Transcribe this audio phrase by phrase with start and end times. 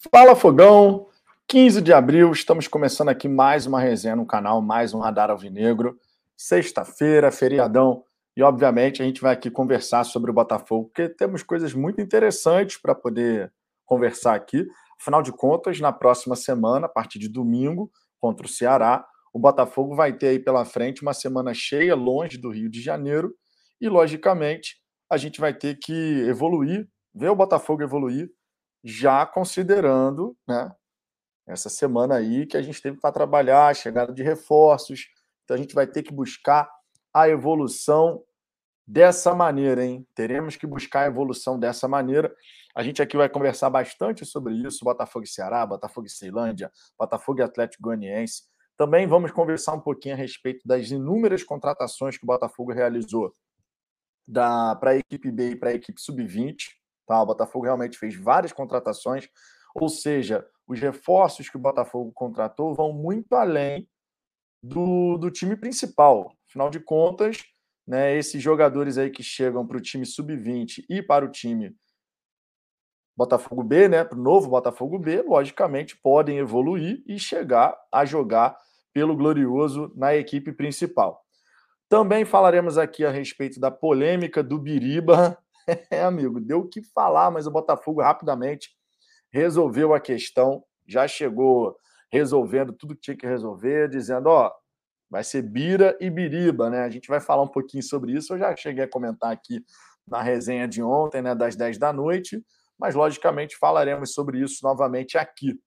[0.00, 1.08] Fala Fogão,
[1.48, 5.98] 15 de abril, estamos começando aqui mais uma resenha no canal, mais um Radar Alvinegro.
[6.36, 8.04] Sexta-feira, feriadão,
[8.36, 12.76] e obviamente a gente vai aqui conversar sobre o Botafogo, porque temos coisas muito interessantes
[12.76, 13.52] para poder
[13.84, 14.68] conversar aqui.
[15.00, 17.90] Afinal de contas, na próxima semana, a partir de domingo,
[18.20, 22.50] contra o Ceará, o Botafogo vai ter aí pela frente uma semana cheia, longe do
[22.50, 23.34] Rio de Janeiro,
[23.80, 24.76] e logicamente
[25.10, 28.30] a gente vai ter que evoluir, ver o Botafogo evoluir
[28.82, 30.74] já considerando né,
[31.46, 35.08] essa semana aí que a gente teve para trabalhar, chegada de reforços.
[35.44, 36.70] Então a gente vai ter que buscar
[37.12, 38.22] a evolução
[38.86, 40.06] dessa maneira, hein?
[40.14, 42.34] Teremos que buscar a evolução dessa maneira.
[42.74, 47.40] A gente aqui vai conversar bastante sobre isso: Botafogo e Ceará, Botafogo e Ceilândia, Botafogo
[47.40, 48.44] e Atlético Goianiense.
[48.76, 53.34] Também vamos conversar um pouquinho a respeito das inúmeras contratações que o Botafogo realizou
[54.32, 56.77] para a equipe B e para a equipe sub-20.
[57.08, 57.22] Tá?
[57.22, 59.26] O Botafogo realmente fez várias contratações,
[59.74, 63.88] ou seja, os reforços que o Botafogo contratou vão muito além
[64.62, 66.36] do, do time principal.
[66.46, 67.42] Afinal de contas,
[67.86, 71.74] né, esses jogadores aí que chegam para o time sub-20 e para o time
[73.16, 78.56] Botafogo B, né, para o novo Botafogo B, logicamente podem evoluir e chegar a jogar
[78.92, 81.24] pelo Glorioso na equipe principal.
[81.88, 85.38] Também falaremos aqui a respeito da polêmica do Biriba
[85.90, 88.70] É, amigo, deu o que falar, mas o Botafogo rapidamente
[89.30, 91.76] resolveu a questão, já chegou
[92.10, 94.50] resolvendo tudo que tinha que resolver, dizendo, ó,
[95.10, 96.80] vai ser Bira e Biriba, né?
[96.80, 98.32] A gente vai falar um pouquinho sobre isso.
[98.32, 99.62] Eu já cheguei a comentar aqui
[100.06, 102.42] na resenha de ontem, né, das 10 da noite,
[102.78, 105.58] mas logicamente falaremos sobre isso novamente aqui,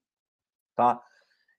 [0.75, 0.99] tá?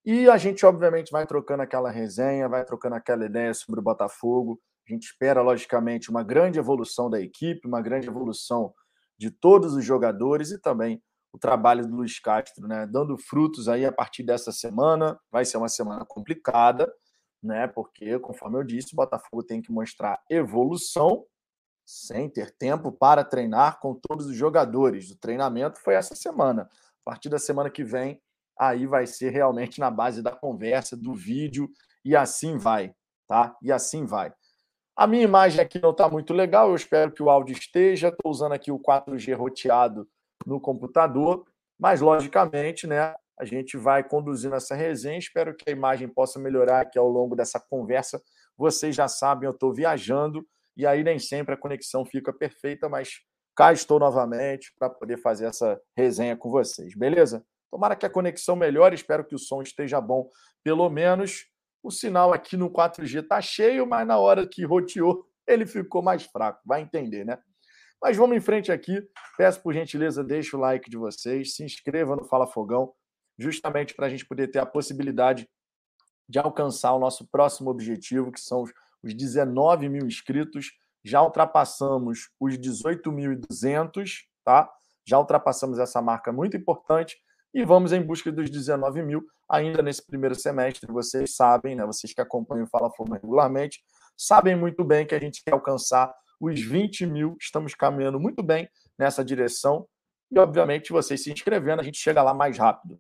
[0.04, 4.60] E a gente obviamente vai trocando aquela resenha, vai trocando aquela ideia sobre o Botafogo.
[4.92, 8.74] A gente espera, logicamente, uma grande evolução da equipe, uma grande evolução
[9.18, 12.86] de todos os jogadores e também o trabalho do Luiz Castro, né?
[12.86, 15.18] Dando frutos aí a partir dessa semana.
[15.30, 16.92] Vai ser uma semana complicada,
[17.42, 17.66] né?
[17.68, 21.24] Porque, conforme eu disse, o Botafogo tem que mostrar evolução
[21.86, 25.10] sem ter tempo para treinar com todos os jogadores.
[25.10, 26.64] O treinamento foi essa semana.
[26.64, 28.20] A partir da semana que vem,
[28.58, 31.66] aí vai ser realmente na base da conversa, do vídeo,
[32.04, 32.94] e assim vai,
[33.26, 33.56] tá?
[33.62, 34.34] E assim vai.
[34.94, 38.08] A minha imagem aqui não está muito legal, eu espero que o áudio esteja.
[38.08, 40.06] Estou usando aqui o 4G roteado
[40.46, 41.46] no computador,
[41.78, 45.18] mas logicamente, né, a gente vai conduzindo essa resenha.
[45.18, 48.20] Espero que a imagem possa melhorar aqui ao longo dessa conversa.
[48.56, 53.20] Vocês já sabem, eu estou viajando e aí nem sempre a conexão fica perfeita, mas
[53.56, 57.44] cá estou novamente para poder fazer essa resenha com vocês, beleza?
[57.70, 60.28] Tomara que a conexão melhore, espero que o som esteja bom,
[60.62, 61.46] pelo menos
[61.82, 66.24] o sinal aqui no 4G está cheio, mas na hora que roteou, ele ficou mais
[66.24, 66.60] fraco.
[66.64, 67.38] Vai entender, né?
[68.00, 69.02] Mas vamos em frente aqui.
[69.36, 72.92] Peço por gentileza, deixe o like de vocês, se inscreva no Fala Fogão,
[73.38, 75.48] justamente para a gente poder ter a possibilidade
[76.28, 78.64] de alcançar o nosso próximo objetivo, que são
[79.02, 80.70] os 19 mil inscritos.
[81.04, 84.70] Já ultrapassamos os 18.200, tá?
[85.04, 87.16] Já ultrapassamos essa marca muito importante
[87.52, 90.90] e vamos em busca dos 19 mil ainda nesse primeiro semestre.
[90.90, 91.84] Vocês sabem, né?
[91.84, 93.84] Vocês que acompanham o Fala Forma regularmente,
[94.16, 97.36] sabem muito bem que a gente quer alcançar os 20 mil.
[97.38, 98.68] Estamos caminhando muito bem
[98.98, 99.86] nessa direção.
[100.30, 102.98] E, obviamente, vocês se inscrevendo, a gente chega lá mais rápido.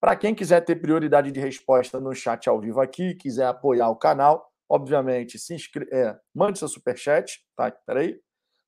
[0.00, 3.96] Para quem quiser ter prioridade de resposta no chat ao vivo aqui, quiser apoiar o
[3.96, 7.70] canal, obviamente, se inscreve, é, mande seu superchat, tá?
[7.70, 8.20] Peraí.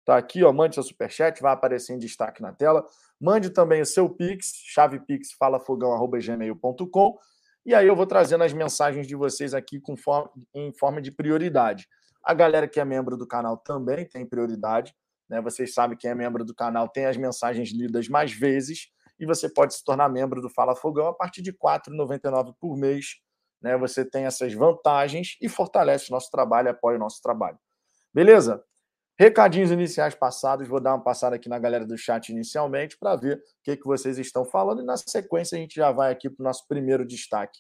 [0.07, 2.87] Tá aqui, ó, mande seu superchat, vai aparecer em destaque na tela.
[3.21, 7.19] Mande também o seu Pix, chave Pix falafogão.gmail.com.
[7.67, 9.97] E aí eu vou trazendo as mensagens de vocês aqui com
[10.55, 11.89] em forma de prioridade.
[12.23, 14.95] A galera que é membro do canal também tem prioridade.
[15.29, 15.41] Né?
[15.41, 18.87] Vocês sabem que é membro do canal tem as mensagens lidas mais vezes.
[19.19, 22.77] E você pode se tornar membro do Fala Fogão a partir de R$ 4,99 por
[22.77, 23.17] mês.
[23.61, 23.77] Né?
[23.77, 27.59] Você tem essas vantagens e fortalece o nosso trabalho, apoia o nosso trabalho.
[28.15, 28.63] Beleza?
[29.19, 33.39] Recadinhos iniciais passados, vou dar uma passada aqui na galera do chat inicialmente para ver
[33.39, 36.43] o que, que vocês estão falando e na sequência a gente já vai aqui para
[36.43, 37.59] o nosso primeiro destaque.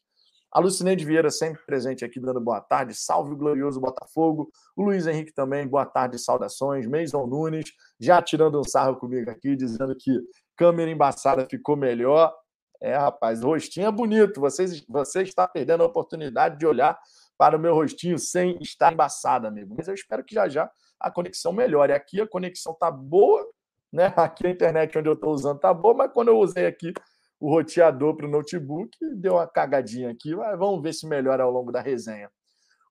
[0.52, 2.94] A Lucineide Vieira sempre presente aqui, dando boa tarde.
[2.94, 4.50] Salve o glorioso Botafogo.
[4.76, 6.86] O Luiz Henrique também, boa tarde, saudações.
[6.86, 10.18] Meison Nunes, já tirando um sarro comigo aqui, dizendo que
[10.56, 12.34] câmera embaçada ficou melhor.
[12.80, 14.40] É, rapaz, o rostinho é bonito.
[14.40, 16.98] Vocês, você está perdendo a oportunidade de olhar
[17.36, 19.74] para o meu rostinho sem estar embaçado, amigo.
[19.76, 20.70] Mas eu espero que já já
[21.00, 21.92] a conexão melhore.
[21.92, 23.46] Aqui a conexão tá boa,
[23.92, 24.06] né?
[24.16, 26.92] Aqui a internet onde eu estou usando tá boa, mas quando eu usei aqui
[27.38, 30.34] o roteador para o notebook, deu uma cagadinha aqui.
[30.34, 32.30] Mas vamos ver se melhora ao longo da resenha.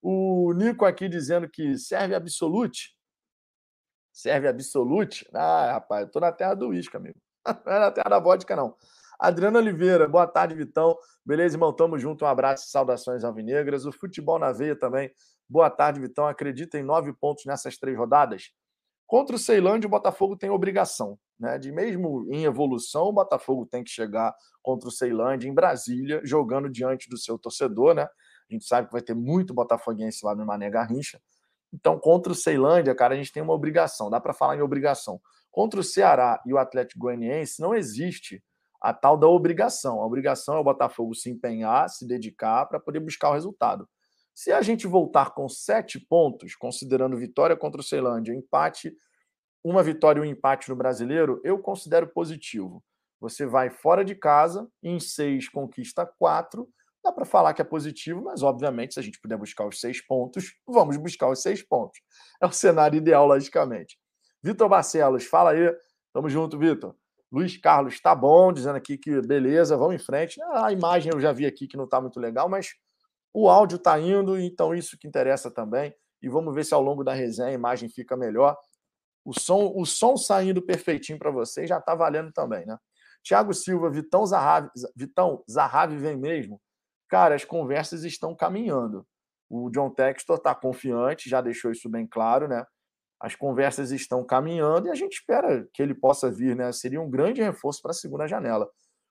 [0.01, 2.95] O Nico aqui dizendo que serve absolute.
[4.13, 5.27] Serve absolute?
[5.33, 7.19] Ah, rapaz, eu tô na terra do uísque, amigo.
[7.65, 8.75] Não é na terra da vodka, não.
[9.19, 10.97] Adriano Oliveira, boa tarde, Vitão.
[11.25, 11.73] Beleza, irmão?
[11.73, 12.25] Tamo junto.
[12.25, 13.85] Um abraço e saudações alvinegras.
[13.85, 15.11] O futebol na veia também.
[15.49, 16.27] Boa tarde, Vitão.
[16.27, 18.51] Acredita em nove pontos nessas três rodadas?
[19.07, 21.17] Contra o Ceilândia, o Botafogo tem obrigação.
[21.39, 21.57] Né?
[21.57, 26.69] De mesmo em evolução, o Botafogo tem que chegar contra o Ceilândia em Brasília, jogando
[26.69, 28.03] diante do seu torcedor, né?
[28.49, 31.19] A gente sabe que vai ter muito botafoguense lá no Mané Garrincha.
[31.73, 34.09] Então, contra o Ceilândia, cara, a gente tem uma obrigação.
[34.09, 35.19] Dá para falar em obrigação.
[35.51, 38.43] Contra o Ceará e o Atlético Goianiense, não existe
[38.85, 39.99] a tal da obrigação.
[39.99, 43.89] A obrigação é o Botafogo se empenhar, se dedicar para poder buscar o resultado.
[44.33, 48.95] Se a gente voltar com sete pontos, considerando vitória contra o Ceilândia, empate,
[49.63, 52.83] uma vitória e um empate no brasileiro, eu considero positivo.
[53.19, 56.69] Você vai fora de casa, em seis conquista quatro.
[57.03, 59.99] Dá para falar que é positivo, mas obviamente, se a gente puder buscar os seis
[60.05, 61.99] pontos, vamos buscar os seis pontos.
[62.39, 63.97] É o cenário ideal, logicamente.
[64.43, 65.75] Vitor Barcelos, fala aí.
[66.13, 66.95] Tamo junto, Vitor.
[67.31, 70.41] Luiz Carlos, tá bom, dizendo aqui que beleza, vamos em frente.
[70.53, 72.75] A imagem eu já vi aqui que não tá muito legal, mas
[73.33, 75.93] o áudio está indo, então isso que interessa também.
[76.21, 78.57] E vamos ver se ao longo da resenha a imagem fica melhor.
[79.25, 82.77] O som, o som saindo perfeitinho para vocês já está valendo também, né?
[83.23, 86.61] Tiago Silva, Vitão Zahavi, Vitão Zahavi vem mesmo.
[87.09, 89.05] Cara, as conversas estão caminhando.
[89.49, 92.65] O John Textor está confiante, já deixou isso bem claro, né?
[93.25, 96.71] As conversas estão caminhando e a gente espera que ele possa vir, né?
[96.71, 98.69] Seria um grande reforço para a segunda janela.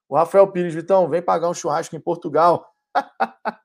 [0.09, 2.65] O Rafael Pires, Vitão, vem pagar um churrasco em Portugal.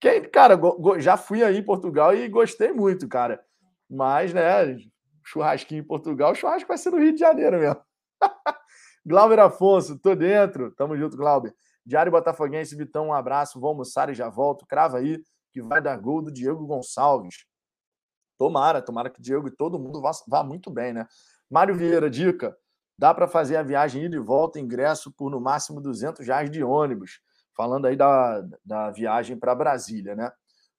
[0.00, 0.58] Quem, cara,
[0.98, 3.40] já fui aí em Portugal e gostei muito, cara.
[3.88, 4.76] Mas, né,
[5.24, 7.80] churrasquinho em Portugal, churrasco vai ser no Rio de Janeiro mesmo.
[9.06, 10.72] Glauber Afonso, tô dentro.
[10.72, 11.54] Tamo junto, Glauber.
[11.86, 13.60] Diário Botafoguense, Vitão, um abraço.
[13.60, 14.66] Vou almoçar e já volto.
[14.66, 15.22] Crava aí
[15.52, 17.46] que vai dar gol do Diego Gonçalves.
[18.38, 21.06] Tomara, tomara que Diego e todo mundo vá, vá muito bem, né?
[21.50, 22.56] Mário Vieira, dica:
[22.96, 26.62] dá para fazer a viagem ida e volta, ingresso por no máximo 200 reais de
[26.62, 27.20] ônibus
[27.58, 30.30] falando aí da, da viagem para Brasília, né?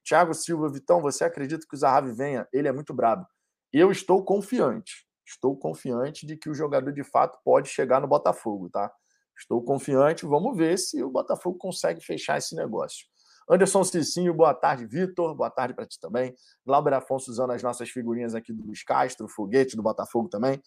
[0.02, 2.48] Thiago Silva, Vitão, você acredita que o Zahavi venha?
[2.54, 3.28] Ele é muito brabo.
[3.72, 5.06] Eu estou confiante.
[5.26, 8.90] Estou confiante de que o jogador de fato pode chegar no Botafogo, tá?
[9.38, 10.26] Estou confiante.
[10.26, 13.06] Vamos ver se o Botafogo consegue fechar esse negócio.
[13.50, 15.34] Anderson Cicinho, boa tarde, Vitor.
[15.34, 16.36] Boa tarde para ti também.
[16.64, 20.62] Glauber Afonso usando as nossas figurinhas aqui do Luiz Castro, foguete do Botafogo também.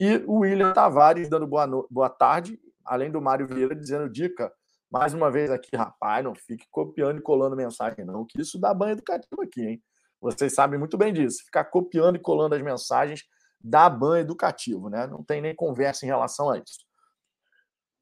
[0.00, 1.86] E o William Tavares dando boa, no...
[1.88, 4.52] boa tarde, além do Mário Vieira dizendo dica
[4.90, 8.72] mais uma vez aqui, rapaz, não fique copiando e colando mensagem, não, que isso dá
[8.72, 9.82] banho educativo aqui, hein?
[10.20, 11.44] Vocês sabem muito bem disso.
[11.44, 13.24] Ficar copiando e colando as mensagens
[13.60, 15.06] dá banho educativo, né?
[15.06, 16.84] Não tem nem conversa em relação a isso.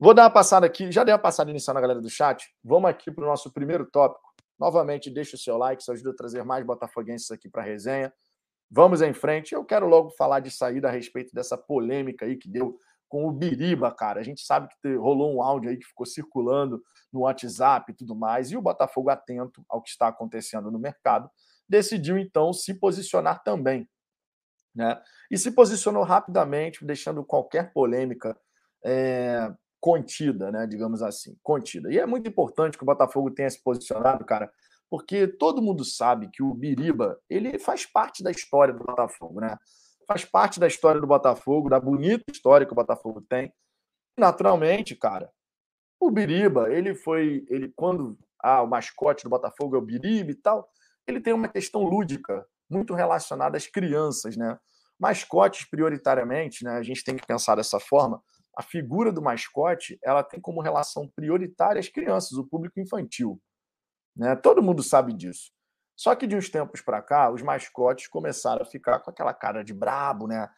[0.03, 2.53] Vou dar uma passada aqui, já dei uma passada inicial na galera do chat.
[2.65, 4.35] Vamos aqui para o nosso primeiro tópico.
[4.59, 8.13] Novamente, deixa o seu like, isso ajuda a trazer mais botafoguenses aqui para a resenha.
[8.69, 9.55] Vamos em frente.
[9.55, 13.31] Eu quero logo falar de saída a respeito dessa polêmica aí que deu com o
[13.31, 14.19] Biriba, cara.
[14.19, 16.83] A gente sabe que rolou um áudio aí que ficou circulando
[17.13, 21.31] no WhatsApp e tudo mais, e o Botafogo, atento ao que está acontecendo no mercado,
[21.69, 23.89] decidiu então se posicionar também.
[24.75, 25.01] Né?
[25.31, 28.37] E se posicionou rapidamente, deixando qualquer polêmica
[28.85, 29.49] é,
[29.83, 30.65] contida, né?
[30.65, 31.93] digamos assim, contida.
[31.93, 34.49] E é muito importante que o Botafogo tenha se posicionado, cara,
[34.89, 39.59] porque todo mundo sabe que o Biriba ele faz parte da história do Botafogo, né?
[40.07, 43.53] faz parte da história do Botafogo, da bonita história que o Botafogo tem.
[44.17, 45.31] Naturalmente, cara,
[45.99, 50.35] o Biriba, ele foi, ele quando ah, o mascote do Botafogo é o Biriba e
[50.35, 50.69] tal,
[51.07, 54.59] ele tem uma questão lúdica muito relacionada às crianças, né?
[54.99, 56.73] Mascotes prioritariamente, né?
[56.73, 58.23] A gente tem que pensar dessa forma.
[58.57, 63.41] A figura do mascote, ela tem como relação prioritária as crianças, o público infantil,
[64.17, 64.37] né?
[64.37, 65.51] Todo mundo sabe disso.
[65.97, 69.63] Só que de uns tempos para cá, os mascotes começaram a ficar com aquela cara
[69.63, 70.49] de brabo, né?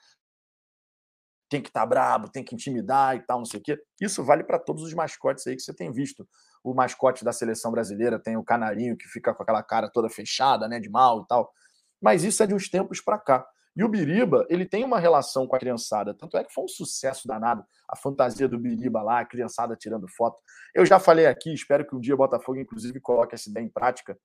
[1.49, 3.79] Tem que estar tá brabo, tem que intimidar e tal, não sei o quê.
[4.01, 6.27] Isso vale para todos os mascotes aí que você tem visto.
[6.63, 10.67] O mascote da seleção brasileira tem o canarinho que fica com aquela cara toda fechada,
[10.67, 11.53] né, de mal e tal.
[12.01, 13.47] Mas isso é de uns tempos para cá.
[13.77, 16.15] E o Biriba, ele tem uma relação com a criançada.
[16.15, 20.07] Tanto é que foi um sucesso danado a fantasia do Biriba lá, a criançada tirando
[20.09, 20.39] foto.
[20.75, 23.69] Eu já falei aqui, espero que um dia o Botafogo, inclusive, coloque essa ideia em
[23.69, 24.17] prática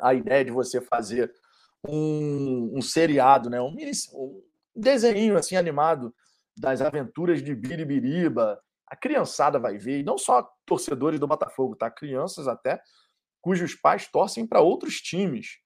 [0.00, 1.32] a ideia de você fazer
[1.88, 3.60] um, um seriado, né?
[3.60, 3.74] um,
[4.14, 4.42] um
[4.74, 6.14] desenho assim animado
[6.56, 8.60] das aventuras de Biribiriba.
[8.88, 11.90] A criançada vai ver, e não só torcedores do Botafogo, tá?
[11.90, 12.80] Crianças até,
[13.40, 15.58] cujos pais torcem para outros times.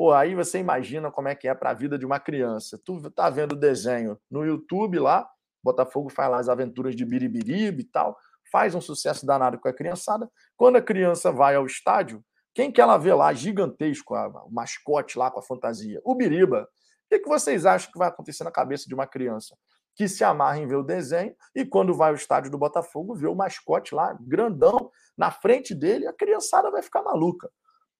[0.00, 2.80] Pô, aí você imagina como é que é para a vida de uma criança.
[2.82, 5.28] Tu tá vendo o desenho no YouTube lá,
[5.62, 8.16] Botafogo faz lá as aventuras de Biribiriba e tal,
[8.50, 10.26] faz um sucesso danado com a criançada.
[10.56, 15.30] Quando a criança vai ao estádio, quem que ela vê lá, gigantesco, o mascote lá
[15.30, 16.00] com a fantasia?
[16.02, 16.62] O Biriba.
[16.62, 16.66] O
[17.10, 19.54] que, que vocês acham que vai acontecer na cabeça de uma criança
[19.94, 23.26] que se amarra em ver o desenho e quando vai ao estádio do Botafogo, vê
[23.26, 27.50] o mascote lá, grandão, na frente dele, a criançada vai ficar maluca.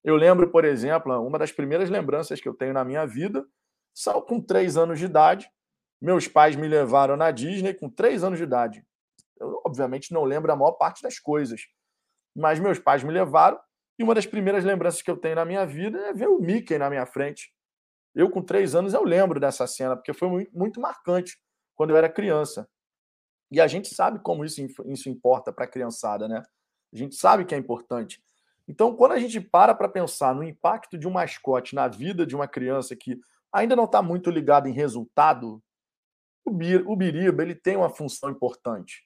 [0.02, 3.46] Eu lembro, por exemplo, uma das primeiras lembranças que eu tenho na minha vida,
[3.94, 5.50] são com três anos de idade.
[6.00, 8.84] Meus pais me levaram na Disney com três anos de idade.
[9.38, 11.62] Eu, obviamente, não lembro a maior parte das coisas,
[12.34, 13.58] mas meus pais me levaram
[13.98, 16.78] e uma das primeiras lembranças que eu tenho na minha vida é ver o Mickey
[16.78, 17.52] na minha frente.
[18.14, 21.38] Eu, com três anos, eu lembro dessa cena, porque foi muito, muito marcante
[21.74, 22.66] quando eu era criança.
[23.50, 26.42] E a gente sabe como isso, isso importa para a criançada, né?
[26.92, 28.22] A gente sabe que é importante.
[28.70, 32.36] Então, quando a gente para para pensar no impacto de um mascote na vida de
[32.36, 33.18] uma criança que
[33.52, 35.60] ainda não está muito ligada em resultado,
[36.46, 39.02] o, Biriba ele tem uma função importante.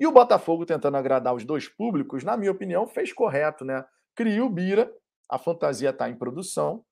[0.00, 3.84] E o Botafogo, tentando agradar os dois públicos, na minha opinião, fez correto, né?
[4.14, 4.90] Cria o Bira,
[5.28, 6.82] a fantasia está em produção,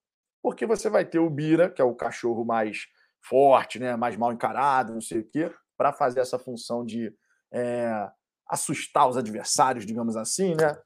[0.43, 2.87] porque você vai ter o Bira, que é o cachorro mais
[3.23, 7.11] forte, né, mais mal encarado, não sei o quê, para fazer essa função de
[7.51, 8.11] é,
[8.47, 10.77] assustar os adversários, digamos assim, né?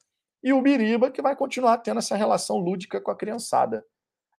[0.43, 3.85] E o Biriba, que vai continuar tendo essa relação lúdica com a criançada.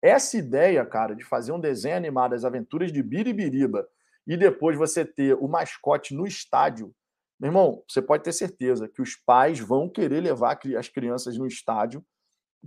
[0.01, 3.89] Essa ideia, cara, de fazer um desenho animado, as aventuras de Biribiriba,
[4.27, 6.95] e depois você ter o mascote no estádio,
[7.41, 11.47] meu irmão, você pode ter certeza que os pais vão querer levar as crianças no
[11.47, 12.05] estádio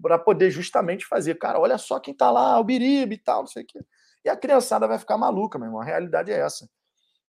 [0.01, 3.47] para poder justamente fazer, cara, olha só quem tá lá, o Biriba e tal, não
[3.47, 3.79] sei o quê.
[4.23, 5.81] E a criançada vai ficar maluca, meu irmão.
[5.81, 6.69] A realidade é essa.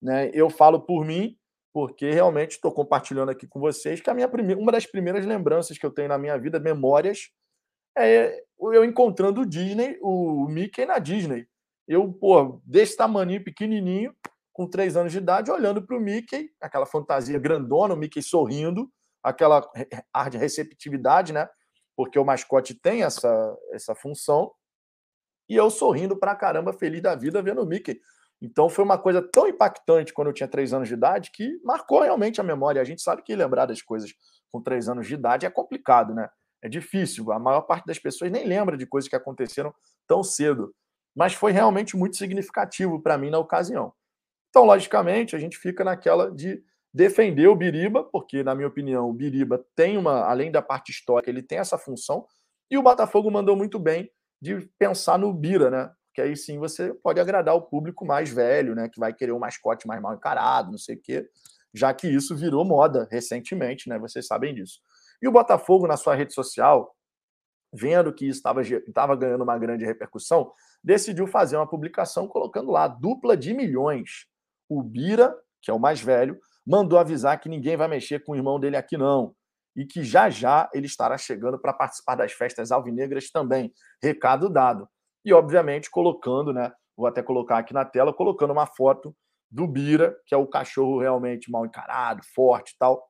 [0.00, 0.30] Né?
[0.32, 1.36] Eu falo por mim,
[1.72, 5.78] porque realmente estou compartilhando aqui com vocês que a minha primeira, uma das primeiras lembranças
[5.78, 7.30] que eu tenho na minha vida, memórias,
[7.96, 11.46] é eu encontrando o Disney, o Mickey na Disney.
[11.88, 14.14] Eu, pô, desse tamanho pequenininho,
[14.52, 18.88] com três anos de idade, olhando para o Mickey, aquela fantasia grandona, o Mickey sorrindo,
[19.22, 19.66] aquela
[20.12, 21.48] ar de receptividade, né?
[21.96, 24.52] Porque o mascote tem essa, essa função.
[25.48, 28.00] E eu sorrindo pra caramba, feliz da vida, vendo o Mickey.
[28.42, 32.00] Então foi uma coisa tão impactante quando eu tinha três anos de idade que marcou
[32.02, 32.82] realmente a memória.
[32.82, 34.12] A gente sabe que lembrar das coisas
[34.50, 36.28] com três anos de idade é complicado, né?
[36.60, 37.30] É difícil.
[37.30, 39.72] A maior parte das pessoas nem lembra de coisas que aconteceram
[40.08, 40.74] tão cedo.
[41.14, 43.92] Mas foi realmente muito significativo para mim na ocasião.
[44.50, 49.12] Então, logicamente, a gente fica naquela de defender o Biriba, porque, na minha opinião, o
[49.12, 52.26] Biriba tem uma, além da parte histórica, ele tem essa função,
[52.70, 55.90] e o Botafogo mandou muito bem de pensar no Bira, né?
[56.14, 58.88] Que aí sim você pode agradar o público mais velho, né?
[58.88, 61.28] Que vai querer um mascote mais mal encarado, não sei o quê,
[61.72, 63.98] já que isso virou moda recentemente, né?
[63.98, 64.80] Vocês sabem disso.
[65.20, 66.94] E o Botafogo, na sua rede social,
[67.72, 68.42] vendo que isso
[68.86, 70.52] estava ganhando uma grande repercussão,
[70.84, 74.26] decidiu fazer uma publicação colocando lá dupla de milhões
[74.72, 78.36] o Bira, que é o mais velho, mandou avisar que ninguém vai mexer com o
[78.36, 79.34] irmão dele aqui não.
[79.76, 83.72] E que já já ele estará chegando para participar das festas alvinegras também.
[84.02, 84.88] Recado dado.
[85.24, 86.72] E, obviamente, colocando, né?
[86.96, 89.14] Vou até colocar aqui na tela, colocando uma foto
[89.50, 93.06] do Bira, que é o cachorro realmente mal encarado, forte e tal,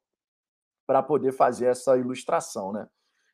[0.86, 2.86] para poder fazer essa ilustração, né?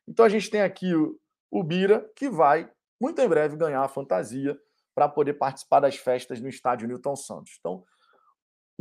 [0.07, 1.19] Então a gente tem aqui o,
[1.51, 2.69] o Bira, que vai,
[2.99, 4.57] muito em breve, ganhar a fantasia
[4.95, 7.57] para poder participar das festas no estádio Newton Santos.
[7.59, 7.83] Então,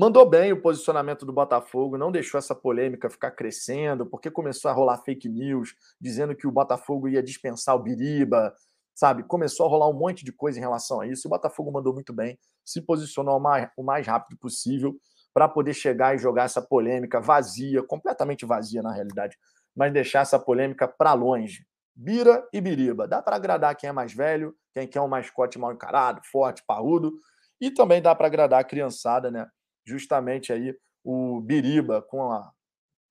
[0.00, 4.72] Mandou bem o posicionamento do Botafogo, não deixou essa polêmica ficar crescendo, porque começou a
[4.72, 8.54] rolar fake news dizendo que o Botafogo ia dispensar o Biriba,
[8.98, 9.22] sabe?
[9.22, 11.28] Começou a rolar um monte de coisa em relação a isso.
[11.28, 14.96] O Botafogo mandou muito bem, se posicionou o mais, o mais rápido possível
[15.32, 19.38] para poder chegar e jogar essa polêmica vazia, completamente vazia na realidade,
[19.76, 21.64] mas deixar essa polêmica para longe.
[21.94, 23.06] Bira e Biriba.
[23.06, 27.12] Dá para agradar quem é mais velho, quem quer um mascote mal encarado, forte, parrudo,
[27.60, 29.46] e também dá para agradar a criançada, né?
[29.86, 30.74] justamente aí
[31.04, 32.50] o Biriba com a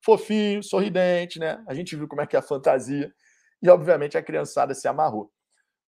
[0.04, 1.64] fofinho, sorridente, né?
[1.66, 3.10] A gente viu como é que é a fantasia
[3.62, 5.32] e obviamente a criançada se amarrou.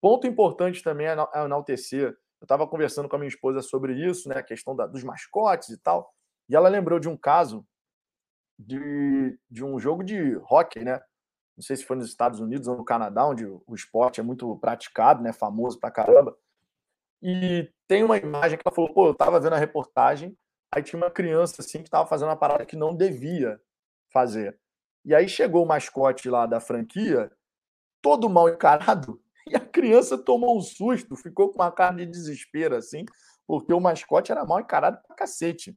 [0.00, 2.16] Ponto importante também é enaltecer.
[2.40, 4.36] Eu estava conversando com a minha esposa sobre isso, né?
[4.36, 6.12] A questão da, dos mascotes e tal.
[6.48, 7.66] E ela lembrou de um caso
[8.58, 11.00] de, de um jogo de hockey, né?
[11.56, 14.56] Não sei se foi nos Estados Unidos ou no Canadá, onde o esporte é muito
[14.58, 15.32] praticado, né?
[15.32, 16.36] Famoso pra caramba.
[17.20, 20.36] E tem uma imagem que ela falou: pô, eu estava vendo a reportagem
[20.70, 23.60] Aí tinha uma criança assim que estava fazendo uma parada que não devia
[24.12, 24.58] fazer.
[25.04, 27.32] E aí chegou o mascote lá da franquia,
[28.02, 32.76] todo mal encarado, e a criança tomou um susto, ficou com uma cara de desespero
[32.76, 33.04] assim,
[33.46, 35.76] porque o mascote era mal encarado pra cacete.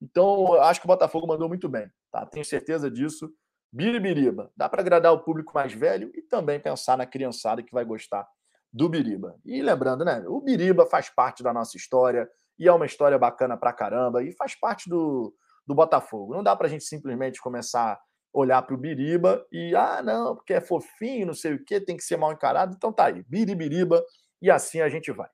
[0.00, 2.24] Então, acho que o Botafogo mandou muito bem, tá?
[2.26, 3.30] Tenho certeza disso.
[3.72, 4.50] Biribiriba.
[4.56, 8.26] Dá para agradar o público mais velho e também pensar na criançada que vai gostar
[8.72, 9.36] do Biriba.
[9.44, 10.24] E lembrando, né?
[10.26, 14.32] O Biriba faz parte da nossa história e é uma história bacana pra caramba e
[14.32, 15.34] faz parte do,
[15.66, 16.34] do Botafogo.
[16.34, 18.00] Não dá pra gente simplesmente começar
[18.38, 22.04] olhar pro Biriba e, ah, não, porque é fofinho, não sei o quê, tem que
[22.04, 22.74] ser mal encarado.
[22.76, 24.04] Então tá aí, Biribiriba,
[24.40, 25.28] e assim a gente vai.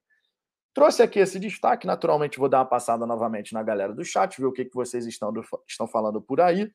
[0.72, 4.46] Trouxe aqui esse destaque, naturalmente vou dar uma passada novamente na galera do chat, ver
[4.46, 6.70] o que, que vocês estão, do, estão falando por aí,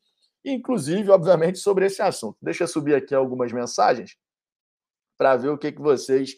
[0.46, 2.38] inclusive, obviamente, sobre esse assunto.
[2.42, 4.16] Deixa eu subir aqui algumas mensagens
[5.18, 6.38] para ver o que, que vocês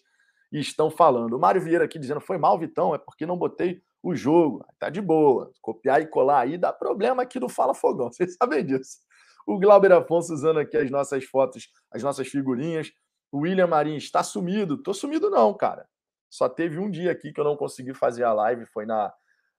[0.52, 1.36] estão falando.
[1.36, 4.66] O Mário Vieira aqui dizendo, foi mal, Vitão, é porque não botei o jogo.
[4.80, 5.52] Tá de boa.
[5.62, 8.98] Copiar e colar aí dá problema aqui do Fala Fogão, vocês sabem disso.
[9.46, 12.92] O Glauber Afonso usando aqui as nossas fotos, as nossas figurinhas.
[13.32, 14.78] O William Marins está sumido.
[14.78, 15.88] Tô sumido não, cara.
[16.30, 19.14] Só teve um dia aqui que eu não consegui fazer a live, foi na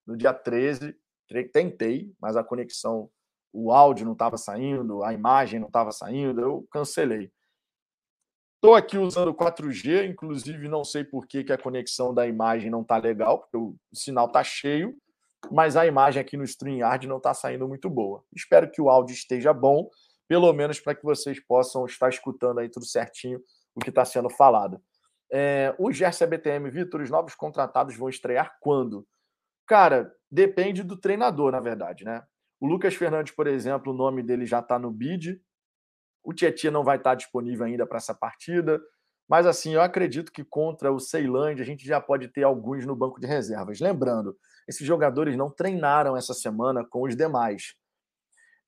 [0.06, 0.96] no dia 13.
[1.52, 3.08] Tentei, mas a conexão,
[3.52, 7.32] o áudio não estava saindo, a imagem não estava saindo, eu cancelei.
[8.56, 12.82] Estou aqui usando 4G, inclusive não sei por que, que a conexão da imagem não
[12.82, 14.96] está legal, porque o sinal está cheio,
[15.50, 18.24] mas a imagem aqui no StreamYard não está saindo muito boa.
[18.34, 19.88] Espero que o áudio esteja bom,
[20.28, 23.40] pelo menos para que vocês possam estar escutando aí tudo certinho
[23.74, 24.80] o que está sendo falado.
[25.30, 29.06] É, o Gerson BTM, Vitor, os novos contratados vão estrear quando?
[29.66, 32.22] Cara, depende do treinador, na verdade, né?
[32.60, 35.40] O Lucas Fernandes, por exemplo, o nome dele já está no bid.
[36.22, 38.80] O Tietchan não vai estar disponível ainda para essa partida.
[39.32, 42.94] Mas assim, eu acredito que contra o Ceilândia a gente já pode ter alguns no
[42.94, 43.80] banco de reservas.
[43.80, 44.36] Lembrando,
[44.68, 47.74] esses jogadores não treinaram essa semana com os demais.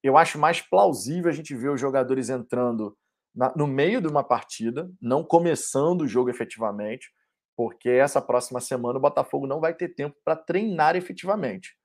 [0.01, 2.97] Eu acho mais plausível a gente ver os jogadores entrando
[3.35, 7.13] na, no meio de uma partida, não começando o jogo efetivamente,
[7.55, 11.77] porque essa próxima semana o Botafogo não vai ter tempo para treinar efetivamente.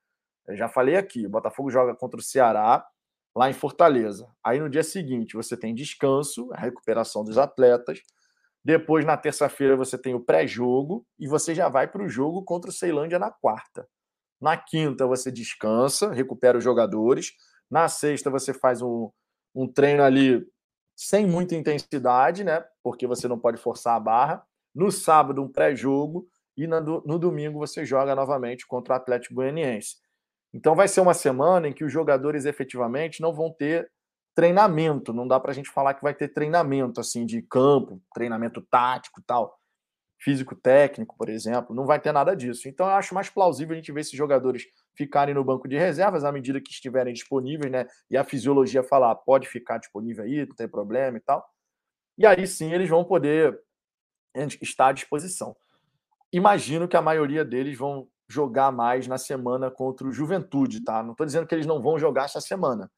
[0.47, 2.83] Eu já falei aqui, o Botafogo joga contra o Ceará
[3.35, 4.27] lá em Fortaleza.
[4.43, 8.01] Aí no dia seguinte você tem descanso, a recuperação dos atletas.
[8.63, 12.69] Depois, na terça-feira, você tem o pré-jogo e você já vai para o jogo contra
[12.69, 13.87] o Ceilândia na quarta.
[14.39, 17.31] Na quinta, você descansa, recupera os jogadores.
[17.69, 19.09] Na sexta, você faz um,
[19.53, 20.45] um treino ali
[20.95, 22.63] sem muita intensidade, né?
[22.83, 24.43] Porque você não pode forçar a barra.
[24.73, 26.27] No sábado, um pré-jogo.
[26.55, 29.95] E no, no domingo, você joga novamente contra o Atlético Goianiense.
[30.53, 33.89] Então, vai ser uma semana em que os jogadores efetivamente não vão ter
[34.35, 35.13] treinamento.
[35.13, 39.21] Não dá para a gente falar que vai ter treinamento assim de campo, treinamento tático
[39.25, 39.57] tal,
[40.19, 41.75] físico técnico, por exemplo.
[41.75, 42.67] Não vai ter nada disso.
[42.67, 44.63] Então, eu acho mais plausível a gente ver esses jogadores
[44.95, 47.87] ficarem no banco de reservas à medida que estiverem disponíveis, né?
[48.09, 51.45] E a fisiologia falar, pode ficar disponível aí, não tem problema e tal.
[52.17, 53.59] E aí sim eles vão poder
[54.61, 55.55] estar à disposição.
[56.31, 61.03] Imagino que a maioria deles vão jogar mais na semana contra o Juventude, tá?
[61.03, 62.89] Não estou dizendo que eles não vão jogar essa semana.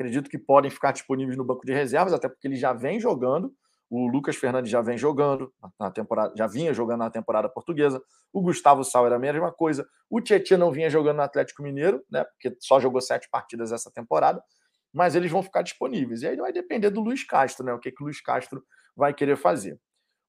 [0.00, 3.54] Acredito que podem ficar disponíveis no banco de reservas, até porque ele já vem jogando.
[3.90, 8.02] O Lucas Fernandes já vem jogando na temporada, já vinha jogando na temporada portuguesa.
[8.32, 9.86] O Gustavo Sal era a mesma coisa.
[10.08, 12.24] O Tietchan não vinha jogando no Atlético Mineiro, né?
[12.24, 14.42] Porque só jogou sete partidas essa temporada.
[14.90, 16.22] Mas eles vão ficar disponíveis.
[16.22, 17.74] E aí vai depender do Luiz Castro, né?
[17.74, 18.64] O que, que o Luiz Castro
[18.96, 19.78] vai querer fazer.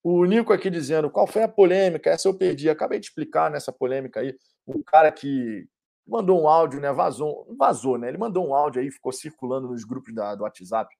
[0.04, 2.70] O Nico aqui dizendo qual foi a polêmica, essa eu perdi.
[2.70, 4.36] Acabei de explicar nessa polêmica aí.
[4.66, 5.66] O cara que
[6.08, 6.92] mandou um áudio, né?
[6.92, 8.10] Vazou, vazou, né?
[8.10, 10.94] Ele mandou um áudio aí, ficou circulando nos grupos da, do WhatsApp.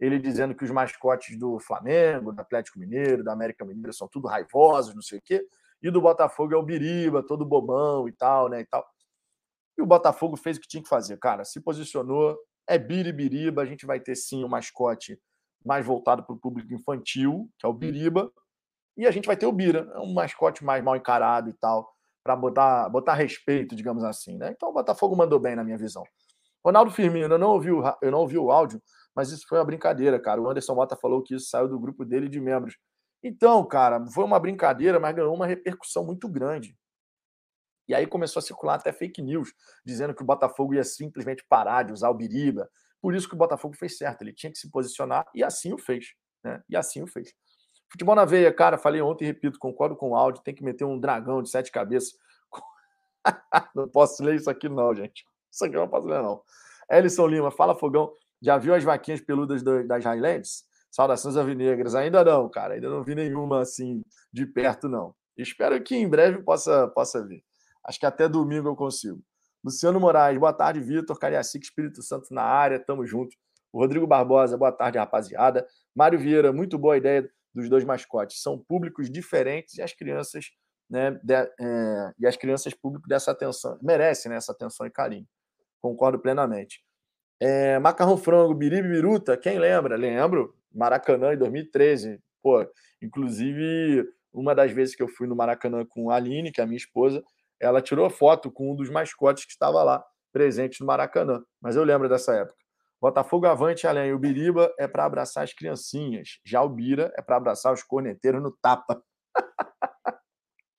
[0.00, 4.28] Ele dizendo que os mascotes do Flamengo, do Atlético Mineiro, da América Mineira são tudo
[4.28, 5.44] raivosos, não sei o quê.
[5.82, 8.60] E do Botafogo é o Biriba, todo bobão e tal, né?
[8.60, 8.86] E tal.
[9.76, 11.44] E o Botafogo fez o que tinha que fazer, cara.
[11.44, 13.62] Se posicionou, é Biribiriba.
[13.62, 15.20] A gente vai ter sim um mascote
[15.64, 18.32] mais voltado para o público infantil, que é o Biriba,
[18.96, 21.88] e a gente vai ter o Bira, é um mascote mais mal encarado e tal,
[22.28, 24.36] para botar, botar respeito, digamos assim.
[24.36, 24.52] Né?
[24.54, 26.04] Então o Botafogo mandou bem, na minha visão.
[26.62, 28.82] Ronaldo Firmino, eu não ouvi o, eu não ouvi o áudio,
[29.16, 30.42] mas isso foi uma brincadeira, cara.
[30.42, 32.76] O Anderson Mota falou que isso saiu do grupo dele de membros.
[33.22, 36.76] Então, cara, foi uma brincadeira, mas ganhou uma repercussão muito grande.
[37.88, 39.50] E aí começou a circular até fake news,
[39.86, 42.68] dizendo que o Botafogo ia simplesmente parar de usar o Biriba,
[43.00, 45.78] por isso que o Botafogo fez certo, ele tinha que se posicionar e assim o
[45.78, 46.08] fez.
[46.44, 46.62] Né?
[46.68, 47.32] E assim o fez.
[47.90, 50.84] Futebol na veia, cara, falei ontem e repito, concordo com o áudio, tem que meter
[50.84, 52.18] um dragão de sete cabeças.
[53.74, 55.24] não posso ler isso aqui, não, gente.
[55.50, 56.42] Isso aqui eu não posso ler, não.
[56.90, 58.12] Ellison Lima, fala fogão.
[58.40, 60.64] Já viu as vaquinhas peludas das Highlands?
[60.90, 61.94] Saudações avinegras.
[61.94, 62.74] Ainda não, cara.
[62.74, 65.14] Ainda não vi nenhuma assim de perto, não.
[65.36, 67.42] Espero que em breve possa, possa ver.
[67.84, 69.20] Acho que até domingo eu consigo.
[69.64, 71.18] Luciano Moraes, boa tarde, Vitor.
[71.18, 73.36] Cariacica, Espírito Santo na área, tamo junto.
[73.72, 75.66] Rodrigo Barbosa, boa tarde, rapaziada.
[75.94, 78.42] Mário Vieira, muito boa ideia dos dois mascotes.
[78.42, 80.46] São públicos diferentes e as crianças,
[80.88, 85.26] né, de, é, e as crianças público dessa atenção, merecem né, essa atenção e carinho.
[85.80, 86.82] Concordo plenamente.
[87.40, 89.96] É, Macarrão Frango, Biribi Biruta, quem lembra?
[89.96, 90.54] Lembro.
[90.72, 92.20] Maracanã em 2013.
[92.42, 92.66] Pô,
[93.02, 96.66] inclusive, uma das vezes que eu fui no Maracanã com a Aline, que é a
[96.66, 97.22] minha esposa,
[97.60, 101.42] ela tirou foto com um dos mascotes que estava lá, presente no Maracanã.
[101.60, 102.58] Mas eu lembro dessa época.
[103.00, 104.12] Botafogo avante, além.
[104.12, 106.40] O Biriba é para abraçar as criancinhas.
[106.44, 109.02] Já o Bira é para abraçar os corneteiros no tapa.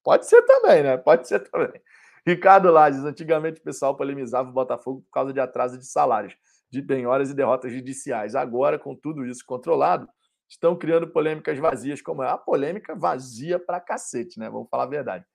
[0.04, 0.98] Pode ser também, né?
[0.98, 1.82] Pode ser também.
[2.26, 6.36] Ricardo Lages, antigamente o pessoal polemizava o Botafogo por causa de atraso de salários,
[6.70, 8.36] de penhoras e derrotas judiciais.
[8.36, 10.08] Agora, com tudo isso controlado,
[10.50, 14.50] estão criando polêmicas vazias, como é a polêmica vazia pra cacete, né?
[14.50, 15.26] Vamos falar a verdade.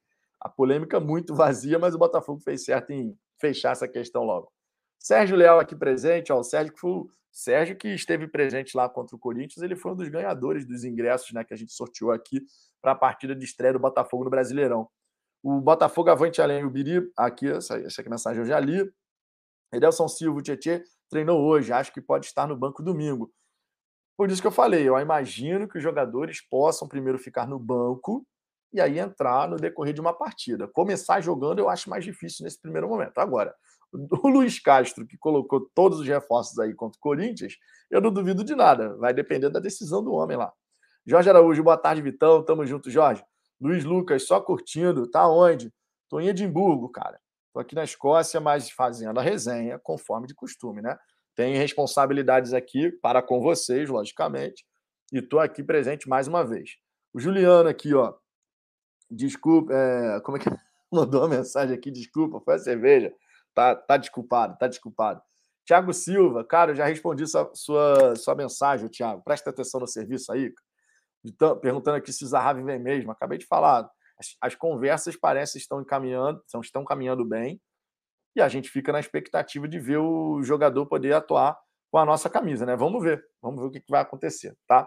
[0.40, 4.52] A polêmica muito vazia, mas o Botafogo fez certo em fechar essa questão logo.
[5.04, 9.14] Sérgio Leal aqui presente, ó, o Sérgio que foi Sérgio que esteve presente lá contra
[9.14, 12.40] o Corinthians, ele foi um dos ganhadores dos ingressos, né, que a gente sorteou aqui
[12.80, 14.88] para a partida de estreia do Botafogo no Brasileirão.
[15.42, 18.90] O Botafogo avante além o Biri, aqui essa, essa mensagem eu já li.
[19.74, 23.30] Edelson Silva, o Tietê, treinou hoje, acho que pode estar no banco domingo.
[24.16, 28.26] Por isso que eu falei, eu imagino que os jogadores possam primeiro ficar no banco
[28.72, 30.66] e aí entrar no decorrer de uma partida.
[30.66, 33.18] Começar jogando eu acho mais difícil nesse primeiro momento.
[33.18, 33.54] Agora,
[33.94, 37.56] o Luiz Castro, que colocou todos os reforços aí contra o Corinthians,
[37.90, 38.96] eu não duvido de nada.
[38.96, 40.52] Vai depender da decisão do homem lá.
[41.06, 42.42] Jorge Araújo, boa tarde, Vitão.
[42.44, 43.22] Tamo junto, Jorge.
[43.60, 45.08] Luiz Lucas, só curtindo.
[45.08, 45.72] Tá onde?
[46.08, 47.20] Tô em Edimburgo, cara.
[47.52, 50.98] Tô aqui na Escócia, mas fazendo a resenha, conforme de costume, né?
[51.36, 54.64] Tenho responsabilidades aqui para com vocês, logicamente.
[55.12, 56.76] E tô aqui presente mais uma vez.
[57.12, 58.14] O Juliano aqui, ó.
[59.10, 60.20] Desculpa, é...
[60.20, 60.50] como é que
[60.90, 61.90] mandou uma mensagem aqui?
[61.90, 63.14] Desculpa, foi a cerveja.
[63.54, 65.22] Tá, tá desculpado, tá desculpado.
[65.64, 69.22] Tiago Silva, cara, eu já respondi sua, sua, sua mensagem, Tiago.
[69.22, 70.52] Presta atenção no serviço aí.
[71.24, 73.10] Então, perguntando aqui se o Zahavi vem mesmo.
[73.10, 73.88] Acabei de falar.
[74.18, 77.60] As, as conversas parecem estão encaminhando, estão caminhando bem.
[78.36, 81.56] E a gente fica na expectativa de ver o jogador poder atuar
[81.90, 82.76] com a nossa camisa, né?
[82.76, 83.24] Vamos ver.
[83.40, 84.86] Vamos ver o que, que vai acontecer, tá?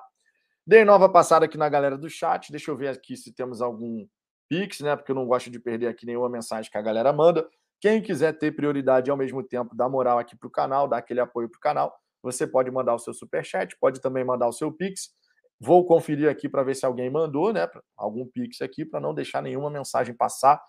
[0.65, 2.51] Dei nova passada aqui na galera do chat.
[2.51, 4.05] Deixa eu ver aqui se temos algum
[4.49, 4.95] Pix, né?
[4.95, 7.49] Porque eu não gosto de perder aqui nenhuma mensagem que a galera manda.
[7.79, 10.97] Quem quiser ter prioridade e ao mesmo tempo dar moral aqui para o canal, dar
[10.97, 14.53] aquele apoio para o canal, você pode mandar o seu superchat, pode também mandar o
[14.53, 15.15] seu Pix.
[15.59, 17.67] Vou conferir aqui para ver se alguém mandou, né?
[17.95, 20.61] Algum Pix aqui, para não deixar nenhuma mensagem passar,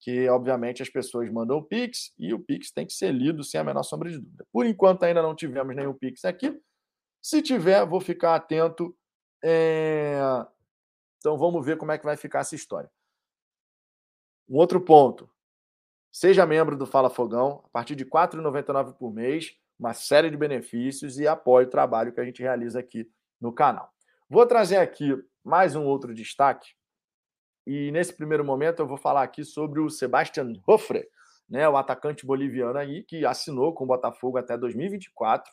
[0.00, 3.60] que obviamente as pessoas mandam o Pix e o Pix tem que ser lido sem
[3.60, 4.46] a menor sombra de dúvida.
[4.52, 6.58] Por enquanto ainda não tivemos nenhum Pix aqui.
[7.22, 8.96] Se tiver, vou ficar atento.
[9.44, 10.18] É...
[11.18, 12.90] Então vamos ver como é que vai ficar essa história.
[14.48, 15.30] Um outro ponto.
[16.12, 20.36] Seja membro do Fala Fogão, a partir de R$ 4,99 por mês, uma série de
[20.36, 23.08] benefícios e apoie o trabalho que a gente realiza aqui
[23.40, 23.90] no canal.
[24.28, 26.74] Vou trazer aqui mais um outro destaque,
[27.66, 31.06] e nesse primeiro momento eu vou falar aqui sobre o Sebastian Hoffre,
[31.48, 35.52] né, o atacante boliviano aí, que assinou com o Botafogo até 2024,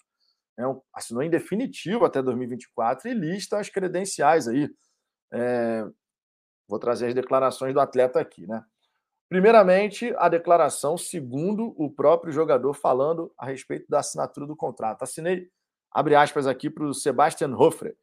[0.58, 4.70] né, assinou em definitivo até 2024 e lista as credenciais aí.
[5.32, 5.86] É,
[6.68, 8.64] vou trazer as declarações do atleta aqui, né?
[9.30, 15.04] Primeiramente, a declaração, segundo o próprio jogador, falando a respeito da assinatura do contrato.
[15.04, 15.50] Assinei,
[15.92, 17.94] abre aspas aqui para o Sebastian Hoffre.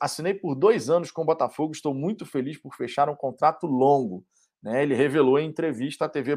[0.00, 4.24] Assinei por dois anos com o Botafogo, estou muito feliz por fechar um contrato longo.
[4.62, 4.84] Né?
[4.84, 6.36] Ele revelou em entrevista à TV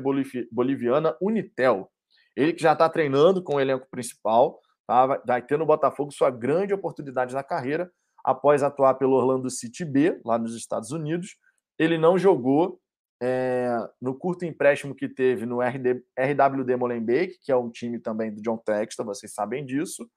[0.51, 1.91] boliviana Unitel.
[2.35, 5.05] Ele que já está treinando com o elenco principal, tá?
[5.05, 7.91] vai ter no Botafogo sua grande oportunidade na carreira,
[8.23, 11.38] após atuar pelo Orlando City B, lá nos Estados Unidos.
[11.77, 12.81] Ele não jogou
[13.21, 13.69] é,
[14.01, 18.41] no curto empréstimo que teve no RD, RWD Molenbeek, que é um time também do
[18.41, 20.10] John Textor, vocês sabem disso.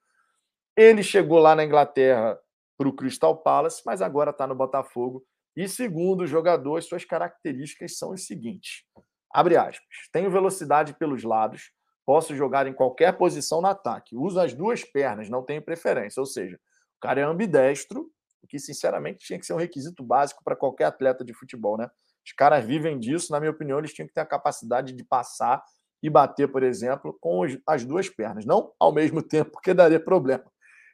[0.77, 2.39] Ele chegou lá na Inglaterra
[2.77, 5.25] para o Crystal Palace, mas agora está no Botafogo.
[5.57, 8.85] E segundo o jogador, suas características são as seguintes:
[9.33, 11.73] abre aspas, tenho velocidade pelos lados,
[12.07, 16.21] posso jogar em qualquer posição no ataque, uso as duas pernas, não tenho preferência.
[16.21, 18.11] Ou seja, o cara é ambidestro,
[18.43, 21.91] o que sinceramente tinha que ser um requisito básico para qualquer atleta de futebol, né?
[22.29, 25.65] Os caras vivem disso, na minha opinião, eles tinham que ter a capacidade de passar
[26.03, 28.45] e bater, por exemplo, com as duas pernas.
[28.45, 30.45] Não ao mesmo tempo, porque daria problema.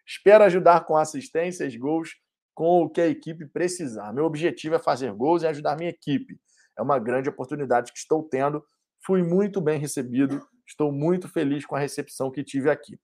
[0.06, 2.10] Espero ajudar com assistências, gols,
[2.54, 4.12] com o que a equipe precisar.
[4.12, 6.38] Meu objetivo é fazer gols e ajudar minha equipe.
[6.78, 8.64] É uma grande oportunidade que estou tendo.
[9.04, 12.96] Fui muito bem recebido, estou muito feliz com a recepção que tive aqui.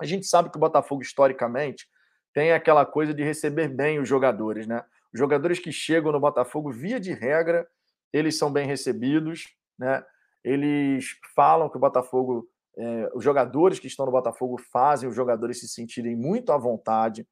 [0.00, 1.86] A gente sabe que o Botafogo, historicamente,
[2.32, 4.82] tem aquela coisa de receber bem os jogadores, né?
[5.14, 7.66] Jogadores que chegam no Botafogo, via de regra,
[8.12, 10.04] eles são bem recebidos, né?
[10.44, 15.60] Eles falam que o Botafogo, é, os jogadores que estão no Botafogo fazem os jogadores
[15.60, 17.26] se sentirem muito à vontade.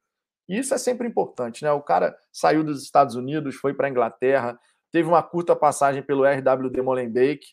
[0.48, 1.72] E isso é sempre importante, né?
[1.72, 4.58] O cara saiu dos Estados Unidos, foi para a Inglaterra,
[4.92, 7.46] teve uma curta passagem pelo RWD Molenbeek,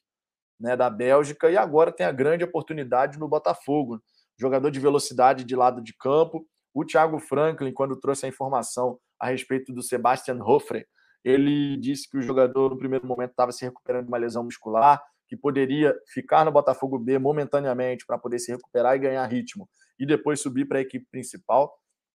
[0.60, 4.02] né, da Bélgica, e agora tem a grande oportunidade no Botafogo.
[4.40, 6.48] Jogador de velocidade de lado de campo.
[6.74, 10.86] O Thiago Franklin, quando trouxe a informação a respeito do Sebastian Hoffre.
[11.24, 15.02] Ele disse que o jogador, no primeiro momento, estava se recuperando de uma lesão muscular,
[15.28, 20.06] que poderia ficar no Botafogo B momentaneamente para poder se recuperar e ganhar ritmo, e
[20.06, 21.74] depois subir para a equipe principal.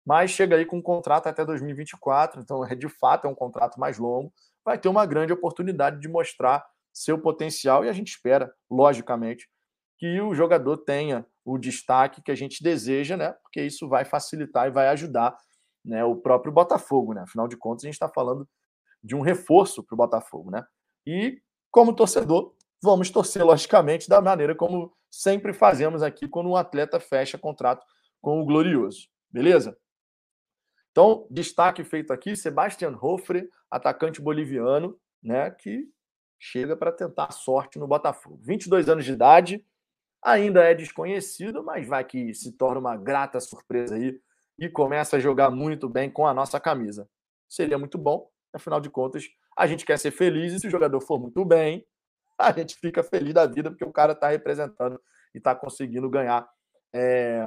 [0.07, 3.79] mas chega aí com um contrato até 2024, então é de fato é um contrato
[3.79, 4.33] mais longo,
[4.65, 9.49] vai ter uma grande oportunidade de mostrar seu potencial e a gente espera, logicamente,
[9.99, 13.35] que o jogador tenha o destaque que a gente deseja, né?
[13.43, 15.37] Porque isso vai facilitar e vai ajudar
[15.85, 17.23] né, o próprio Botafogo, né?
[17.23, 18.49] Afinal de contas, a gente está falando
[19.03, 20.65] de um reforço para o Botafogo, né?
[21.07, 21.41] E
[21.71, 27.39] como torcedor, vamos torcer, logicamente, da maneira como sempre fazemos aqui quando um atleta fecha
[27.39, 27.85] contrato
[28.21, 29.09] com o Glorioso.
[29.31, 29.77] Beleza?
[30.91, 35.89] Então, destaque feito aqui, Sebastian Hofre, atacante boliviano, né, que
[36.39, 38.39] chega para tentar sorte no Botafogo.
[38.43, 39.65] 22 anos de idade,
[40.23, 44.21] ainda é desconhecido, mas vai que se torna uma grata surpresa aí
[44.61, 47.09] e começa a jogar muito bem com a nossa camisa.
[47.49, 49.25] Seria muito bom, afinal de contas,
[49.57, 51.85] a gente quer ser feliz e se o jogador for muito bem,
[52.39, 55.01] a gente fica feliz da vida porque o cara está representando
[55.35, 56.47] e está conseguindo ganhar,
[56.95, 57.47] é,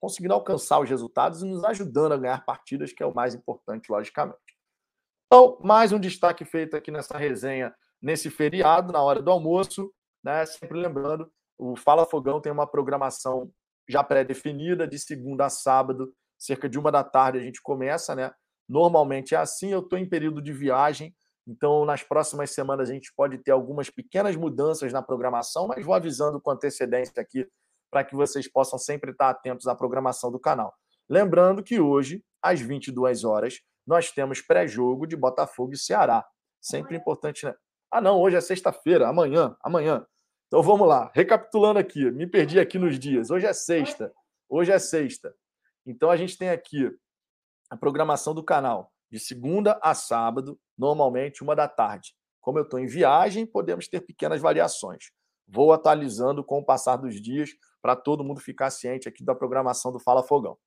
[0.00, 3.90] conseguindo alcançar os resultados e nos ajudando a ganhar partidas, que é o mais importante,
[3.90, 4.38] logicamente.
[5.26, 9.92] Então, mais um destaque feito aqui nessa resenha, nesse feriado, na hora do almoço,
[10.24, 10.46] né?
[10.46, 13.50] Sempre lembrando, o Fala Fogão tem uma programação
[13.88, 18.32] já pré-definida, de segunda a sábado, cerca de uma da tarde a gente começa, né?
[18.68, 21.14] Normalmente é assim, eu estou em período de viagem,
[21.46, 25.94] então, nas próximas semanas, a gente pode ter algumas pequenas mudanças na programação, mas vou
[25.94, 27.48] avisando com antecedência aqui
[27.88, 30.74] para que vocês possam sempre estar atentos à programação do canal.
[31.08, 36.26] Lembrando que hoje, às 22 horas, nós temos pré-jogo de Botafogo e Ceará.
[36.60, 37.54] Sempre importante, né?
[37.92, 40.04] Ah, não, hoje é sexta-feira, amanhã, amanhã.
[40.48, 43.30] Então vamos lá, recapitulando aqui, me perdi aqui nos dias.
[43.30, 44.12] Hoje é sexta,
[44.48, 45.32] hoje é sexta.
[45.86, 46.90] Então a gente tem aqui
[47.70, 52.14] a programação do canal de segunda a sábado, normalmente uma da tarde.
[52.40, 55.10] Como eu estou em viagem, podemos ter pequenas variações.
[55.48, 59.92] Vou atualizando com o passar dos dias para todo mundo ficar ciente aqui da programação
[59.92, 60.58] do Fala Fogão.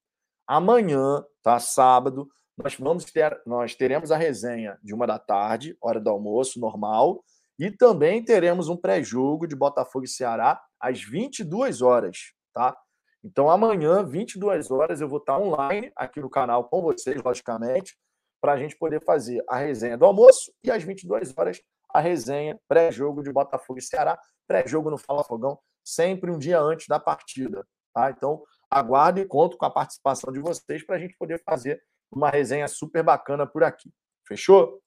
[0.48, 1.60] Amanhã, tá?
[1.60, 6.60] Sábado, nós vamos ter, nós teremos a resenha de uma da tarde, hora do almoço,
[6.60, 7.24] normal,
[7.58, 12.76] e também teremos um pré-jogo de Botafogo e Ceará às 22 horas, tá?
[13.24, 17.98] Então amanhã, 22 horas, eu vou estar online aqui no canal com vocês, logicamente,
[18.42, 21.62] para a gente poder fazer a resenha do almoço e às 22 horas
[21.94, 26.88] a resenha pré-jogo de Botafogo e Ceará, pré-jogo no Fala Fogão, sempre um dia antes
[26.88, 27.66] da partida.
[27.94, 28.12] Tá?
[28.12, 32.30] Então, aguarde e conto com a participação de vocês para a gente poder fazer uma
[32.30, 33.92] resenha super bacana por aqui.
[34.28, 34.80] Fechou?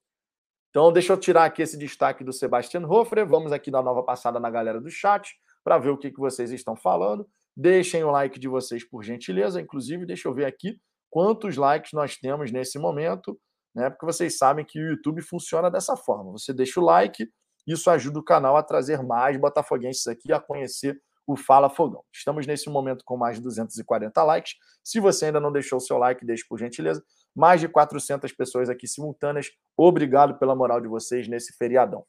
[0.70, 3.24] Então, deixa eu tirar aqui esse destaque do Sebastian Hofre.
[3.24, 6.50] Vamos aqui dar nova passada na galera do chat para ver o que, que vocês
[6.50, 7.28] estão falando.
[7.56, 9.60] Deixem o like de vocês, por gentileza.
[9.60, 13.38] Inclusive, deixa eu ver aqui quantos likes nós temos nesse momento,
[13.74, 13.90] né?
[13.90, 16.32] Porque vocês sabem que o YouTube funciona dessa forma.
[16.32, 17.28] Você deixa o like,
[17.66, 22.02] isso ajuda o canal a trazer mais botafoguenses aqui a conhecer o Fala Fogão.
[22.12, 24.54] Estamos nesse momento com mais de 240 likes.
[24.82, 27.02] Se você ainda não deixou o seu like, deixe por gentileza.
[27.34, 29.46] Mais de 400 pessoas aqui simultâneas.
[29.76, 32.04] Obrigado pela moral de vocês nesse feriadão.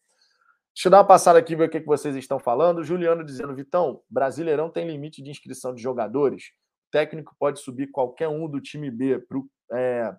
[0.76, 2.84] Deixa eu dar uma passada aqui ver o que vocês estão falando.
[2.84, 6.52] Juliano dizendo, Vitão, Brasileirão tem limite de inscrição de jogadores
[6.94, 10.16] técnico pode subir qualquer um do time B para o é,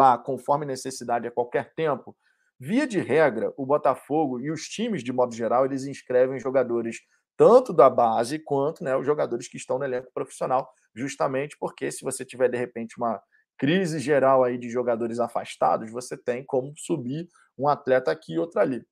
[0.00, 2.16] A, conforme necessidade, a qualquer tempo.
[2.58, 6.98] Via de regra, o Botafogo e os times, de modo geral, eles inscrevem jogadores
[7.36, 12.04] tanto da base quanto né, os jogadores que estão no elenco profissional, justamente porque se
[12.04, 13.22] você tiver, de repente, uma
[13.56, 18.60] crise geral aí de jogadores afastados, você tem como subir um atleta aqui e outro
[18.60, 18.84] ali.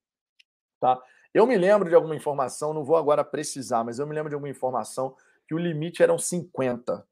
[0.81, 1.01] Tá?
[1.33, 4.35] Eu me lembro de alguma informação, não vou agora precisar, mas eu me lembro de
[4.35, 5.15] alguma informação
[5.47, 7.05] que o limite eram 50.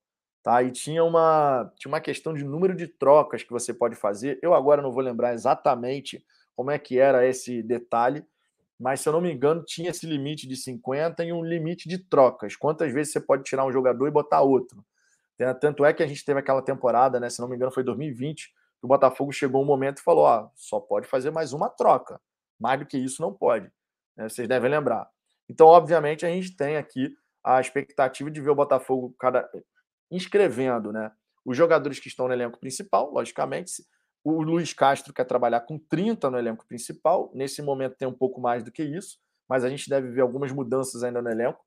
[0.43, 0.63] Tá?
[0.63, 4.39] E tinha uma, tinha uma questão de número de trocas que você pode fazer.
[4.43, 6.25] Eu agora não vou lembrar exatamente
[6.55, 8.25] como é que era esse detalhe,
[8.79, 11.99] mas se eu não me engano, tinha esse limite de 50 e um limite de
[11.99, 12.57] trocas.
[12.57, 14.85] Quantas vezes você pode tirar um jogador e botar outro?
[15.61, 17.29] Tanto é que a gente teve aquela temporada, né?
[17.29, 20.49] Se não me engano, foi 2020, que o Botafogo chegou um momento e falou: ó,
[20.55, 22.21] só pode fazer mais uma troca.
[22.59, 23.71] Mais do que isso não pode.
[24.17, 24.29] Né?
[24.29, 25.09] Vocês devem lembrar.
[25.49, 27.15] Então, obviamente, a gente tem aqui
[27.45, 29.49] a expectativa de ver o Botafogo cada
[30.11, 31.11] inscrevendo né,
[31.45, 33.85] os jogadores que estão no elenco principal, logicamente.
[34.25, 37.31] O Luiz Castro quer trabalhar com 30 no elenco principal.
[37.33, 40.51] Nesse momento tem um pouco mais do que isso, mas a gente deve ver algumas
[40.51, 41.65] mudanças ainda no elenco.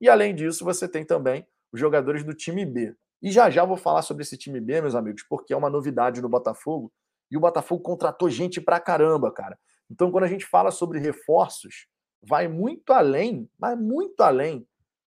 [0.00, 2.94] E além disso, você tem também os jogadores do time B.
[3.20, 6.22] E já já vou falar sobre esse time B, meus amigos, porque é uma novidade
[6.22, 6.92] no Botafogo.
[7.30, 9.58] E o Botafogo contratou gente pra caramba, cara.
[9.90, 11.88] Então, quando a gente fala sobre reforços,
[12.22, 14.66] vai muito além, mas muito além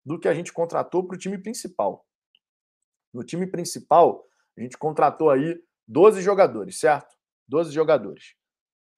[0.04, 2.06] do que a gente contratou para o time principal.
[3.12, 4.24] No time principal,
[4.56, 7.16] a gente contratou aí 12 jogadores, certo?
[7.48, 8.34] 12 jogadores.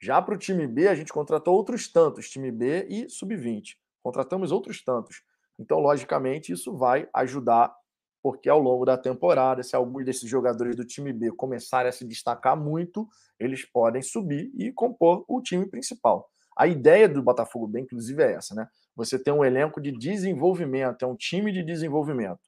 [0.01, 3.77] Já para o time B, a gente contratou outros tantos, time B e sub-20.
[4.03, 5.23] Contratamos outros tantos.
[5.59, 7.75] Então, logicamente, isso vai ajudar
[8.23, 12.05] porque ao longo da temporada, se alguns desses jogadores do time B começarem a se
[12.05, 16.29] destacar muito, eles podem subir e compor o time principal.
[16.57, 18.69] A ideia do Botafogo B, inclusive, é essa, né?
[18.97, 22.41] Você tem um elenco de desenvolvimento, é um time de desenvolvimento.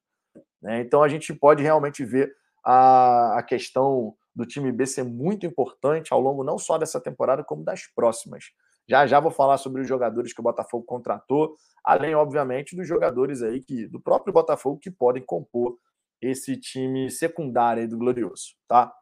[0.61, 0.81] Né?
[0.81, 6.13] Então a gente pode realmente ver a, a questão do time B ser muito importante
[6.13, 8.47] ao longo não só dessa temporada, como das próximas.
[8.91, 13.41] Já já vou falar sobre os jogadores que o Botafogo contratou, além, obviamente, dos jogadores
[13.41, 15.79] aí que do próprio Botafogo que podem compor
[16.21, 18.93] esse time secundário aí do Glorioso, tá?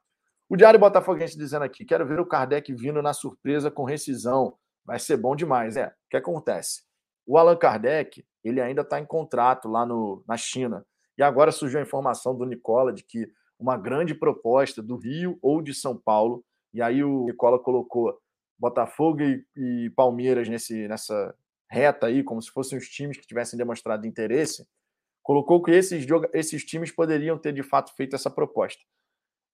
[0.46, 4.58] O Diário Botafoguense dizendo aqui: quero ver o Kardec vindo na surpresa com rescisão.
[4.84, 5.74] Vai ser bom demais.
[5.74, 6.82] É, o que acontece?
[7.26, 10.84] O Allan Kardec, ele ainda está em contrato lá no, na China.
[11.16, 13.26] E agora surgiu a informação do Nicola de que
[13.58, 16.44] uma grande proposta do Rio ou de São Paulo.
[16.74, 18.18] E aí o Nicola colocou
[18.58, 21.34] Botafogo e, e Palmeiras nesse, nessa
[21.70, 24.66] reta aí, como se fossem os times que tivessem demonstrado interesse,
[25.22, 28.82] colocou que esses, esses times poderiam ter de fato feito essa proposta.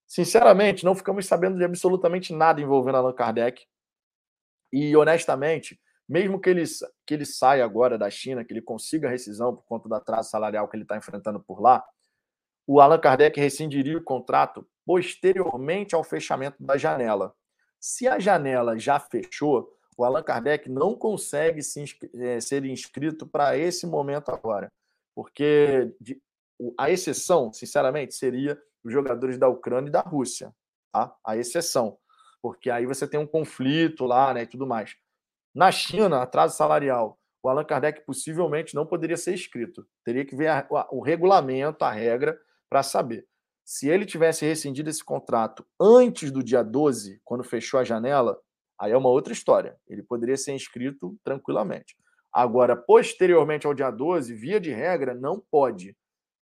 [0.06, 3.66] Sinceramente, não ficamos sabendo de absolutamente nada envolvendo Allan Kardec.
[4.72, 6.64] E honestamente, mesmo que ele,
[7.06, 10.68] que ele saia agora da China, que ele consiga rescisão por conta do atraso salarial
[10.68, 11.84] que ele está enfrentando por lá,
[12.66, 17.34] o Allan Kardec rescindiria o contrato posteriormente ao fechamento da janela.
[17.86, 23.58] Se a janela já fechou, o Allan Kardec não consegue se é, ser inscrito para
[23.58, 24.72] esse momento agora,
[25.14, 26.18] porque de,
[26.80, 30.50] a exceção, sinceramente, seria os jogadores da Ucrânia e da Rússia,
[30.90, 31.14] tá?
[31.22, 31.98] A exceção,
[32.40, 34.96] porque aí você tem um conflito lá, né, e tudo mais.
[35.54, 39.86] Na China, atraso salarial, o Allan Kardec possivelmente não poderia ser inscrito.
[40.02, 43.28] Teria que ver a, o regulamento, a regra, para saber.
[43.64, 48.38] Se ele tivesse rescindido esse contrato antes do dia 12, quando fechou a janela,
[48.78, 49.78] Aí é uma outra história.
[49.88, 51.96] Ele poderia ser inscrito tranquilamente.
[52.32, 55.96] Agora, posteriormente ao dia 12, via de regra, não pode.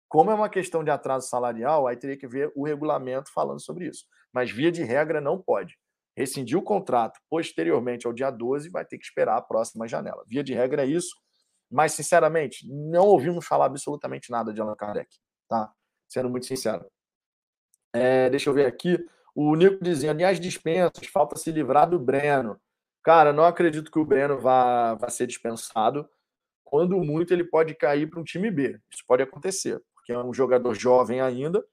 [0.08, 3.88] Como é uma questão de atraso salarial, aí teria que ver o regulamento falando sobre
[3.88, 4.06] isso.
[4.32, 5.76] Mas via de regra, não pode.
[6.16, 10.24] Rescindir o contrato posteriormente ao dia 12, vai ter que esperar a próxima janela.
[10.26, 11.14] Via de regra é isso.
[11.70, 15.08] Mas, sinceramente, não ouvimos falar absolutamente nada de Allan Kardec.
[15.48, 15.72] Tá?
[16.08, 16.86] Sendo muito sincero.
[17.92, 18.98] É, deixa eu ver aqui.
[19.34, 22.60] O Nico dizendo, e as dispensas, falta se livrar do Breno.
[23.02, 26.08] Cara, não acredito que o Breno vá, vá ser dispensado.
[26.64, 28.78] Quando muito, ele pode cair para um time B.
[28.92, 31.64] Isso pode acontecer, porque é um jogador jovem ainda.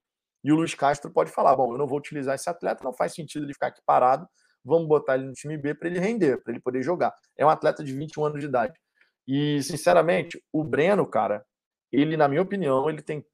[0.43, 3.13] E o Luiz Castro pode falar: bom, eu não vou utilizar esse atleta, não faz
[3.13, 4.27] sentido ele ficar aqui parado.
[4.63, 7.13] Vamos botar ele no time B para ele render, para ele poder jogar.
[7.37, 8.79] É um atleta de 21 anos de idade.
[9.27, 11.45] E, sinceramente, o Breno, cara,
[11.91, 13.25] ele, na minha opinião, ele tem,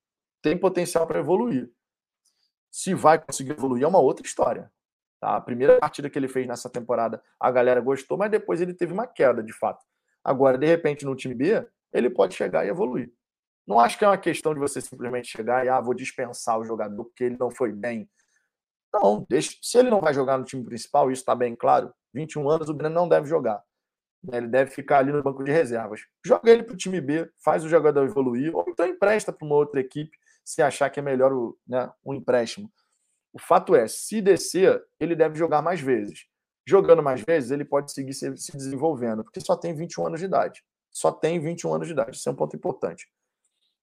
[0.41, 1.69] tem potencial para evoluir.
[2.73, 4.71] Se vai conseguir evoluir é uma outra história.
[5.21, 5.35] Tá?
[5.35, 8.91] A primeira partida que ele fez nessa temporada, a galera gostou, mas depois ele teve
[8.91, 9.85] uma queda, de fato.
[10.23, 13.13] Agora, de repente, no time B, ele pode chegar e evoluir.
[13.67, 16.65] Não acho que é uma questão de você simplesmente chegar e, ah, vou dispensar o
[16.65, 18.09] jogador porque ele não foi bem.
[18.91, 21.93] Não, deixa, se ele não vai jogar no time principal, isso está bem claro.
[22.11, 23.63] 21 anos, o Breno não deve jogar.
[24.23, 24.39] Né?
[24.39, 26.01] Ele deve ficar ali no banco de reservas.
[26.25, 29.55] Joga ele para o time B, faz o jogador evoluir, ou então empresta para uma
[29.55, 32.71] outra equipe se achar que é melhor o, né, um empréstimo.
[33.31, 36.27] O fato é, se descer, ele deve jogar mais vezes.
[36.65, 40.25] Jogando mais vezes, ele pode seguir se, se desenvolvendo, porque só tem 21 anos de
[40.25, 40.63] idade.
[40.91, 42.15] Só tem 21 anos de idade.
[42.15, 43.07] Isso é um ponto importante.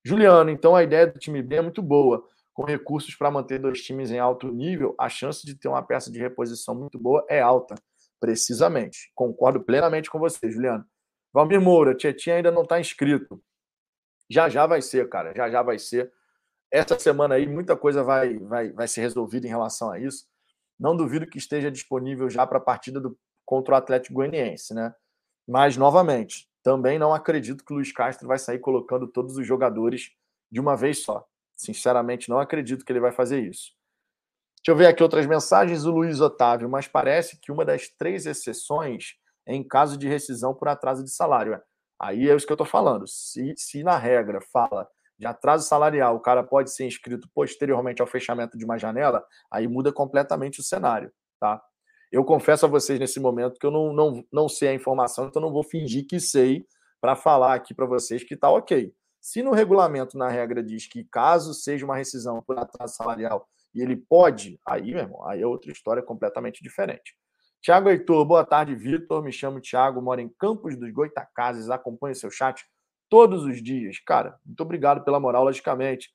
[0.05, 2.25] Juliano, então a ideia do time B é muito boa.
[2.53, 6.11] Com recursos para manter dois times em alto nível, a chance de ter uma peça
[6.11, 7.75] de reposição muito boa é alta.
[8.19, 9.11] Precisamente.
[9.15, 10.85] Concordo plenamente com você, Juliano.
[11.33, 13.43] Valmir Moura, Tietchan ainda não está inscrito.
[14.29, 15.33] Já já vai ser, cara.
[15.35, 16.13] Já já vai ser.
[16.71, 20.27] Essa semana aí muita coisa vai, vai, vai ser resolvida em relação a isso.
[20.79, 24.95] Não duvido que esteja disponível já para a partida do, contra o Atlético Goianiense, né?
[25.47, 30.13] Mas, novamente, também não acredito que o Luiz Castro vai sair colocando todos os jogadores
[30.51, 31.27] de uma vez só.
[31.57, 33.73] Sinceramente, não acredito que ele vai fazer isso.
[34.59, 35.85] Deixa eu ver aqui outras mensagens.
[35.85, 39.15] O Luiz Otávio, mas parece que uma das três exceções
[39.47, 41.61] é em caso de rescisão por atraso de salário.
[41.99, 43.07] Aí é isso que eu estou falando.
[43.07, 44.89] Se, se na regra fala
[45.21, 49.69] de atraso salarial, o cara pode ser inscrito posteriormente ao fechamento de uma janela, aí
[49.69, 51.63] muda completamente o cenário, tá?
[52.11, 55.43] Eu confesso a vocês nesse momento que eu não, não, não sei a informação, então
[55.43, 56.65] não vou fingir que sei
[57.03, 58.95] para falar aqui para vocês que tá ok.
[59.21, 63.83] Se no regulamento, na regra, diz que caso seja uma rescisão por atraso salarial e
[63.83, 67.15] ele pode, aí, meu irmão, aí é outra história completamente diferente.
[67.61, 69.23] Tiago Heitor, boa tarde, Vitor.
[69.23, 72.65] Me chamo Tiago, moro em Campos dos Goitacazes, acompanho seu chat
[73.11, 73.99] todos os dias.
[73.99, 76.11] Cara, muito obrigado pela moral, logicamente.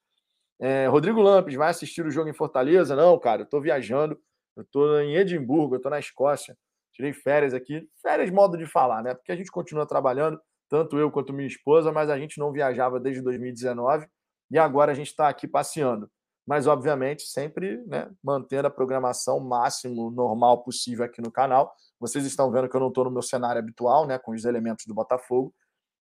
[0.59, 2.95] É, Rodrigo Lampes, vai assistir o jogo em Fortaleza?
[2.95, 4.17] Não, cara, eu tô viajando.
[4.55, 6.57] Eu tô em Edimburgo, eu tô na Escócia.
[6.93, 7.87] Tirei férias aqui.
[8.01, 9.13] Férias, modo de falar, né?
[9.13, 10.39] Porque a gente continua trabalhando,
[10.69, 14.07] tanto eu quanto minha esposa, mas a gente não viajava desde 2019.
[14.49, 16.09] e agora a gente está aqui passeando.
[16.47, 21.73] Mas, obviamente, sempre né, mantendo a programação máximo normal possível aqui no canal.
[21.99, 24.85] Vocês estão vendo que eu não estou no meu cenário habitual, né, com os elementos
[24.85, 25.53] do Botafogo.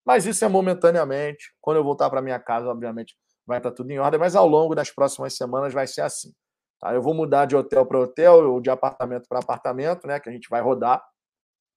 [0.05, 1.55] Mas isso é momentaneamente.
[1.61, 4.20] Quando eu voltar para minha casa, obviamente, vai estar tá tudo em ordem.
[4.20, 6.32] Mas ao longo das próximas semanas vai ser assim.
[6.80, 6.94] Tá?
[6.94, 10.20] Eu vou mudar de hotel para hotel ou de apartamento para apartamento, né?
[10.20, 11.02] Que a gente vai rodar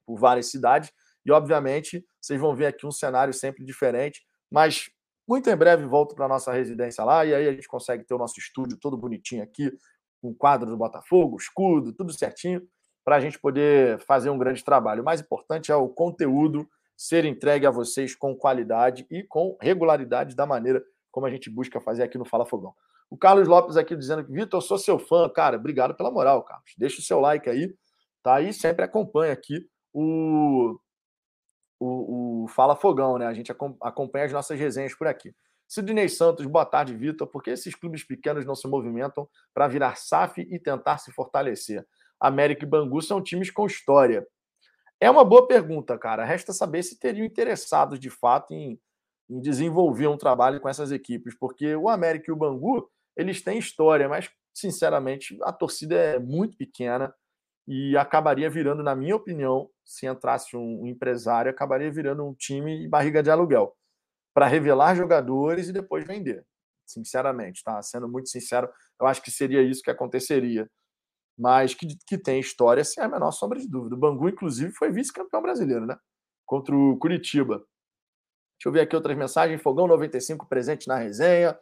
[0.05, 0.91] por várias cidades.
[1.25, 4.25] E, obviamente, vocês vão ver aqui um cenário sempre diferente.
[4.51, 4.89] Mas
[5.27, 8.17] muito em breve volto para nossa residência lá e aí a gente consegue ter o
[8.17, 9.69] nosso estúdio todo bonitinho aqui,
[10.21, 12.61] com quadro do Botafogo, escudo, tudo certinho,
[13.03, 15.01] para a gente poder fazer um grande trabalho.
[15.01, 16.67] O mais importante é o conteúdo
[16.97, 21.79] ser entregue a vocês com qualidade e com regularidade da maneira como a gente busca
[21.79, 22.73] fazer aqui no Fala Fogão.
[23.09, 25.29] O Carlos Lopes aqui dizendo que, Vitor, sou seu fã.
[25.29, 26.73] Cara, obrigado pela moral, Carlos.
[26.77, 27.73] Deixa o seu like aí,
[28.21, 28.41] tá?
[28.41, 30.77] E sempre acompanha aqui o,
[31.79, 33.27] o, o Fala Fogão, né?
[33.27, 35.33] A gente acompanha as nossas resenhas por aqui.
[35.67, 37.27] Sidney Santos, boa tarde, Vitor.
[37.27, 41.85] Por que esses clubes pequenos não se movimentam para virar SAF e tentar se fortalecer?
[42.19, 44.25] América e Bangu são times com história.
[44.99, 46.25] É uma boa pergunta, cara.
[46.25, 48.79] Resta saber se teriam interessados de fato em,
[49.29, 53.57] em desenvolver um trabalho com essas equipes, porque o América e o Bangu eles têm
[53.57, 57.13] história, mas sinceramente a torcida é muito pequena
[57.67, 63.21] e acabaria virando, na minha opinião, se entrasse um empresário, acabaria virando um time barriga
[63.21, 63.75] de aluguel
[64.33, 66.45] para revelar jogadores e depois vender.
[66.85, 67.81] Sinceramente, tá?
[67.81, 68.69] Sendo muito sincero,
[69.01, 70.69] eu acho que seria isso que aconteceria.
[71.37, 73.95] Mas que, que tem história, sem a menor sombra de dúvida.
[73.95, 75.97] O Bangu, inclusive, foi vice-campeão brasileiro, né?
[76.45, 77.57] Contra o Curitiba.
[77.57, 79.61] Deixa eu ver aqui outras mensagens.
[79.61, 81.57] Fogão 95 presente na resenha.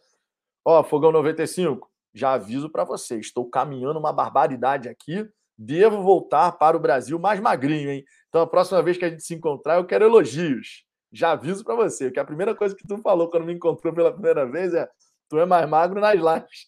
[0.64, 6.76] Ó, Fogão 95, já aviso para você, estou caminhando uma barbaridade aqui devo voltar para
[6.76, 8.04] o Brasil mais magrinho, hein?
[8.30, 10.84] Então, a próxima vez que a gente se encontrar, eu quero elogios.
[11.12, 14.12] Já aviso para você, que a primeira coisa que tu falou quando me encontrou pela
[14.12, 14.88] primeira vez é:
[15.30, 16.68] tu é mais magro nas lives.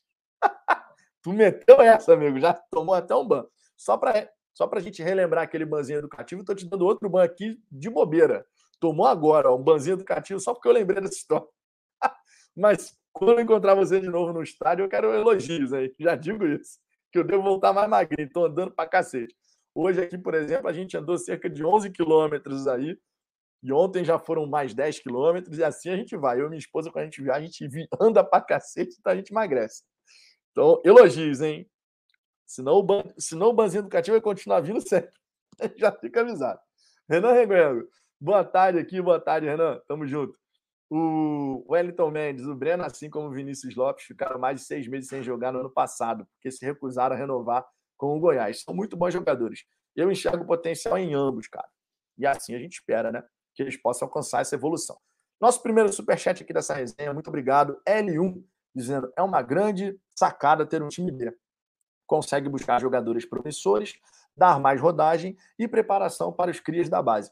[1.27, 3.45] Tu meteu essa, amigo, já tomou até um ban.
[3.75, 7.59] Só para só a gente relembrar aquele banzinho educativo, estou te dando outro ban aqui
[7.69, 8.45] de bobeira.
[8.79, 11.45] Tomou agora, ó, um banzinho educativo, só porque eu lembrei dessa história.
[12.55, 15.93] Mas quando eu encontrar você de novo no estádio, eu quero elogios aí.
[15.99, 16.79] Já digo isso
[17.11, 19.35] que eu devo voltar mais magrinho, estou andando para cacete.
[19.75, 22.97] Hoje aqui, por exemplo, a gente andou cerca de 11 quilômetros aí,
[23.61, 26.39] e ontem já foram mais 10 quilômetros, e assim a gente vai.
[26.39, 29.15] Eu e minha esposa, quando a gente viaja, a gente anda para cacete, então a
[29.15, 29.83] gente emagrece.
[30.57, 31.69] Então, elogios, hein?
[32.43, 33.03] Senão o, ban...
[33.19, 35.13] Senão o banzinho educativo vai continuar vindo sempre.
[35.77, 36.59] já fica avisado.
[37.07, 37.87] Renan Reguengo,
[38.19, 39.79] boa tarde aqui, boa tarde, Renan.
[39.87, 40.35] Tamo junto.
[40.89, 45.07] O Wellington Mendes, o Breno, assim como o Vinícius Lopes, ficaram mais de seis meses
[45.07, 47.63] sem jogar no ano passado, porque se recusaram a renovar
[47.95, 48.63] com o Goiás.
[48.63, 49.63] São muito bons jogadores.
[49.95, 51.69] Eu enxergo potencial em ambos, cara.
[52.17, 53.23] E assim a gente espera, né?
[53.53, 54.97] Que eles possam alcançar essa evolução.
[55.39, 57.79] Nosso primeiro superchat aqui dessa resenha, muito obrigado.
[57.87, 58.43] L1,
[58.77, 61.35] dizendo: é uma grande sacada ter um time B.
[62.05, 63.99] Consegue buscar jogadores promissores,
[64.35, 67.31] dar mais rodagem e preparação para os crias da base.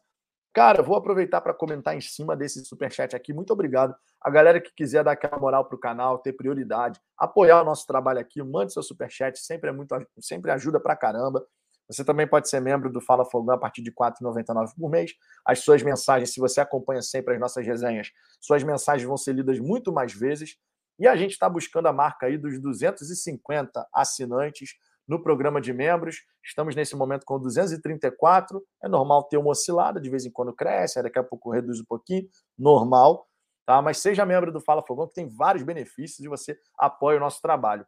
[0.54, 3.34] Cara, vou aproveitar para comentar em cima desse superchat aqui.
[3.34, 3.94] Muito obrigado.
[4.22, 7.86] A galera que quiser dar aquela moral para o canal, ter prioridade, apoiar o nosso
[7.86, 11.46] trabalho aqui, mande seu superchat, sempre é muito, sempre ajuda para caramba.
[11.90, 15.12] Você também pode ser membro do Fala Fogão a partir de R$ 4,99 por mês.
[15.46, 19.60] As suas mensagens, se você acompanha sempre as nossas resenhas, suas mensagens vão ser lidas
[19.60, 20.58] muito mais vezes.
[20.98, 24.76] E a gente está buscando a marca aí dos 250 assinantes
[25.08, 26.24] no programa de membros.
[26.44, 28.64] Estamos nesse momento com 234.
[28.84, 31.86] É normal ter uma oscilada, de vez em quando cresce, daqui a pouco reduz um
[31.86, 32.28] pouquinho,
[32.58, 33.28] normal.
[33.66, 33.82] Tá?
[33.82, 37.42] Mas seja membro do Fala Fogão, que tem vários benefícios e você apoia o nosso
[37.42, 37.86] trabalho.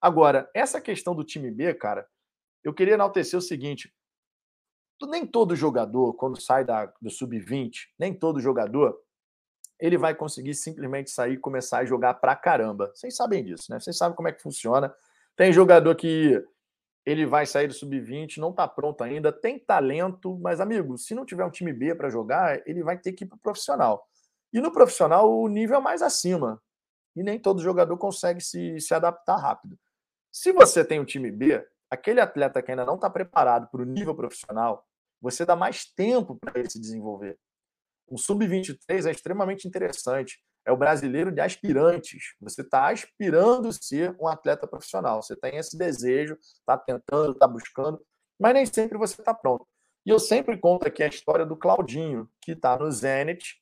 [0.00, 2.06] Agora, essa questão do time B, cara,
[2.62, 3.92] eu queria enaltecer o seguinte:
[5.02, 8.98] nem todo jogador, quando sai da, do sub-20, nem todo jogador
[9.78, 12.90] ele vai conseguir simplesmente sair e começar a jogar pra caramba.
[12.94, 13.78] Vocês sabem disso, né?
[13.78, 14.94] Vocês sabem como é que funciona.
[15.36, 16.42] Tem jogador que
[17.04, 21.24] ele vai sair do sub-20, não está pronto ainda, tem talento, mas, amigo, se não
[21.24, 24.08] tiver um time B para jogar, ele vai ter que ir para o profissional.
[24.52, 26.60] E no profissional, o nível é mais acima.
[27.14, 29.78] E nem todo jogador consegue se, se adaptar rápido.
[30.32, 33.84] Se você tem um time B, aquele atleta que ainda não está preparado para o
[33.84, 34.84] nível profissional,
[35.20, 37.38] você dá mais tempo para ele se desenvolver.
[38.08, 42.34] Um sub-23 é extremamente interessante é o brasileiro de aspirantes.
[42.40, 45.22] Você está aspirando ser um atleta profissional.
[45.22, 48.00] Você tem esse desejo, está tentando, está buscando,
[48.38, 49.64] mas nem sempre você está pronto.
[50.04, 53.56] E eu sempre conto aqui a história do Claudinho, que está no Zenit,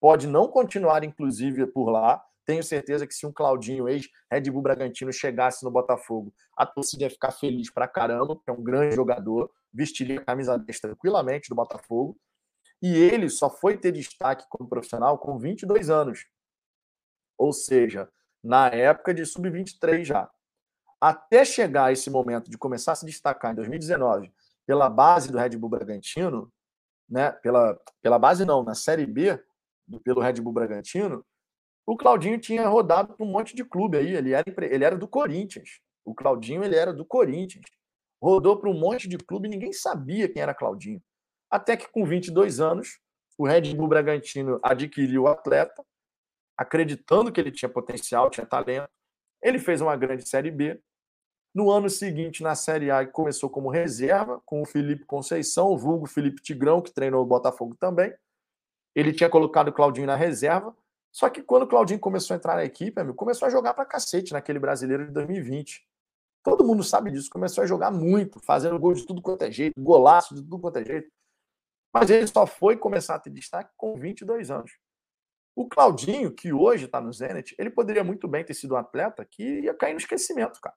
[0.00, 2.22] pode não continuar, inclusive, por lá.
[2.44, 7.10] Tenho certeza que se um Claudinho, ex-Red Bull Bragantino, chegasse no Botafogo, a torcida ia
[7.10, 11.54] ficar feliz pra caramba, porque é um grande jogador, vestiria a camisa 10 tranquilamente do
[11.54, 12.16] Botafogo.
[12.80, 16.26] E ele só foi ter destaque como profissional com 22 anos.
[17.36, 18.08] Ou seja,
[18.42, 20.30] na época de sub-23 já.
[21.00, 24.32] Até chegar esse momento de começar a se destacar em 2019
[24.66, 26.52] pela base do Red Bull Bragantino,
[27.08, 27.32] né?
[27.32, 29.42] Pela, pela base não, na Série B,
[30.04, 31.24] pelo Red Bull Bragantino,
[31.86, 34.14] o Claudinho tinha rodado para um monte de clube aí.
[34.14, 35.80] Ele era, ele era do Corinthians.
[36.04, 37.64] O Claudinho ele era do Corinthians.
[38.20, 41.02] Rodou para um monte de clube ninguém sabia quem era Claudinho.
[41.50, 42.98] Até que com 22 anos,
[43.36, 45.84] o Red Bull Bragantino adquiriu o atleta,
[46.56, 48.90] acreditando que ele tinha potencial, tinha talento.
[49.42, 50.80] Ele fez uma grande Série B.
[51.54, 56.06] No ano seguinte, na Série A, começou como reserva, com o Felipe Conceição, o vulgo
[56.06, 58.12] Felipe Tigrão, que treinou o Botafogo também.
[58.94, 60.76] Ele tinha colocado o Claudinho na reserva.
[61.12, 63.84] Só que quando o Claudinho começou a entrar na equipe, amigo, começou a jogar pra
[63.84, 65.86] cacete naquele brasileiro de 2020.
[66.42, 67.30] Todo mundo sabe disso.
[67.30, 70.78] Começou a jogar muito, fazendo gol de tudo quanto é jeito, golaço de tudo quanto
[70.78, 71.10] é jeito.
[71.92, 74.72] Mas ele só foi começar a ter destaque com 22 anos.
[75.56, 79.24] O Claudinho, que hoje está no Zenit, ele poderia muito bem ter sido um atleta
[79.24, 80.76] que ia cair no esquecimento, cara.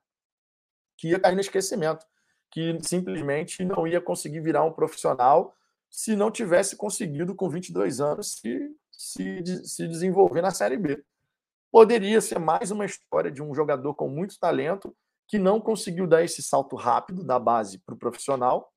[0.98, 2.06] Que ia cair no esquecimento.
[2.50, 5.56] Que simplesmente não ia conseguir virar um profissional
[5.90, 11.04] se não tivesse conseguido, com 22 anos, se, se, se desenvolver na Série B.
[11.70, 14.96] Poderia ser mais uma história de um jogador com muito talento
[15.28, 18.71] que não conseguiu dar esse salto rápido da base para o profissional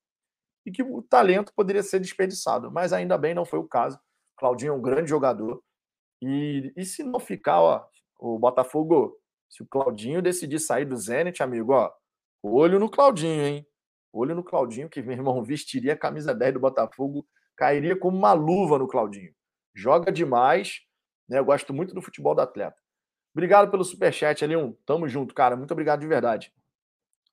[0.65, 2.71] e que o talento poderia ser desperdiçado.
[2.71, 3.99] Mas ainda bem não foi o caso.
[4.37, 5.63] Claudinho é um grande jogador.
[6.21, 7.85] E, e se não ficar, ó,
[8.19, 9.17] o Botafogo,
[9.49, 11.91] se o Claudinho decidir sair do Zenit, amigo, ó,
[12.41, 13.67] olho no Claudinho, hein?
[14.11, 18.33] Olho no Claudinho, que meu irmão vestiria a camisa 10 do Botafogo, cairia como uma
[18.33, 19.33] luva no Claudinho.
[19.73, 20.81] Joga demais,
[21.27, 21.39] né?
[21.39, 22.77] Eu gosto muito do futebol do atleta.
[23.33, 24.73] Obrigado pelo superchat, ali um.
[24.85, 25.57] Tamo junto, cara.
[25.57, 26.53] Muito obrigado de verdade.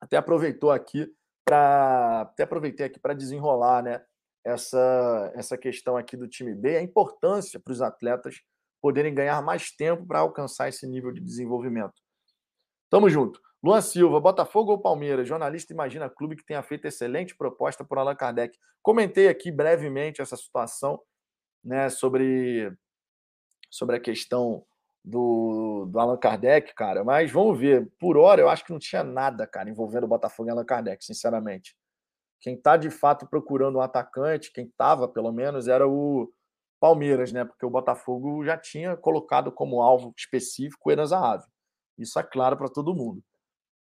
[0.00, 1.08] Até aproveitou aqui
[1.44, 4.04] para até aproveitei aqui para desenrolar, né,
[4.44, 8.40] essa essa questão aqui do time B, a importância para os atletas
[8.80, 11.94] poderem ganhar mais tempo para alcançar esse nível de desenvolvimento.
[12.90, 13.40] Tamo junto.
[13.62, 15.28] Luan Silva, Botafogo ou Palmeiras?
[15.28, 18.58] Jornalista imagina clube que tenha feito excelente proposta por Allan Kardec.
[18.82, 21.00] Comentei aqui brevemente essa situação,
[21.64, 22.72] né, sobre
[23.70, 24.66] sobre a questão
[25.04, 27.02] do, do Allan Kardec, cara.
[27.04, 27.90] Mas vamos ver.
[27.98, 31.04] Por hora, eu acho que não tinha nada, cara, envolvendo o Botafogo e Allan Kardec,
[31.04, 31.76] sinceramente.
[32.40, 36.32] Quem está de fato procurando um atacante, quem estava pelo menos, era o
[36.80, 37.44] Palmeiras, né?
[37.44, 41.46] Porque o Botafogo já tinha colocado como alvo específico o Enan Zahavi.
[41.96, 43.22] Isso é claro para todo mundo.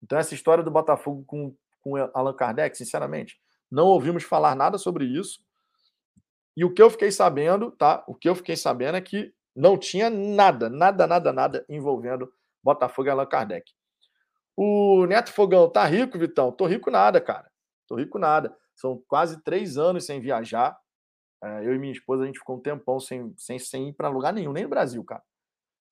[0.03, 3.41] Então, essa história do Botafogo com, com Allan Kardec, sinceramente,
[3.71, 5.41] não ouvimos falar nada sobre isso.
[6.57, 8.05] E o que eu fiquei sabendo, tá?
[8.07, 12.33] O que eu fiquei sabendo é que não tinha nada, nada, nada, nada envolvendo
[12.63, 13.71] Botafogo e Allan Kardec.
[14.57, 16.51] O Neto Fogão, tá rico, Vitão?
[16.51, 17.51] Tô rico nada, cara.
[17.87, 18.57] Tô rico nada.
[18.75, 20.79] São quase três anos sem viajar.
[21.43, 24.09] É, eu e minha esposa, a gente ficou um tempão sem, sem, sem ir para
[24.09, 25.23] lugar nenhum, nem no Brasil, cara.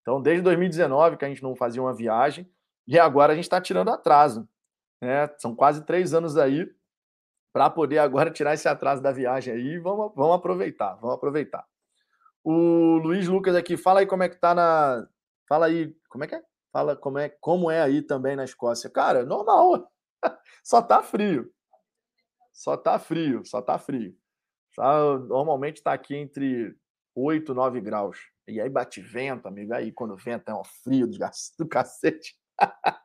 [0.00, 2.50] Então, desde 2019 que a gente não fazia uma viagem,
[2.86, 4.48] e agora a gente está tirando atraso.
[5.02, 5.28] Né?
[5.36, 6.66] São quase três anos aí
[7.52, 9.78] para poder agora tirar esse atraso da viagem aí.
[9.78, 11.67] Vamos, vamos aproveitar, vamos aproveitar.
[12.50, 15.06] O Luiz Lucas aqui, fala aí como é que tá na.
[15.46, 16.42] Fala aí, como é que é?
[16.72, 18.88] Fala como é, como é aí também na Escócia.
[18.88, 19.92] Cara, normal.
[20.64, 21.52] Só tá frio.
[22.50, 24.16] Só tá frio, só tá frio.
[24.74, 26.74] Tá, normalmente tá aqui entre
[27.14, 28.18] 8 e 9 graus.
[28.48, 29.74] E aí bate vento, amigo.
[29.74, 31.18] Aí quando venta é um frio do,
[31.58, 32.34] do cacete.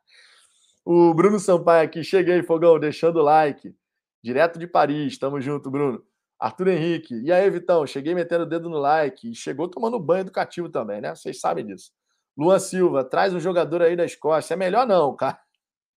[0.86, 3.76] o Bruno Sampaio aqui, cheguei, fogão, deixando o like.
[4.24, 6.02] Direto de Paris, tamo junto, Bruno.
[6.44, 7.88] Arthur Henrique, e aí, Vitão?
[7.88, 11.16] Cheguei metendo o dedo no like e chegou tomando banho educativo também, né?
[11.16, 11.94] Vocês sabem disso.
[12.38, 14.54] Luan Silva, traz um jogador aí da Escócia.
[14.54, 15.40] É melhor não, cara.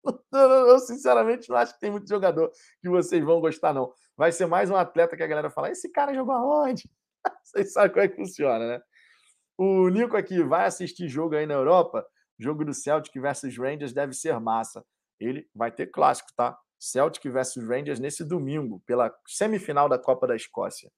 [0.34, 3.94] Eu, sinceramente, não acho que tem muito jogador que vocês vão gostar, não.
[4.18, 6.92] Vai ser mais um atleta que a galera fala: esse cara jogou aonde?
[7.42, 8.82] Vocês sabem como é que funciona, né?
[9.58, 12.06] O Nico aqui vai assistir jogo aí na Europa.
[12.38, 14.84] Jogo do Celtic versus Rangers deve ser massa.
[15.22, 16.60] Ele vai ter clássico, tá?
[16.84, 20.92] Celtic versus Rangers nesse domingo, pela semifinal da Copa da Escócia.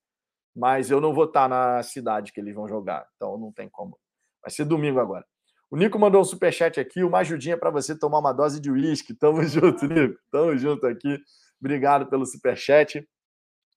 [0.56, 4.00] Mas eu não vou estar na cidade que eles vão jogar, então não tem como.
[4.42, 5.24] Vai ser domingo agora.
[5.70, 9.14] O Nico mandou um superchat aqui, uma ajudinha para você tomar uma dose de uísque.
[9.20, 10.20] Tamo junto, Nico.
[10.32, 11.20] Tamo junto aqui.
[11.60, 13.08] Obrigado pelo superchat.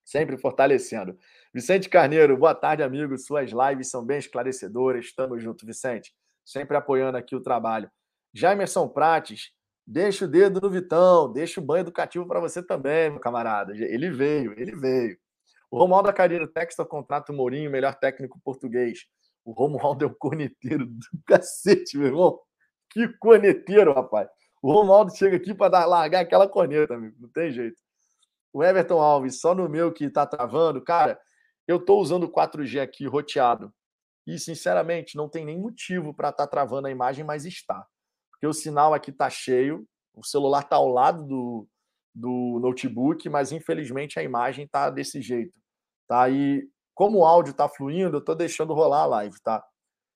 [0.04, 1.18] Sempre fortalecendo.
[1.52, 3.18] Vicente Carneiro, boa tarde, amigo.
[3.18, 5.12] Suas lives são bem esclarecedoras.
[5.12, 6.14] Tamo junto, Vicente.
[6.44, 7.90] Sempre apoiando aqui o trabalho.
[8.32, 9.50] Jaimerson Prates,
[9.90, 13.74] Deixa o dedo no Vitão, deixa o banho educativo para você também, meu camarada.
[13.74, 15.16] Ele veio, ele veio.
[15.70, 19.06] O Romualdo Acarino, texto contrato Mourinho, melhor técnico português.
[19.42, 22.38] O Romualdo é um corneteiro do cacete, meu irmão.
[22.90, 24.28] Que corneteiro, rapaz.
[24.60, 27.16] O Romualdo chega aqui para largar aquela corneta, amigo.
[27.18, 27.78] Não tem jeito.
[28.52, 30.84] O Everton Alves, só no meu que tá travando.
[30.84, 31.18] Cara,
[31.66, 33.72] eu tô usando 4G aqui roteado.
[34.26, 37.86] E, sinceramente, não tem nem motivo para estar tá travando a imagem, mas está.
[38.38, 39.84] Porque o sinal aqui está cheio,
[40.14, 41.68] o celular está ao lado do,
[42.14, 45.52] do notebook, mas infelizmente a imagem está desse jeito.
[46.06, 46.30] Tá?
[46.30, 46.64] E
[46.94, 49.64] como o áudio está fluindo, eu estou deixando rolar a live, tá?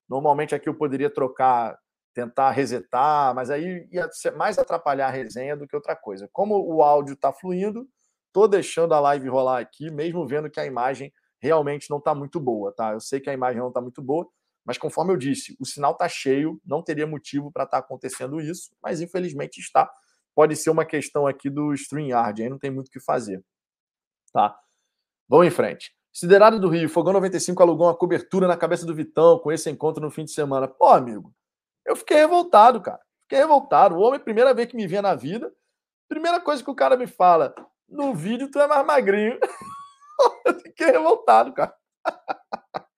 [0.09, 1.77] Normalmente aqui eu poderia trocar,
[2.15, 6.29] tentar resetar, mas aí ia mais atrapalhar a resenha do que outra coisa.
[6.33, 7.89] Como o áudio está fluindo,
[8.29, 12.39] estou deixando a live rolar aqui, mesmo vendo que a imagem realmente não está muito
[12.39, 12.93] boa, tá?
[12.93, 14.29] Eu sei que a imagem não está muito boa,
[14.65, 18.41] mas conforme eu disse, o sinal está cheio, não teria motivo para estar tá acontecendo
[18.41, 19.91] isso, mas infelizmente está.
[20.35, 23.45] Pode ser uma questão aqui do StreamYard, aí não tem muito o que fazer.
[24.33, 24.59] Tá?
[25.29, 25.95] Vamos em frente.
[26.13, 30.03] Siderado do Rio, Fogão 95 alugou uma cobertura na cabeça do Vitão com esse encontro
[30.03, 30.69] no fim de semana.
[30.69, 31.35] Pô, amigo,
[31.85, 33.01] eu fiquei revoltado, cara.
[33.23, 33.97] Fiquei revoltado.
[33.97, 35.53] O homem, primeira vez que me vê na vida,
[36.09, 37.55] primeira coisa que o cara me fala,
[37.89, 39.39] no vídeo tu é mais magrinho.
[40.47, 41.75] eu fiquei revoltado, cara.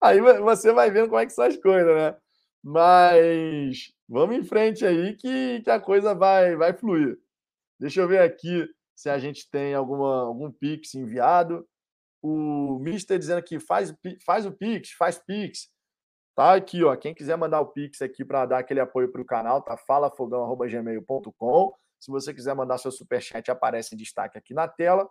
[0.00, 2.16] Aí você vai vendo como é que são as coisas, né?
[2.62, 7.18] Mas vamos em frente aí que, que a coisa vai, vai fluir.
[7.78, 11.66] Deixa eu ver aqui se a gente tem alguma, algum Pix enviado.
[12.20, 13.94] O Mister dizendo que faz,
[14.24, 15.70] faz o Pix, faz Pix.
[16.34, 16.96] Tá aqui, ó.
[16.96, 19.76] Quem quiser mandar o Pix aqui para dar aquele apoio para o canal, tá?
[19.76, 21.72] falafogão.gmail.com.
[22.00, 25.08] Se você quiser mandar seu superchat, aparece em destaque aqui na tela.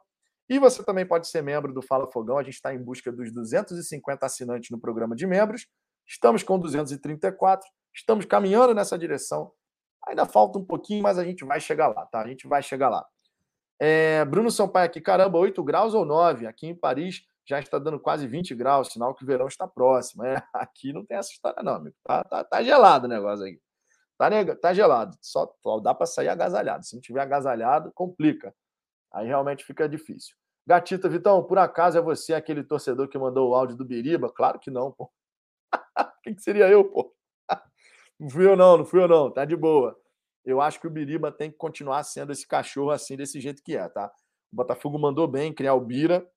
[0.49, 2.37] E você também pode ser membro do Fala Fogão.
[2.37, 5.67] A gente está em busca dos 250 assinantes no programa de membros.
[6.05, 7.67] Estamos com 234.
[7.93, 9.51] Estamos caminhando nessa direção.
[10.07, 12.21] Ainda falta um pouquinho, mas a gente vai chegar lá, tá?
[12.21, 13.05] A gente vai chegar lá.
[13.79, 16.47] É, Bruno Sampaio aqui, caramba, 8 graus ou 9?
[16.47, 20.23] Aqui em Paris já está dando quase 20 graus, sinal que o verão está próximo.
[20.25, 21.95] É, aqui não tem essa história, não, amigo.
[22.03, 23.59] Tá, tá, tá gelado o negócio aqui.
[24.17, 25.15] Tá, tá gelado.
[25.21, 26.85] Só, só dá para sair agasalhado.
[26.85, 28.53] Se não tiver agasalhado, complica.
[29.13, 30.35] Aí realmente fica difícil.
[30.65, 34.31] Gatita, Vitão, por acaso é você aquele torcedor que mandou o áudio do Biriba?
[34.31, 35.09] Claro que não, pô.
[36.23, 37.13] Quem que seria eu, pô?
[38.19, 39.31] Não fui eu, não, não fui eu, não.
[39.31, 39.95] Tá de boa.
[40.43, 43.77] Eu acho que o Biriba tem que continuar sendo esse cachorro assim, desse jeito que
[43.77, 44.11] é, tá?
[44.51, 46.27] O Botafogo mandou bem criar o Bira,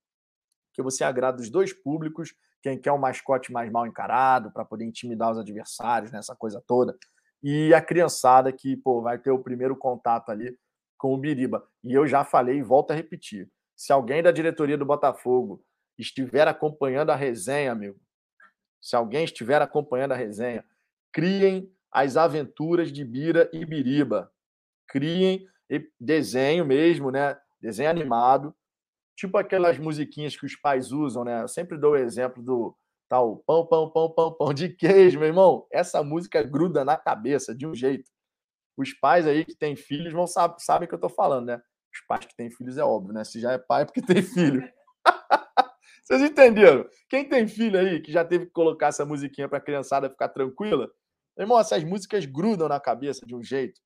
[0.73, 4.85] que você agrada os dois públicos, quem quer um mascote mais mal encarado, para poder
[4.85, 6.95] intimidar os adversários, nessa né, coisa toda,
[7.41, 10.55] e a criançada que, pô, vai ter o primeiro contato ali
[11.01, 11.67] com o Biriba.
[11.83, 13.49] E eu já falei e volto a repetir.
[13.75, 15.65] Se alguém da diretoria do Botafogo
[15.97, 17.99] estiver acompanhando a resenha, amigo,
[18.79, 20.63] se alguém estiver acompanhando a resenha,
[21.11, 24.31] criem as aventuras de Bira e Biriba.
[24.87, 25.47] Criem
[25.99, 27.35] desenho mesmo, né?
[27.59, 28.55] Desenho animado,
[29.15, 31.41] tipo aquelas musiquinhas que os pais usam, né?
[31.41, 32.75] Eu sempre dou o exemplo do
[33.09, 35.65] tal pão, pão, pão, pão, pão de queijo, meu irmão.
[35.71, 38.11] Essa música gruda na cabeça de um jeito.
[38.77, 41.61] Os pais aí que têm filhos vão saber, sabem o que eu tô falando, né?
[41.93, 43.23] Os pais que têm filhos é óbvio, né?
[43.23, 44.67] Se já é pai, é porque tem filho.
[46.03, 46.87] Vocês entenderam?
[47.09, 50.29] Quem tem filho aí que já teve que colocar essa musiquinha para a criançada ficar
[50.29, 50.89] tranquila?
[51.37, 53.79] Irmão, essas músicas grudam na cabeça de um jeito.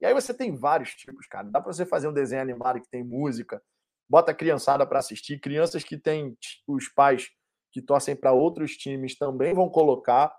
[0.00, 1.48] E aí você tem vários tipos, cara.
[1.50, 3.62] Dá para você fazer um desenho animado que tem música,
[4.08, 5.40] bota a criançada para assistir.
[5.40, 6.36] Crianças que têm
[6.66, 7.30] os pais
[7.72, 10.34] que torcem para outros times também vão colocar.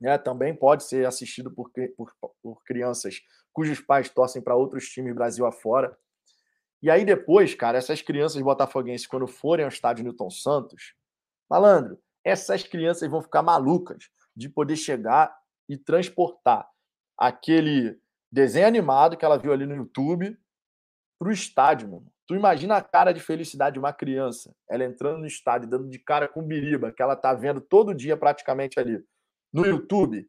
[0.00, 0.16] Né?
[0.18, 3.20] Também pode ser assistido por, por, por crianças
[3.52, 5.96] cujos pais torcem para outros times Brasil afora.
[6.82, 10.94] E aí depois, cara, essas crianças botafoguenses, quando forem ao estádio Newton Santos,
[11.48, 15.34] malandro, essas crianças vão ficar malucas de poder chegar
[15.68, 16.68] e transportar
[17.18, 17.98] aquele
[18.30, 20.38] desenho animado que ela viu ali no YouTube
[21.18, 22.12] para o estádio, mano.
[22.26, 25.98] Tu imagina a cara de felicidade de uma criança, ela entrando no estádio, dando de
[25.98, 29.02] cara com biriba, que ela tá vendo todo dia praticamente ali
[29.52, 30.28] no YouTube.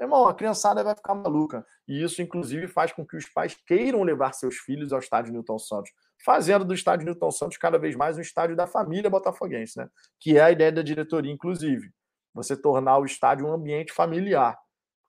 [0.00, 1.66] Irmão, a criançada vai ficar maluca.
[1.86, 5.58] E isso, inclusive, faz com que os pais queiram levar seus filhos ao estádio Newton
[5.58, 5.90] Santos,
[6.24, 9.88] fazendo do estádio Newton Santos cada vez mais um estádio da família botafoguense, né?
[10.20, 11.90] Que é a ideia da diretoria, inclusive.
[12.32, 14.56] Você tornar o estádio um ambiente familiar.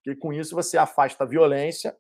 [0.03, 1.95] Porque com isso você afasta a violência,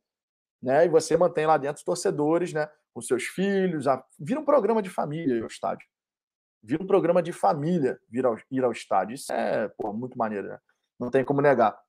[0.61, 0.85] né?
[0.85, 2.67] E você mantém lá dentro os torcedores, né?
[2.91, 3.87] Com seus filhos.
[3.87, 4.03] A...
[4.17, 5.87] Vira um programa de família o estádio.
[6.63, 9.13] Vira um programa de família vir ao, ir ao estádio.
[9.13, 10.59] Isso é pô, muito maneiro, né?
[10.99, 11.79] Não tem como negar.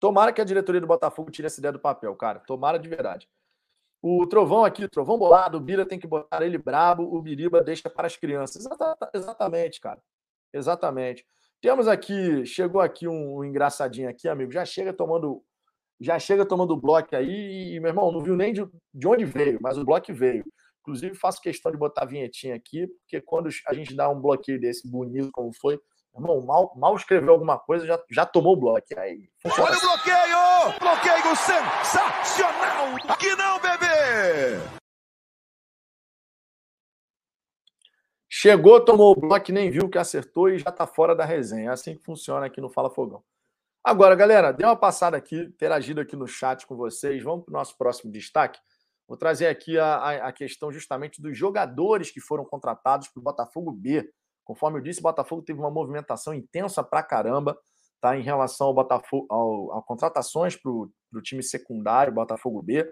[0.00, 2.40] Tomara que a diretoria do Botafogo tire essa ideia do papel, cara.
[2.40, 3.28] Tomara de verdade.
[4.02, 7.62] O Trovão aqui, o Trovão bolado, o Bira tem que botar ele brabo, o Biriba
[7.62, 8.68] deixa para as crianças.
[9.14, 10.02] Exatamente, cara.
[10.52, 11.24] Exatamente.
[11.60, 14.52] Temos aqui, chegou aqui um, engraçadinho aqui, amigo.
[14.52, 15.42] Já chega tomando
[15.98, 19.58] já chega tomando bloco aí e, meu irmão, não viu nem de, de onde veio,
[19.62, 20.44] mas o bloco veio.
[20.80, 24.60] Inclusive, faço questão de botar a vinhetinha aqui, porque quando a gente dá um bloqueio
[24.60, 25.80] desse bonito como foi,
[26.14, 28.86] Irmão, mal, mal escreveu alguma coisa, já, já tomou o bloco.
[28.96, 30.78] Aí, Olha o bloqueio!
[30.78, 32.94] Bloqueio sensacional!
[33.08, 34.84] Aqui não, bebê!
[38.30, 41.70] Chegou, tomou o bloco, nem viu que acertou e já está fora da resenha.
[41.70, 43.24] É assim que funciona aqui no Fala Fogão.
[43.82, 47.22] Agora, galera, dê uma passada aqui, interagido aqui no chat com vocês.
[47.22, 48.58] Vamos para o nosso próximo destaque.
[49.06, 53.70] Vou trazer aqui a, a, questão justamente dos jogadores que foram contratados para o Botafogo
[53.70, 54.10] B.
[54.44, 57.56] Conforme eu disse, o Botafogo teve uma movimentação intensa para caramba
[58.00, 62.86] tá, em relação ao Botafogo, ao, ao contratações para o time secundário, Botafogo B.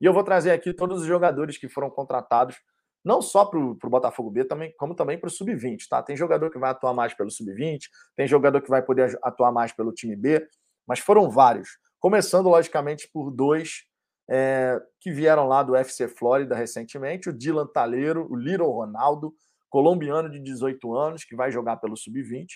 [0.00, 2.56] E eu vou trazer aqui todos os jogadores que foram contratados,
[3.04, 5.88] não só para o Botafogo B, também, como também para o Sub-20.
[5.88, 6.02] Tá?
[6.02, 7.80] Tem jogador que vai atuar mais pelo Sub-20,
[8.14, 10.46] tem jogador que vai poder atuar mais pelo time B,
[10.86, 11.68] mas foram vários.
[11.98, 13.84] Começando, logicamente, por dois
[14.30, 19.34] é, que vieram lá do FC Flórida recentemente, o Dylan Taleiro, o Little Ronaldo,
[19.68, 22.46] colombiano de 18 anos, que vai jogar pelo Sub-20,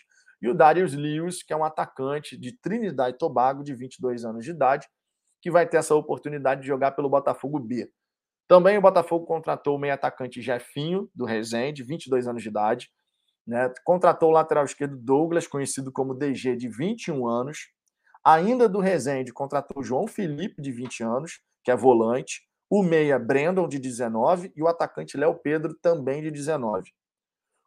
[0.41, 4.45] e o Darius Lewis, que é um atacante de Trinidad e Tobago, de 22 anos
[4.45, 4.89] de idade,
[5.41, 7.91] que vai ter essa oportunidade de jogar pelo Botafogo B.
[8.49, 12.91] Também o Botafogo contratou o meio atacante Jefinho, do Resende, 22 anos de idade.
[13.47, 13.73] Né?
[13.85, 17.71] Contratou o lateral esquerdo Douglas, conhecido como DG, de 21 anos.
[18.25, 23.19] Ainda do Resende, contratou o João Felipe, de 20 anos, que é volante, o meia
[23.19, 26.91] Brandon, de 19, e o atacante Léo Pedro, também de 19.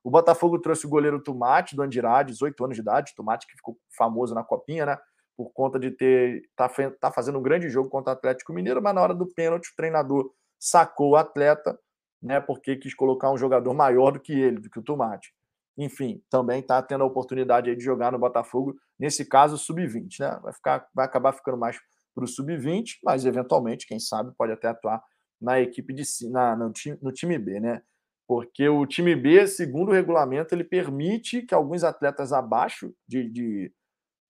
[0.06, 3.76] O Botafogo trouxe o goleiro Tomate, do Andirá, 18 anos de idade, Tomate que ficou
[3.98, 5.00] famoso na Copinha, né?
[5.36, 6.70] Por conta de ter tá,
[7.02, 9.76] tá fazendo um grande jogo contra o Atlético Mineiro, mas na hora do pênalti o
[9.76, 11.76] treinador sacou o atleta,
[12.22, 12.40] né?
[12.40, 15.34] Porque quis colocar um jogador maior do que ele, do que o Tomate.
[15.76, 20.40] Enfim, também está tendo a oportunidade de jogar no Botafogo, nesse caso, sub-20, né?
[20.44, 21.80] Vai, ficar, vai acabar ficando mais
[22.14, 25.04] para o sub-20, mas eventualmente, quem sabe, pode até atuar
[25.42, 27.82] na equipe de na, no, time, no time B, né?
[28.28, 33.72] Porque o time B, segundo o regulamento, ele permite que alguns atletas abaixo de, de,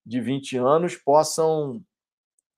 [0.04, 1.82] de 20 anos possam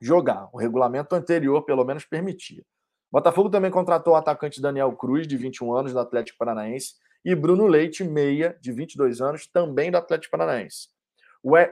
[0.00, 0.48] jogar.
[0.52, 2.62] O regulamento anterior, pelo menos, permitia.
[3.10, 7.34] O Botafogo também contratou o atacante Daniel Cruz, de 21 anos, do Atlético Paranaense, e
[7.34, 10.88] Bruno Leite, meia, de 22 anos, também do Atlético Paranaense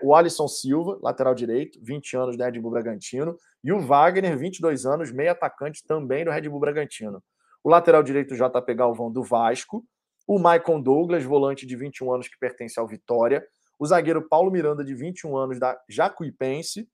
[0.03, 4.87] o Alisson Silva, lateral direito, 20 anos do Red Bull Bragantino, e o Wagner, 22
[4.87, 7.23] anos, meio atacante também do Red Bull Bragantino.
[7.67, 9.85] O lateral direito JP Galvão do Vasco,
[10.25, 13.45] o Maicon Douglas, volante de 21 anos que pertence ao Vitória,
[13.77, 16.89] o zagueiro Paulo Miranda, de 21 anos, da Jacuipense,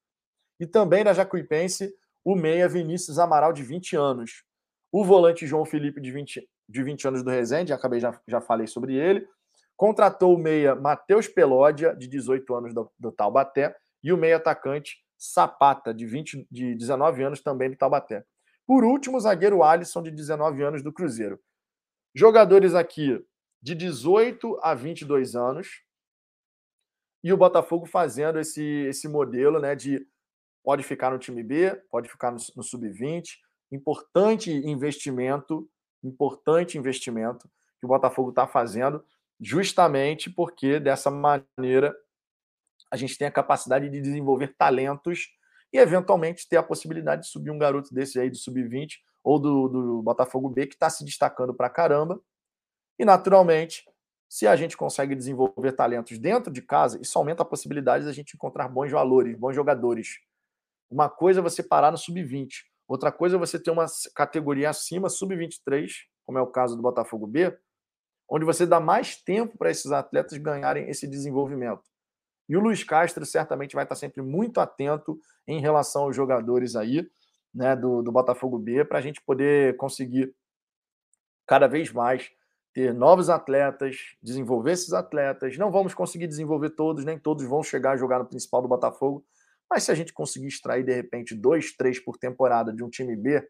[0.59, 1.95] e também da Jacuipense,
[2.25, 4.45] o meia Vinícius Amaral, de 20 anos.
[4.91, 8.67] O volante João Felipe, de 20, de 20 anos do Resende, acabei já, já falei
[8.67, 9.29] sobre ele.
[9.77, 15.05] Contratou o meia Matheus Pelódia, de 18 anos do, do Taubaté, e o meia atacante
[15.19, 18.25] Sapata, de, 20, de 19 anos, também do Taubaté.
[18.67, 21.41] Por último, o zagueiro Alisson, de 19 anos, do Cruzeiro.
[22.15, 23.25] Jogadores aqui
[23.61, 25.83] de 18 a 22 anos.
[27.25, 30.07] E o Botafogo fazendo esse, esse modelo né, de
[30.65, 33.25] pode ficar no time B, pode ficar no, no sub-20.
[33.71, 35.69] Importante investimento,
[36.03, 37.49] importante investimento
[37.81, 39.05] que o Botafogo está fazendo
[39.41, 41.95] justamente porque dessa maneira
[42.91, 45.29] a gente tem a capacidade de desenvolver talentos
[45.73, 49.69] e eventualmente ter a possibilidade de subir um garoto desse aí do sub-20 ou do,
[49.69, 52.21] do Botafogo B que está se destacando para caramba.
[52.99, 53.85] E naturalmente,
[54.29, 58.15] se a gente consegue desenvolver talentos dentro de casa, isso aumenta a possibilidade de a
[58.15, 60.19] gente encontrar bons valores, bons jogadores.
[60.91, 62.49] Uma coisa é você parar no sub-20,
[62.87, 65.91] outra coisa é você ter uma categoria acima, sub-23,
[66.25, 67.57] como é o caso do Botafogo B,
[68.29, 71.92] onde você dá mais tempo para esses atletas ganharem esse desenvolvimento.
[72.53, 77.09] E o Luiz Castro certamente vai estar sempre muito atento em relação aos jogadores aí,
[77.55, 80.35] né, do, do Botafogo B, para a gente poder conseguir
[81.47, 82.31] cada vez mais
[82.75, 85.57] ter novos atletas, desenvolver esses atletas.
[85.57, 89.25] Não vamos conseguir desenvolver todos, nem todos vão chegar a jogar no principal do Botafogo,
[89.71, 93.17] mas se a gente conseguir extrair, de repente, dois, três por temporada de um time
[93.17, 93.43] B,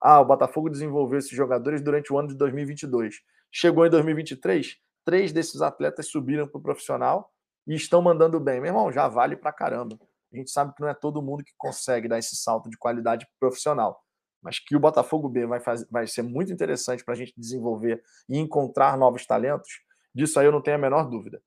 [0.00, 3.16] ah, o Botafogo desenvolveu esses jogadores durante o ano de 2022.
[3.50, 7.33] Chegou em 2023, três desses atletas subiram para o profissional
[7.66, 8.60] e estão mandando bem.
[8.60, 9.98] Meu irmão, já vale para caramba.
[10.32, 13.26] A gente sabe que não é todo mundo que consegue dar esse salto de qualidade
[13.38, 14.02] profissional.
[14.42, 18.02] Mas que o Botafogo B vai, fazer, vai ser muito interessante para a gente desenvolver
[18.28, 19.80] e encontrar novos talentos,
[20.14, 21.40] disso aí eu não tenho a menor dúvida.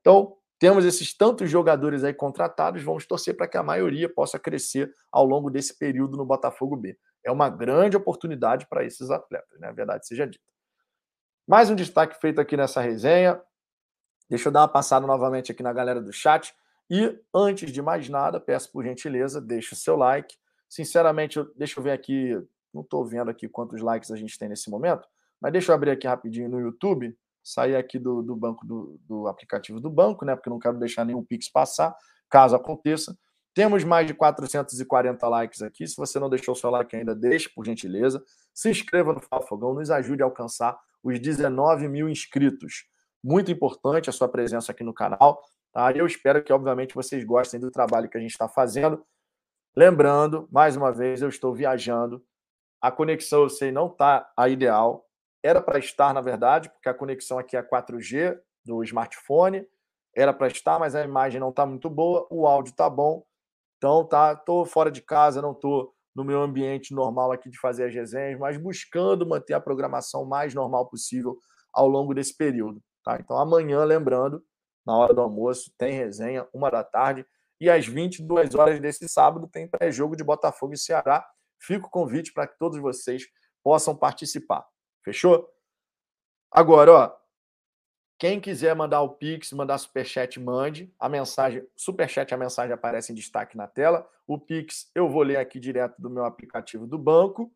[0.00, 4.92] Então, temos esses tantos jogadores aí contratados, vamos torcer para que a maioria possa crescer
[5.10, 6.96] ao longo desse período no Botafogo B.
[7.24, 9.72] É uma grande oportunidade para esses atletas, né?
[9.72, 10.44] Verdade seja dita.
[11.48, 13.40] Mais um destaque feito aqui nessa resenha.
[14.32, 16.54] Deixa eu dar uma passada novamente aqui na galera do chat.
[16.88, 20.34] E antes de mais nada, peço por gentileza, deixe o seu like.
[20.70, 24.48] Sinceramente, eu, deixa eu ver aqui, não estou vendo aqui quantos likes a gente tem
[24.48, 25.06] nesse momento,
[25.38, 27.14] mas deixa eu abrir aqui rapidinho no YouTube,
[27.44, 30.34] sair aqui do, do banco do, do aplicativo do banco, né?
[30.34, 31.94] Porque não quero deixar nenhum Pix passar,
[32.30, 33.14] caso aconteça.
[33.52, 35.86] Temos mais de 440 likes aqui.
[35.86, 38.24] Se você não deixou o seu like ainda, deixe, por gentileza.
[38.54, 42.90] Se inscreva no Fala Fogão, nos ajude a alcançar os 19 mil inscritos.
[43.22, 45.42] Muito importante a sua presença aqui no canal.
[45.72, 45.92] Tá?
[45.92, 49.04] Eu espero que, obviamente, vocês gostem do trabalho que a gente está fazendo.
[49.76, 52.22] Lembrando, mais uma vez, eu estou viajando.
[52.80, 55.06] A conexão, eu sei, não está a ideal.
[55.42, 59.66] Era para estar, na verdade, porque a conexão aqui é 4G do smartphone.
[60.14, 63.24] Era para estar, mas a imagem não está muito boa, o áudio está bom.
[63.78, 67.86] Então, tá, tô fora de casa, não tô no meu ambiente normal aqui de fazer
[67.86, 71.38] as resenhas, mas buscando manter a programação mais normal possível
[71.72, 72.82] ao longo desse período.
[73.02, 73.18] Tá?
[73.20, 74.44] Então, amanhã, lembrando,
[74.86, 77.26] na hora do almoço, tem resenha, uma da tarde,
[77.60, 81.24] e às 22 horas desse sábado tem pré-jogo de Botafogo e Ceará.
[81.60, 83.26] Fica o convite para que todos vocês
[83.62, 84.66] possam participar.
[85.04, 85.48] Fechou?
[86.50, 87.16] Agora, ó,
[88.18, 90.92] quem quiser mandar o Pix, mandar superchat, mande.
[90.98, 94.08] A mensagem, superchat, a mensagem aparece em destaque na tela.
[94.26, 97.52] O Pix eu vou ler aqui direto do meu aplicativo do banco.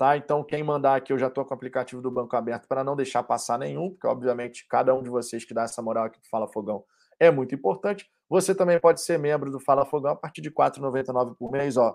[0.00, 0.16] Tá?
[0.16, 2.96] Então, quem mandar aqui, eu já estou com o aplicativo do banco aberto para não
[2.96, 6.26] deixar passar nenhum, porque, obviamente, cada um de vocês que dá essa moral aqui do
[6.26, 6.82] Fala Fogão
[7.18, 8.10] é muito importante.
[8.26, 11.76] Você também pode ser membro do Fala Fogão a partir de R$ 4,99 por mês.
[11.76, 11.94] Ó.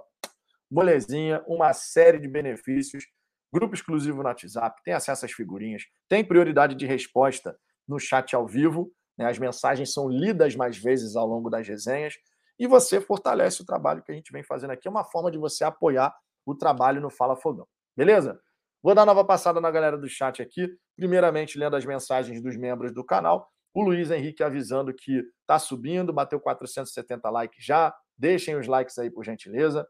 [0.70, 3.06] Molezinha, uma série de benefícios,
[3.52, 8.46] grupo exclusivo no WhatsApp, tem acesso às figurinhas, tem prioridade de resposta no chat ao
[8.46, 8.92] vivo.
[9.18, 9.28] Né?
[9.28, 12.14] As mensagens são lidas mais vezes ao longo das resenhas.
[12.60, 14.88] E você fortalece o trabalho que a gente vem fazendo aqui.
[14.88, 17.66] É uma forma de você apoiar o trabalho no Fala Fogão.
[17.96, 18.40] Beleza?
[18.82, 20.70] Vou dar nova passada na galera do chat aqui.
[20.96, 23.50] Primeiramente, lendo as mensagens dos membros do canal.
[23.74, 27.94] O Luiz Henrique avisando que está subindo, bateu 470 likes já.
[28.18, 29.88] Deixem os likes aí, por gentileza.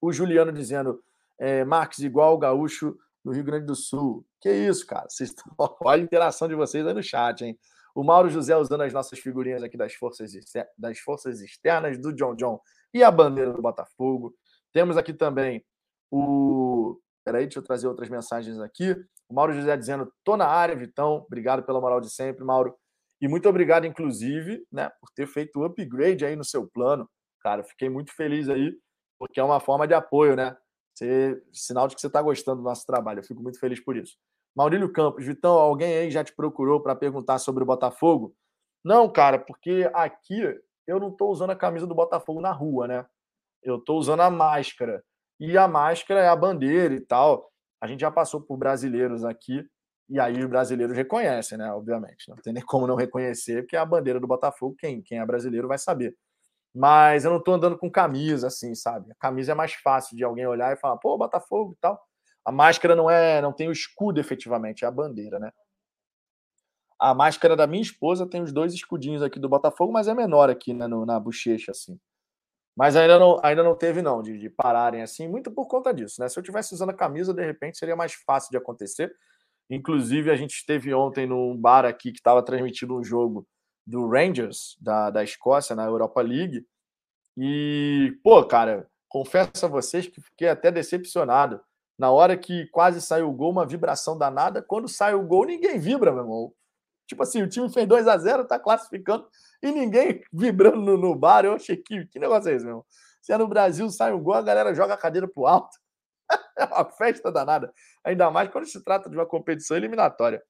[0.00, 1.02] O Juliano dizendo,
[1.38, 4.26] é, Marques, igual o gaúcho no Rio Grande do Sul.
[4.40, 5.08] Que isso, cara?
[5.08, 5.52] Vocês estão...
[5.84, 7.58] Olha a interação de vocês aí no chat, hein?
[7.94, 10.32] O Mauro José usando as nossas figurinhas aqui das forças,
[10.76, 12.60] das forças externas do John John
[12.92, 14.34] e a bandeira do Botafogo.
[14.72, 15.64] Temos aqui também
[16.10, 16.65] o
[17.26, 18.92] Peraí, deixa eu trazer outras mensagens aqui.
[19.28, 21.24] O Mauro José dizendo: tô na área, Vitão.
[21.26, 22.72] Obrigado pela moral de sempre, Mauro.
[23.20, 27.10] E muito obrigado, inclusive, né, por ter feito o upgrade aí no seu plano.
[27.40, 28.78] Cara, fiquei muito feliz aí,
[29.18, 30.56] porque é uma forma de apoio, né?
[30.94, 33.18] Você, sinal de que você está gostando do nosso trabalho.
[33.18, 34.16] Eu fico muito feliz por isso.
[34.54, 38.36] Maurílio Campos, Vitão, alguém aí já te procurou para perguntar sobre o Botafogo?
[38.84, 40.42] Não, cara, porque aqui
[40.86, 43.06] eu não estou usando a camisa do Botafogo na rua, né?
[43.62, 45.02] Eu estou usando a máscara
[45.38, 47.50] e a máscara é a bandeira e tal.
[47.80, 49.64] A gente já passou por brasileiros aqui,
[50.08, 51.72] e aí os brasileiros reconhecem, né?
[51.72, 52.28] Obviamente.
[52.28, 55.26] Não tem nem como não reconhecer, porque é a bandeira do Botafogo, quem, quem é
[55.26, 56.16] brasileiro vai saber.
[56.74, 59.10] Mas eu não estou andando com camisa, assim, sabe?
[59.12, 62.00] A camisa é mais fácil de alguém olhar e falar, pô, Botafogo e tal.
[62.44, 65.50] A máscara não é, não tem o escudo efetivamente, é a bandeira, né?
[66.98, 70.48] A máscara da minha esposa tem os dois escudinhos aqui do Botafogo, mas é menor
[70.48, 71.98] aqui, né, no, na bochecha, assim.
[72.76, 76.20] Mas ainda não, ainda não teve, não, de, de, pararem assim, muito por conta disso,
[76.20, 76.28] né?
[76.28, 79.14] Se eu tivesse usando a camisa, de repente seria mais fácil de acontecer.
[79.70, 83.46] Inclusive, a gente esteve ontem num bar aqui que estava transmitindo um jogo
[83.86, 86.66] do Rangers, da, da Escócia, na Europa League.
[87.36, 91.60] E, pô, cara, confesso a vocês que fiquei até decepcionado.
[91.98, 94.62] Na hora que quase saiu o gol, uma vibração danada.
[94.62, 96.52] Quando sai o gol, ninguém vibra, meu irmão.
[97.06, 99.26] Tipo assim, o time fez 2 a 0 tá classificando
[99.62, 101.44] e ninguém vibrando no, no bar.
[101.44, 102.84] Eu achei que, que negócio é esse, meu?
[103.22, 105.76] Se é no Brasil, sai um gol, a galera joga a cadeira pro alto.
[106.58, 107.72] é uma festa danada.
[108.04, 110.42] Ainda mais quando se trata de uma competição eliminatória.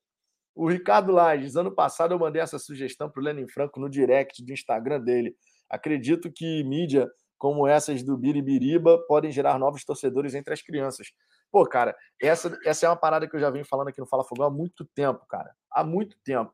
[0.55, 4.43] O Ricardo Lages, ano passado eu mandei essa sugestão para o Lenin Franco no direct
[4.43, 5.37] do Instagram dele.
[5.69, 7.07] Acredito que mídia
[7.39, 11.09] como essas do Biribiriba podem gerar novos torcedores entre as crianças.
[11.51, 14.25] Pô, cara, essa, essa é uma parada que eu já venho falando aqui no Fala
[14.25, 15.55] Fogão há muito tempo, cara.
[15.71, 16.53] Há muito tempo.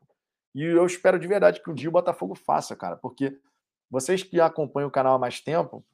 [0.54, 3.38] E eu espero de verdade que um dia o Botafogo faça, cara, porque
[3.90, 5.84] vocês que acompanham o canal há mais tempo,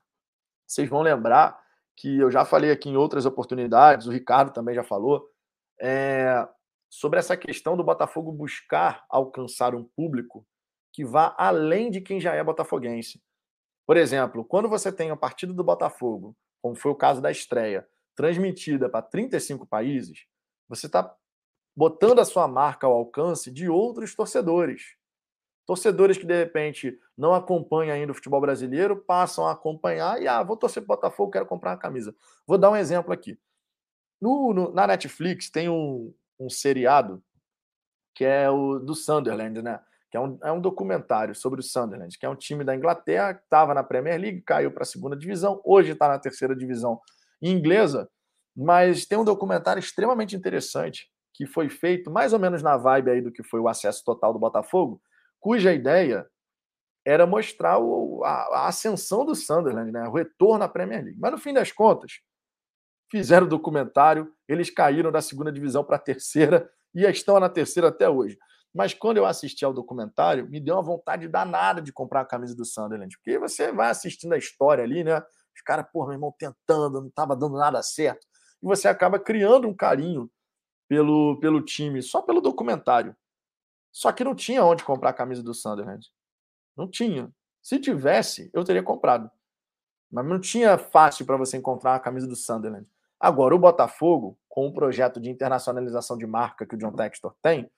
[0.67, 1.61] vocês vão lembrar
[1.97, 5.29] que eu já falei aqui em outras oportunidades, o Ricardo também já falou,
[5.81, 6.47] é,
[6.89, 10.47] sobre essa questão do Botafogo buscar alcançar um público
[10.93, 13.23] que vá além de quem já é botafoguense.
[13.87, 17.87] Por exemplo, quando você tem a partida do Botafogo, como foi o caso da estreia,
[18.19, 20.27] transmitida para 35 países,
[20.69, 21.15] você está
[21.77, 24.97] botando a sua marca ao alcance de outros torcedores.
[25.65, 30.43] Torcedores que, de repente, não acompanham ainda o futebol brasileiro, passam a acompanhar e, ah,
[30.43, 32.13] vou torcer para o Botafogo, quero comprar uma camisa.
[32.45, 33.39] Vou dar um exemplo aqui.
[34.21, 37.23] No, no, na Netflix tem um, um seriado
[38.17, 39.79] que é o do Sunderland, né?
[40.11, 43.35] Que é um, é um documentário sobre o Sunderland, que é um time da Inglaterra
[43.35, 47.01] que estava na Premier League, caiu para a segunda divisão, hoje está na terceira divisão
[47.41, 48.09] inglesa,
[48.57, 53.21] mas tem um documentário extremamente interessante que foi feito mais ou menos na vibe aí
[53.21, 55.01] do que foi o acesso total do Botafogo,
[55.39, 56.29] cuja ideia
[57.07, 60.09] era mostrar o, a, a, ascensão do Sunderland, né?
[60.09, 61.19] o retorno à Premier League.
[61.19, 62.21] Mas no fim das contas,
[63.11, 67.89] fizeram o documentário, eles caíram da segunda divisão para a terceira e estão na terceira
[67.89, 68.37] até hoje.
[68.75, 72.55] Mas quando eu assisti ao documentário, me deu uma vontade danada de comprar a camisa
[72.55, 73.17] do Sunderland.
[73.17, 75.23] Porque você vai assistindo a história ali, né?
[75.59, 78.25] Os caras, pô, meu irmão, tentando, não estava dando nada certo.
[78.63, 80.31] E você acaba criando um carinho
[80.89, 83.15] pelo, pelo time, só pelo documentário.
[83.91, 86.07] Só que não tinha onde comprar a camisa do Sunderland.
[86.77, 87.33] Não tinha.
[87.61, 89.29] Se tivesse, eu teria comprado.
[90.11, 92.87] Mas não tinha fácil para você encontrar a camisa do Sunderland.
[93.19, 97.69] Agora, o Botafogo, com o projeto de internacionalização de marca que o John Textor tem,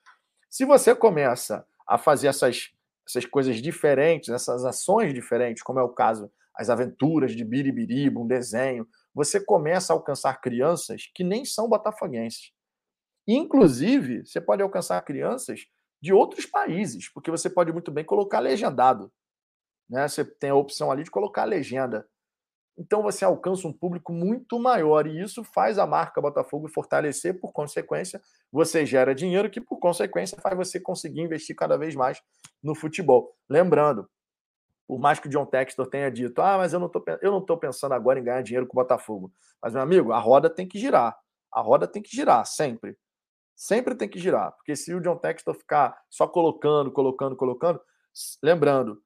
[0.51, 2.71] se você começa a fazer essas,
[3.09, 6.31] essas coisas diferentes, essas ações diferentes, como é o caso
[6.61, 12.53] as aventuras de Biribiriba, um desenho, você começa a alcançar crianças que nem são botafoguenses.
[13.27, 15.61] Inclusive, você pode alcançar crianças
[16.03, 19.11] de outros países, porque você pode muito bem colocar legendado.
[19.89, 20.07] Né?
[20.07, 22.07] Você tem a opção ali de colocar legenda.
[22.77, 27.53] Então você alcança um público muito maior e isso faz a marca Botafogo fortalecer, por
[27.53, 28.21] consequência,
[28.53, 32.21] você gera dinheiro que, por consequência, faz você conseguir investir cada vez mais
[32.63, 33.35] no futebol.
[33.49, 34.07] Lembrando,
[34.91, 37.41] por mais que o John Textor tenha dito, ah, mas eu não estou eu não
[37.41, 39.33] tô pensando agora em ganhar dinheiro com o Botafogo.
[39.63, 41.17] Mas, meu amigo, a roda tem que girar.
[41.55, 42.99] A roda tem que girar, sempre.
[43.55, 44.51] Sempre tem que girar.
[44.57, 47.81] Porque se o John Textor ficar só colocando, colocando, colocando,
[48.43, 49.01] lembrando,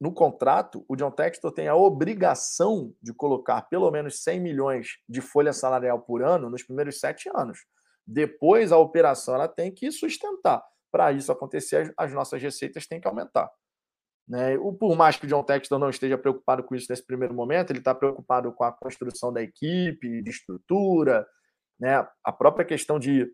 [0.00, 5.20] no contrato, o John Textor tem a obrigação de colocar pelo menos 100 milhões de
[5.20, 7.60] folha salarial por ano nos primeiros sete anos.
[8.04, 10.60] Depois, a operação ela tem que sustentar.
[10.90, 13.48] Para isso acontecer, as nossas receitas têm que aumentar.
[14.28, 14.56] Né?
[14.58, 17.70] O, por mais que o John Textor não esteja preocupado com isso nesse primeiro momento,
[17.70, 21.26] ele está preocupado com a construção da equipe, de estrutura,
[21.78, 22.06] né?
[22.24, 23.30] a própria questão de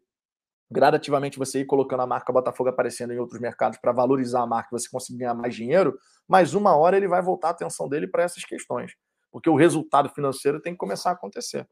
[0.70, 4.68] gradativamente você ir colocando a marca Botafogo aparecendo em outros mercados para valorizar a marca,
[4.72, 8.24] você conseguir ganhar mais dinheiro, mas uma hora ele vai voltar a atenção dele para
[8.24, 8.92] essas questões,
[9.30, 11.68] porque o resultado financeiro tem que começar a acontecer.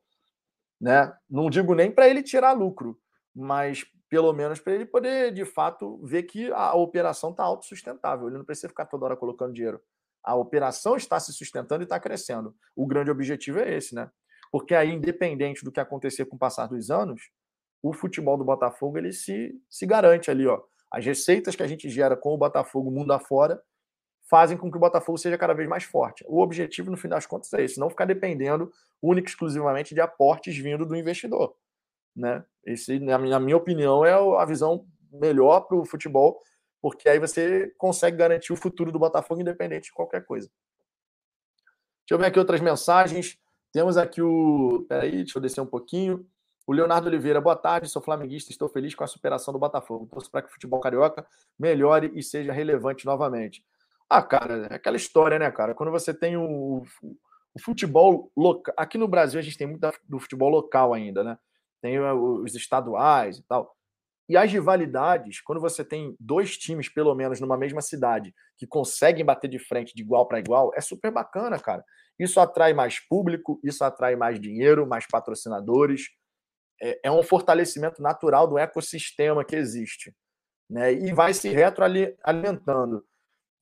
[0.80, 1.12] Né?
[1.28, 2.98] Não digo nem para ele tirar lucro,
[3.34, 3.84] mas
[4.14, 8.28] pelo menos para ele poder, de fato, ver que a operação está autossustentável.
[8.28, 9.80] Ele não precisa ficar toda hora colocando dinheiro.
[10.22, 12.54] A operação está se sustentando e está crescendo.
[12.76, 14.08] O grande objetivo é esse, né?
[14.52, 17.22] Porque aí, independente do que acontecer com o passar dos anos,
[17.82, 20.62] o futebol do Botafogo ele se, se garante ali, ó.
[20.92, 23.60] As receitas que a gente gera com o Botafogo mundo afora
[24.30, 26.24] fazem com que o Botafogo seja cada vez mais forte.
[26.28, 28.70] O objetivo, no fim das contas, é esse, não ficar dependendo
[29.02, 31.56] única e exclusivamente de aportes vindo do investidor.
[32.14, 32.44] Né?
[32.64, 36.40] Esse, na minha opinião, é a visão melhor para o futebol,
[36.80, 40.50] porque aí você consegue garantir o futuro do Botafogo independente de qualquer coisa.
[42.06, 43.38] Deixa eu ver aqui outras mensagens.
[43.72, 44.84] Temos aqui o.
[44.88, 46.26] Peraí, deixa eu descer um pouquinho.
[46.66, 50.06] O Leonardo Oliveira, boa tarde, sou flamenguista, estou feliz com a superação do Botafogo.
[50.06, 51.26] Torço para que o futebol carioca
[51.58, 53.64] melhore e seja relevante novamente.
[54.08, 55.74] Ah, cara, é aquela história, né, cara?
[55.74, 58.74] Quando você tem o, o futebol local.
[58.76, 61.38] Aqui no Brasil a gente tem muito do futebol local ainda, né?
[61.84, 63.76] Tem os estaduais e tal.
[64.26, 69.22] E as rivalidades, quando você tem dois times, pelo menos, numa mesma cidade, que conseguem
[69.22, 71.84] bater de frente de igual para igual, é super bacana, cara.
[72.18, 76.08] Isso atrai mais público, isso atrai mais dinheiro, mais patrocinadores
[76.80, 80.10] é, é um fortalecimento natural do ecossistema que existe.
[80.70, 80.90] Né?
[80.90, 83.04] E vai se retroalimentando.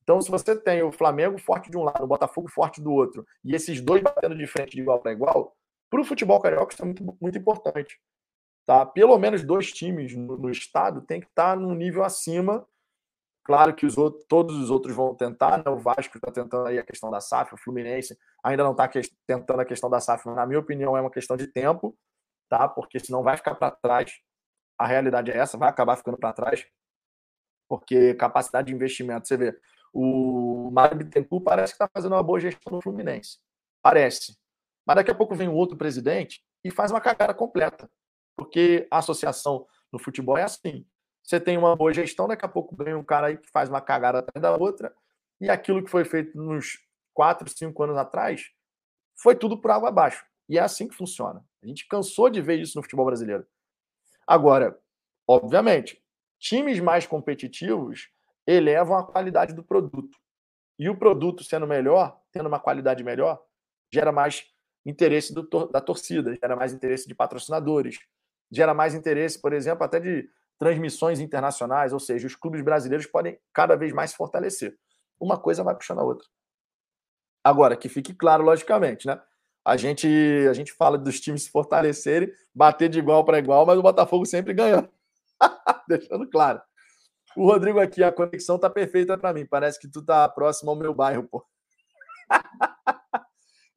[0.01, 3.27] Então, se você tem o Flamengo forte de um lado, o Botafogo forte do outro,
[3.43, 5.57] e esses dois batendo de frente de igual para igual,
[5.89, 7.99] para o futebol carioca isso é muito, muito importante.
[8.65, 8.85] Tá?
[8.85, 12.65] Pelo menos dois times no, no estado tem que estar num nível acima.
[13.43, 15.69] Claro que os outros, todos os outros vão tentar, né?
[15.69, 18.89] o Vasco está tentando aí a questão da SAF, o Fluminense ainda não está
[19.27, 21.93] tentando a questão da SAF, mas na minha opinião é uma questão de tempo
[22.53, 22.67] tá?
[22.67, 24.19] Porque senão vai ficar para trás.
[24.77, 26.65] A realidade é essa, vai acabar ficando para trás,
[27.67, 29.59] porque capacidade de investimento, você vê,
[29.91, 33.39] o Mário Bittencourt parece que está fazendo uma boa gestão no Fluminense.
[33.81, 34.37] Parece.
[34.85, 37.89] Mas daqui a pouco vem um outro presidente e faz uma cagada completa.
[38.35, 40.85] Porque a associação no futebol é assim.
[41.23, 43.79] Você tem uma boa gestão, daqui a pouco vem um cara aí que faz uma
[43.79, 44.93] cagada atrás da outra,
[45.39, 46.79] e aquilo que foi feito nos
[47.13, 48.51] quatro, cinco anos atrás
[49.15, 50.25] foi tudo por água abaixo.
[50.49, 51.45] E é assim que funciona.
[51.63, 53.45] A gente cansou de ver isso no futebol brasileiro.
[54.27, 54.77] Agora,
[55.27, 56.03] obviamente,
[56.39, 58.09] times mais competitivos
[58.45, 60.17] elevam a qualidade do produto.
[60.77, 63.41] E o produto sendo melhor, tendo uma qualidade melhor,
[63.93, 64.45] gera mais
[64.85, 67.99] interesse do, da torcida, gera mais interesse de patrocinadores,
[68.53, 70.29] gera mais interesse, por exemplo, até de
[70.59, 74.77] transmissões internacionais, ou seja, os clubes brasileiros podem cada vez mais se fortalecer.
[75.19, 76.27] Uma coisa vai puxando a outra.
[77.43, 79.19] Agora, que fique claro, logicamente, né?
[79.65, 80.07] a gente,
[80.49, 84.25] a gente fala dos times se fortalecerem, bater de igual para igual, mas o Botafogo
[84.25, 84.89] sempre ganhando.
[85.87, 86.61] Deixando claro.
[87.35, 89.45] O Rodrigo aqui, a conexão tá perfeita para mim.
[89.45, 91.45] Parece que tu tá próximo ao meu bairro, pô.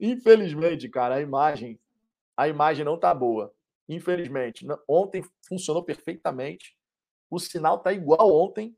[0.00, 1.78] Infelizmente, cara, a imagem,
[2.36, 3.54] a imagem não tá boa.
[3.88, 6.76] Infelizmente, ontem funcionou perfeitamente.
[7.30, 8.76] O sinal tá igual ontem,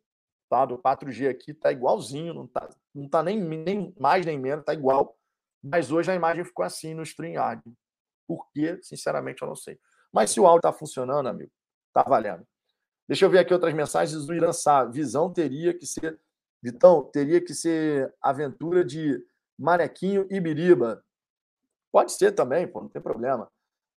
[0.48, 0.64] tá?
[0.64, 4.74] Do 4G aqui tá igualzinho, não tá, não tá nem, nem mais nem menos, tá
[4.74, 5.16] igual.
[5.62, 7.62] Mas hoje a imagem ficou assim no StreamYard.
[8.26, 8.78] Por quê?
[8.82, 9.78] Sinceramente, eu não sei.
[10.12, 11.50] Mas se o áudio tá funcionando, amigo,
[11.92, 12.46] tá valendo.
[13.06, 14.84] Deixa eu ver aqui outras mensagens do Irã Sá.
[14.84, 16.20] Visão teria que ser.
[16.62, 19.24] Vitão, teria que ser aventura de
[19.58, 21.02] Manequinho e Biriba.
[21.90, 23.50] Pode ser também, pô, não tem problema.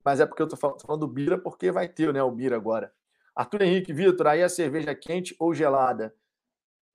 [0.08, 2.90] Mas é porque eu tô falando, do Bira, porque vai ter né, o Bira agora.
[3.36, 6.14] Arthur Henrique, Vitor, aí a cerveja quente ou gelada?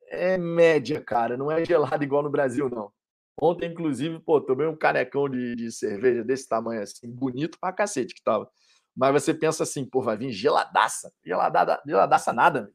[0.07, 1.37] É média, cara.
[1.37, 2.91] Não é gelada igual no Brasil, não.
[3.39, 8.15] Ontem, inclusive, pô, tomei um canecão de, de cerveja desse tamanho assim, bonito pra cacete
[8.15, 8.49] que tava.
[8.97, 11.13] Mas você pensa assim, pô, vai vir geladaça.
[11.23, 12.73] Geladaça, geladaça nada.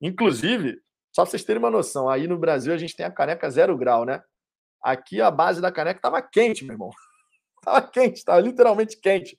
[0.00, 0.80] Inclusive,
[1.12, 3.76] só pra vocês terem uma noção, aí no Brasil a gente tem a caneca zero
[3.76, 4.22] grau, né?
[4.80, 6.90] Aqui a base da caneca tava quente, meu irmão.
[7.60, 9.38] Tava quente, tava literalmente quente.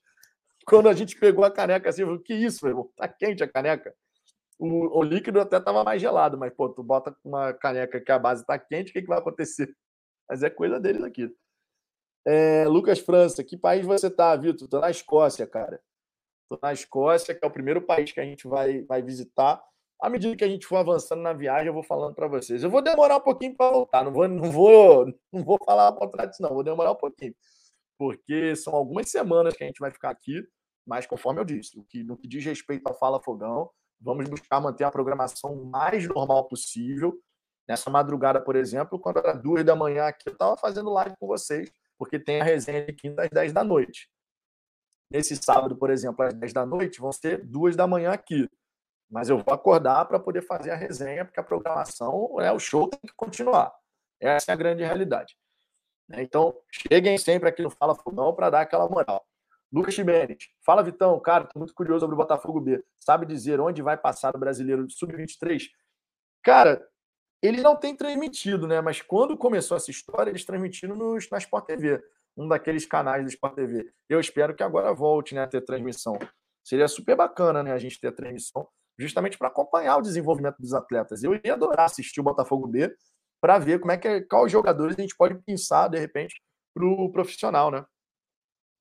[0.66, 2.92] Quando a gente pegou a caneca assim, eu falei, que isso, meu irmão?
[2.96, 3.94] Tá quente a caneca.
[4.60, 8.20] O, o líquido até tava mais gelado, mas, pô, tu bota uma caneca que a
[8.20, 9.76] base tá quente, o que, que vai acontecer?
[10.30, 11.30] Mas é coisa deles aqui.
[12.26, 14.68] É, Lucas França, que país você tá, Vitor?
[14.68, 15.82] Tô na Escócia, cara.
[16.48, 19.62] Tô na Escócia, que é o primeiro país que a gente vai, vai visitar.
[20.00, 22.64] À medida que a gente for avançando na viagem, eu vou falando para vocês.
[22.64, 25.96] Eu vou demorar um pouquinho para voltar, não vou, não vou, não vou falar ao
[25.96, 26.50] contrário disso, não.
[26.54, 27.34] Vou demorar um pouquinho,
[28.02, 30.44] porque são algumas semanas que a gente vai ficar aqui.
[30.88, 34.60] Mas conforme eu disse, o que, no que diz respeito à Fala Fogão, vamos buscar
[34.60, 37.16] manter a programação mais normal possível.
[37.70, 41.28] Nessa madrugada, por exemplo, quando era duas da manhã aqui, eu estava fazendo live com
[41.28, 44.10] vocês, porque tem a resenha de quinta às 10 da noite.
[45.12, 48.50] Nesse sábado, por exemplo, às 10 da noite, vão ser duas da manhã aqui.
[49.12, 52.90] Mas eu vou acordar para poder fazer a resenha, porque a programação, é o show
[52.90, 53.72] tem que continuar.
[54.20, 55.36] Essa é a grande realidade.
[56.12, 56.22] Né?
[56.24, 59.26] Então, cheguem sempre aqui no Fala Fogão para dar aquela moral.
[59.72, 62.84] Lucas Chimenez, fala Vitão, cara, tô muito curioso sobre o Botafogo B.
[63.00, 65.70] Sabe dizer onde vai passar o brasileiro sub-23?
[66.44, 66.86] Cara,
[67.42, 68.82] ele não tem transmitido, né?
[68.82, 72.04] Mas quando começou essa história, eles transmitiram no, na Sport TV
[72.36, 73.90] um daqueles canais do Sport TV.
[74.10, 76.20] Eu espero que agora volte né, a ter transmissão.
[76.64, 78.68] Seria super bacana né, a gente ter a transmissão,
[79.00, 81.24] justamente para acompanhar o desenvolvimento dos atletas.
[81.24, 82.94] Eu iria adorar assistir o Botafogo B
[83.42, 86.42] para ver como é que quais jogadores a gente pode pensar, de repente,
[86.74, 87.84] para o profissional, né?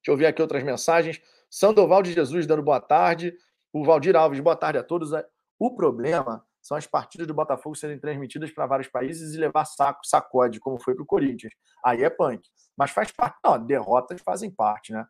[0.03, 1.21] Deixa eu ver aqui outras mensagens.
[1.51, 3.35] Sandoval de Jesus dando boa tarde.
[3.73, 5.11] O Valdir Alves, boa tarde a todos.
[5.59, 10.01] O problema são as partidas do Botafogo serem transmitidas para vários países e levar saco,
[10.05, 11.53] sacode, como foi para o Corinthians.
[11.85, 12.43] Aí é punk.
[12.77, 15.07] Mas faz parte, não, derrotas fazem parte, né?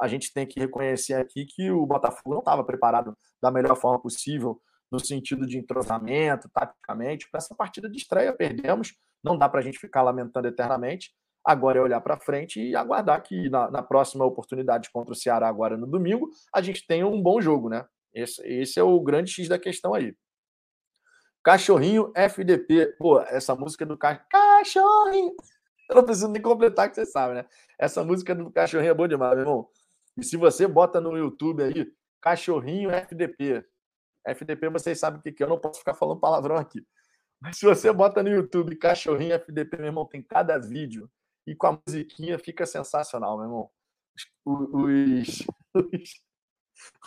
[0.00, 4.00] A gente tem que reconhecer aqui que o Botafogo não estava preparado da melhor forma
[4.00, 4.60] possível,
[4.90, 7.28] no sentido de entrosamento, taticamente.
[7.30, 8.94] Para essa partida de estreia, perdemos.
[9.22, 11.12] Não dá para a gente ficar lamentando eternamente.
[11.44, 15.48] Agora é olhar para frente e aguardar que na, na, próxima oportunidade contra o Ceará,
[15.48, 17.86] agora no domingo, a gente tenha um bom jogo, né?
[18.12, 20.14] Esse, esse é o grande X da questão aí.
[21.42, 22.94] Cachorrinho FDP.
[22.98, 24.16] Pô, essa música do ca...
[24.16, 25.34] Cachorrinho.
[25.88, 27.46] Eu não preciso nem completar, que você sabe, né?
[27.78, 29.68] Essa música do Cachorrinho é boa demais, meu irmão.
[30.18, 31.86] E se você bota no YouTube aí,
[32.20, 33.64] Cachorrinho FDP.
[34.26, 35.46] FDP, vocês sabem o que é.
[35.46, 36.86] Eu não posso ficar falando palavrão aqui.
[37.40, 41.10] Mas se você bota no YouTube Cachorrinho FDP, meu irmão, tem cada vídeo.
[41.46, 43.70] E com a musiquinha fica sensacional, meu irmão.
[44.44, 46.22] Os, os,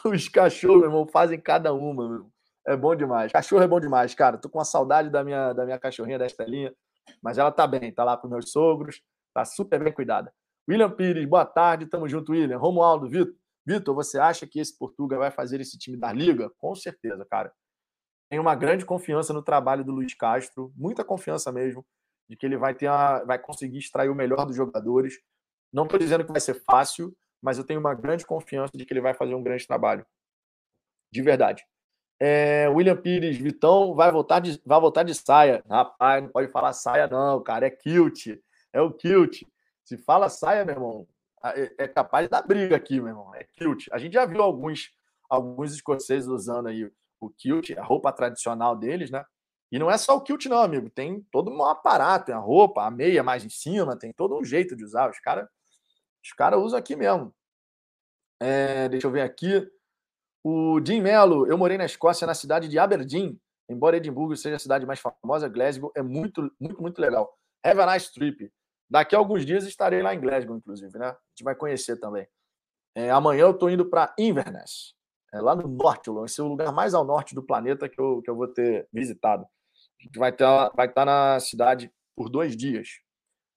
[0.05, 2.31] os cachorros, meu irmão, fazem cada uma, meu irmão.
[2.65, 3.31] É bom demais.
[3.31, 4.37] Cachorro é bom demais, cara.
[4.37, 6.73] Tô com uma saudade da minha, da minha cachorrinha, da Estelinha.
[7.21, 9.01] Mas ela tá bem, tá lá com meus sogros,
[9.33, 10.33] tá super bem cuidada.
[10.69, 12.57] William Pires, boa tarde, tamo junto, William.
[12.57, 13.35] Romualdo, Vitor.
[13.65, 16.49] Vitor, você acha que esse Portugal vai fazer esse time da Liga?
[16.57, 17.53] Com certeza, cara.
[18.29, 21.85] Tenho uma grande confiança no trabalho do Luiz Castro, muita confiança mesmo,
[22.29, 25.19] de que ele vai ter uma, vai conseguir extrair o melhor dos jogadores.
[25.71, 28.93] Não estou dizendo que vai ser fácil, mas eu tenho uma grande confiança de que
[28.93, 30.05] ele vai fazer um grande trabalho.
[31.11, 31.65] De verdade.
[32.19, 35.63] É, William Pires, Vitão vai voltar, de, vai voltar de saia.
[35.69, 37.67] Rapaz, não pode falar saia, não, cara.
[37.67, 38.27] É kilt.
[38.71, 39.43] É o kilt.
[39.83, 41.07] Se fala saia, meu irmão,
[41.43, 43.35] é, é capaz dar briga aqui, meu irmão.
[43.35, 43.87] É kilt.
[43.91, 44.91] A gente já viu alguns,
[45.29, 49.23] alguns escoceses usando aí o kilt, a roupa tradicional deles, né?
[49.71, 50.89] E não é só o kilt, não, amigo.
[50.89, 54.43] Tem todo um aparato, tem a roupa, a meia mais em cima, tem todo um
[54.43, 55.09] jeito de usar.
[55.09, 55.47] Os caras
[56.23, 57.33] os cara usam aqui mesmo.
[58.39, 59.67] É, deixa eu ver aqui.
[60.43, 63.39] O Jim Mello, eu morei na Escócia, na cidade de Aberdeen.
[63.69, 67.31] Embora Edimburgo seja a cidade mais famosa, Glasgow é muito, muito, muito legal.
[67.63, 68.51] Have a nice trip.
[68.91, 71.07] Daqui a alguns dias estarei lá em Glasgow, inclusive, né?
[71.07, 72.27] A gente vai conhecer também.
[72.93, 74.93] É, amanhã eu estou indo para Inverness,
[75.33, 78.21] é, lá no norte, vai ser o lugar mais ao norte do planeta que eu,
[78.21, 79.45] que eu vou ter visitado.
[79.97, 80.45] A gente vai, ter,
[80.75, 82.89] vai estar na cidade por dois dias.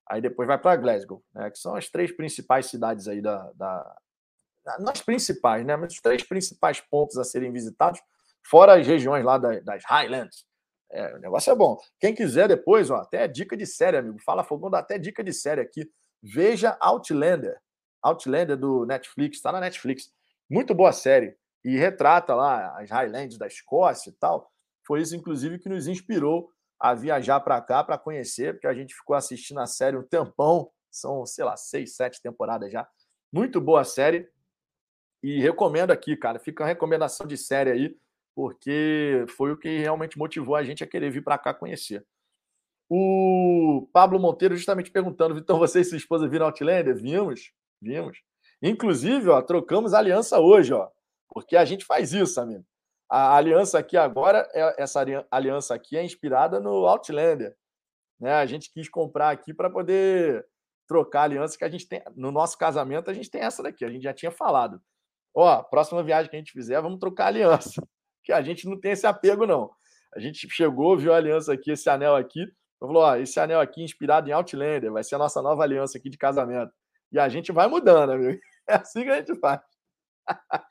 [0.09, 1.51] Aí depois vai para Glasgow, né?
[1.51, 3.97] que são as três principais cidades aí da, da,
[4.79, 5.75] não as principais, né?
[5.75, 8.01] Mas os três principais pontos a serem visitados,
[8.47, 10.47] fora as regiões lá das Highlands,
[10.95, 11.77] É, o negócio é bom.
[11.99, 14.23] Quem quiser depois, ó, até dica de série, amigo.
[14.25, 15.91] Fala Fogão, dá até dica de série aqui.
[16.23, 17.59] Veja Outlander.
[18.01, 20.13] Outlander do Netflix, está na Netflix.
[20.49, 21.37] Muito boa série.
[21.65, 24.49] E retrata lá as Highlands da Escócia e tal.
[24.87, 26.49] Foi isso, inclusive, que nos inspirou
[26.79, 30.71] a viajar para cá para conhecer, porque a gente ficou assistindo a série um tempão.
[30.91, 32.87] São, sei lá, seis, sete temporadas já.
[33.33, 34.29] Muito boa série.
[35.21, 36.39] E recomendo aqui, cara.
[36.39, 37.97] Fica uma recomendação de série aí,
[38.35, 42.05] porque foi o que realmente motivou a gente a querer vir para cá conhecer.
[42.89, 46.95] O Pablo Monteiro justamente perguntando, Vitor, você e sua esposa viram Outlander?
[46.95, 48.19] Vimos, vimos.
[48.61, 50.89] Inclusive, ó, trocamos aliança hoje, ó,
[51.29, 52.65] porque a gente faz isso, amigo.
[53.11, 57.55] A aliança aqui agora, é, essa aliança aqui é inspirada no Outlander.
[58.19, 58.33] Né?
[58.33, 60.47] A gente quis comprar aqui para poder
[60.89, 62.03] trocar aliança que a gente tem.
[62.17, 64.81] No nosso casamento, a gente tem essa daqui, a gente já tinha falado.
[65.35, 67.83] Ó, próxima viagem que a gente fizer, vamos trocar aliança.
[68.25, 69.71] Que a gente não tem esse apego, não.
[70.15, 72.47] A gente chegou, viu a aliança aqui, esse anel aqui,
[72.81, 76.09] falou: ó, esse anel aqui inspirado em Outlander, vai ser a nossa nova aliança aqui
[76.09, 76.73] de casamento.
[77.13, 78.41] E a gente vai mudando, amigo.
[78.67, 79.61] É assim que a gente faz.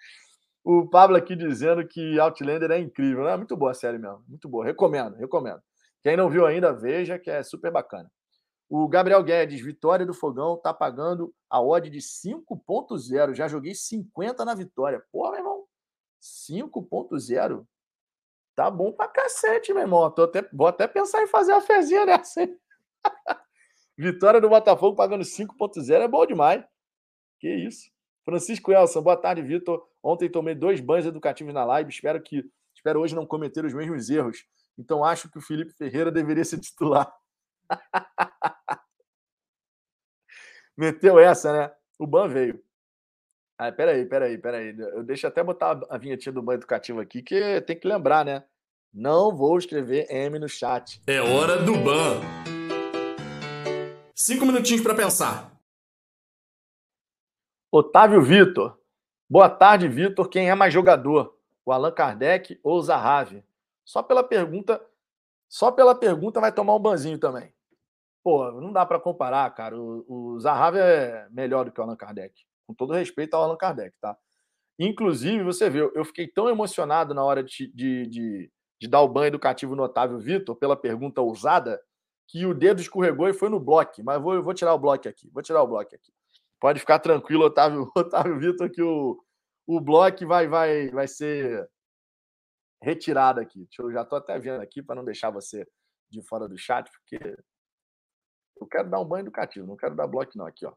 [0.65, 3.27] o Pablo aqui dizendo que Outlander é incrível.
[3.27, 4.23] É muito boa a série mesmo.
[4.27, 4.65] Muito boa.
[4.65, 5.61] Recomendo, recomendo.
[6.01, 8.11] Quem não viu ainda, veja, que é super bacana.
[8.67, 13.35] O Gabriel Guedes, vitória do Fogão, tá pagando a odd de 5.0.
[13.35, 15.03] Já joguei 50 na vitória.
[15.11, 15.52] Pô, meu irmão,
[16.24, 17.68] 5.0.
[18.56, 20.10] Tá bom pra cacete, meu irmão.
[20.10, 22.48] Tô até, vou até pensar em fazer a fezinha nessa.
[23.98, 26.64] vitória do Botafogo pagando 5.0 é bom demais.
[27.40, 27.91] Que isso.
[28.24, 29.86] Francisco Elson, boa tarde, Vitor.
[30.02, 31.90] Ontem tomei dois banhos educativos na live.
[31.90, 34.45] Espero que espero hoje não cometer os mesmos erros.
[34.78, 37.14] Então acho que o Felipe Ferreira deveria ser titular.
[40.78, 41.76] Meteu essa, né?
[42.00, 42.64] O Ban veio.
[43.57, 44.75] Ah, peraí, peraí, peraí.
[44.77, 48.43] Eu deixo até botar a vinhetinha do banho educativo aqui, que tem que lembrar, né?
[48.93, 51.01] Não vou escrever M no chat.
[51.07, 52.19] É hora do ban.
[54.15, 55.51] Cinco minutinhos para pensar.
[57.71, 58.80] Otávio Vitor.
[59.30, 60.30] Boa tarde, Vitor.
[60.30, 61.38] Quem é mais jogador?
[61.65, 63.43] O Allan Kardec ou o Zahavi?
[63.84, 64.84] Só pela pergunta,
[65.49, 67.53] só pela pergunta vai tomar um banzinho também.
[68.23, 69.75] Pô, não dá para comparar, cara.
[69.77, 72.45] O, o Zahavi é melhor do que o Allan Kardec.
[72.68, 74.18] Com todo respeito ao Allan Kardec, tá?
[74.80, 79.07] Inclusive, você viu, eu fiquei tão emocionado na hora de, de, de, de dar o
[79.07, 81.80] banho educativo no Otávio Vitor pela pergunta ousada
[82.27, 84.03] que o dedo escorregou e foi no bloco.
[84.03, 85.30] Mas vou, vou tirar o bloco aqui.
[85.31, 86.11] Vou tirar o bloco aqui.
[86.60, 89.22] Pode ficar tranquilo, Otávio, Otávio Vitor, que o,
[89.68, 91.69] o bloco vai, vai, vai ser
[92.81, 93.68] retirado aqui.
[93.80, 95.68] Eu já estou até vendo aqui para não deixar você
[96.10, 97.35] de fora do chat, porque
[98.60, 100.45] eu quero dar um banho educativo, não quero dar bloco, não.
[100.45, 100.73] Aqui, ó.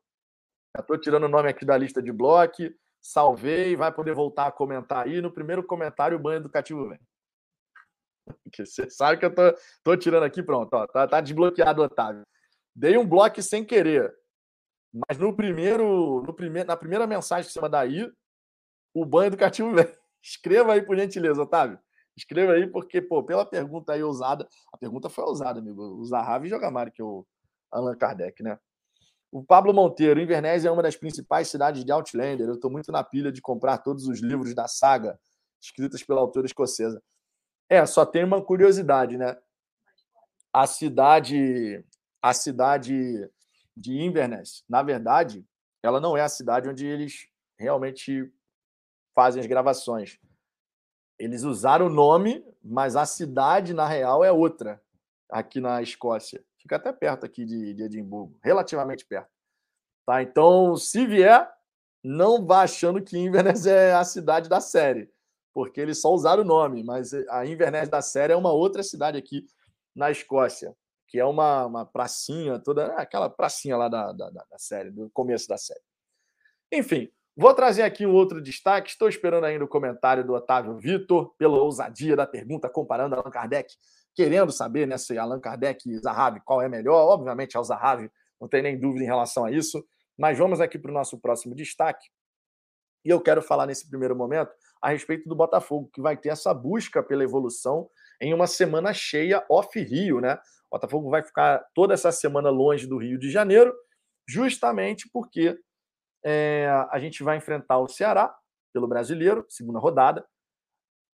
[0.76, 2.62] Já estou tirando o nome aqui da lista de bloco,
[3.00, 5.22] salvei, vai poder voltar a comentar aí.
[5.22, 7.00] No primeiro comentário, o banho educativo vem.
[8.54, 9.42] Você sabe que eu tô,
[9.82, 12.26] tô tirando aqui, pronto, ó, tá, tá desbloqueado, Otávio.
[12.74, 14.14] Dei um bloco sem querer,
[14.92, 18.12] mas no primeiro, no primeiro, na primeira mensagem que você mandar aí,
[18.92, 19.86] o banho educativo vem.
[20.22, 21.78] Escreva aí, por gentileza, Otávio.
[22.14, 25.82] Escreva aí, porque, pô, pela pergunta aí ousada, a pergunta foi ousada, amigo.
[25.82, 27.26] O Zahavi joga mais que o,
[27.70, 28.58] Allan Kardec, né?
[29.30, 32.46] O Pablo Monteiro, Inverness é uma das principais cidades de Outlander.
[32.46, 35.18] Eu estou muito na pilha de comprar todos os livros da saga
[35.60, 37.02] escritos pela autora escocesa.
[37.68, 39.36] É, só tem uma curiosidade, né?
[40.52, 41.84] A cidade,
[42.22, 43.28] a cidade
[43.76, 45.44] de Inverness, na verdade,
[45.82, 47.28] ela não é a cidade onde eles
[47.58, 48.32] realmente
[49.14, 50.18] fazem as gravações.
[51.18, 54.80] Eles usaram o nome, mas a cidade, na real, é outra,
[55.28, 56.44] aqui na Escócia.
[56.66, 59.30] Fica até perto aqui de, de Edimburgo, relativamente perto.
[60.04, 60.20] Tá?
[60.20, 61.48] Então, se vier,
[62.02, 65.08] não vá achando que Inverness é a cidade da série,
[65.54, 69.16] porque eles só usaram o nome, mas a Inverness da série é uma outra cidade
[69.16, 69.46] aqui
[69.94, 70.74] na Escócia,
[71.06, 75.46] que é uma, uma pracinha, toda aquela pracinha lá da, da, da série, do começo
[75.46, 75.82] da série.
[76.72, 78.88] Enfim, Vou trazer aqui um outro destaque.
[78.88, 83.74] Estou esperando ainda o comentário do Otávio Vitor, pela ousadia da pergunta, comparando Allan Kardec
[84.16, 87.06] querendo saber né, se Allan Kardec e Zahavi qual é melhor.
[87.06, 88.10] Obviamente é o Zahavi,
[88.40, 89.86] não tem nem dúvida em relação a isso.
[90.18, 92.08] Mas vamos aqui para o nosso próximo destaque.
[93.04, 94.50] E eu quero falar nesse primeiro momento
[94.82, 97.88] a respeito do Botafogo, que vai ter essa busca pela evolução
[98.20, 100.34] em uma semana cheia off-Rio, né?
[100.70, 103.74] O Botafogo vai ficar toda essa semana longe do Rio de Janeiro,
[104.26, 105.56] justamente porque
[106.24, 108.34] é, a gente vai enfrentar o Ceará
[108.72, 110.26] pelo brasileiro, segunda rodada.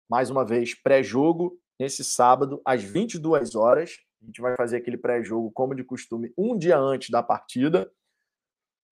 [0.10, 3.98] Mais uma vez, pré-jogo nesse sábado, às 22 horas.
[4.22, 7.92] A gente vai fazer aquele pré-jogo, como de costume, um dia antes da partida.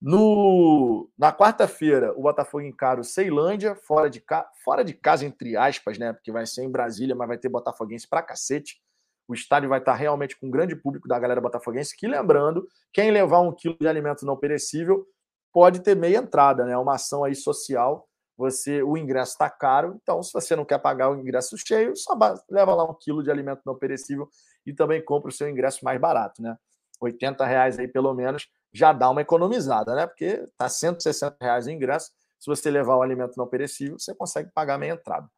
[0.02, 5.56] No, na quarta-feira, o Botafogo encara o Ceilândia, fora de, ca, fora de casa, entre
[5.56, 6.14] aspas, né?
[6.14, 8.82] Porque vai ser em Brasília, mas vai ter Botafoguense pra cacete.
[9.28, 13.12] O estádio vai estar realmente com um grande público da galera botafoguense, que lembrando, quem
[13.12, 15.06] levar um quilo de alimento não perecível
[15.54, 16.76] pode ter meia entrada, né?
[16.76, 18.09] Uma ação aí social.
[18.40, 22.18] Você, o ingresso está caro, então se você não quer pagar o ingresso cheio, só
[22.50, 24.30] leva lá um quilo de alimento não perecível
[24.66, 26.58] e também compra o seu ingresso mais barato, né?
[27.02, 30.08] 80 reais aí pelo menos já dá uma economizada, né?
[30.08, 32.12] Porque tá 160 reais o ingresso.
[32.40, 35.30] Se você levar o alimento não perecível, você consegue pagar meia entrada.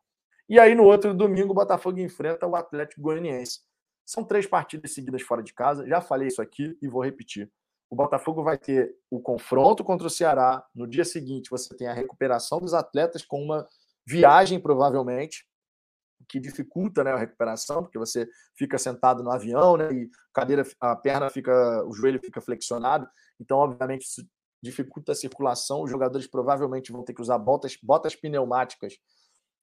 [0.47, 3.61] E aí, no outro domingo, o Botafogo enfrenta o Atlético Goianiense.
[4.05, 5.87] São três partidas seguidas fora de casa.
[5.87, 7.51] Já falei isso aqui e vou repetir.
[7.91, 10.65] O Botafogo vai ter o confronto contra o Ceará.
[10.73, 13.67] No dia seguinte, você tem a recuperação dos atletas com uma
[14.07, 15.45] viagem, provavelmente,
[16.29, 20.95] que dificulta né, a recuperação, porque você fica sentado no avião, né, e cadeira, a
[20.95, 23.05] perna fica, o joelho fica flexionado.
[23.37, 24.25] Então, obviamente, isso
[24.63, 25.83] dificulta a circulação.
[25.83, 28.93] Os jogadores provavelmente vão ter que usar botas, botas pneumáticas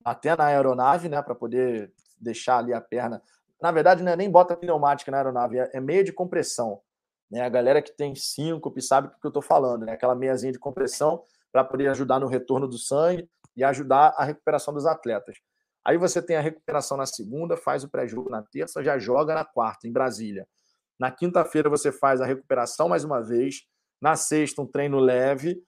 [0.05, 3.23] até na aeronave, né, para poder deixar ali a perna.
[3.59, 6.83] Na verdade, não é nem bota pneumática na aeronave, é, é meia de compressão.
[7.31, 7.43] Né?
[7.43, 9.93] A galera que tem síncope sabe o que eu estou falando, né?
[9.93, 11.23] Aquela meiazinha de compressão
[11.53, 15.37] para poder ajudar no retorno do sangue e ajudar a recuperação dos atletas.
[15.85, 19.45] Aí você tem a recuperação na segunda, faz o pré-jogo na terça, já joga na
[19.45, 20.47] quarta, em Brasília.
[20.99, 23.67] Na quinta-feira você faz a recuperação mais uma vez.
[24.01, 25.63] Na sexta, um treino leve.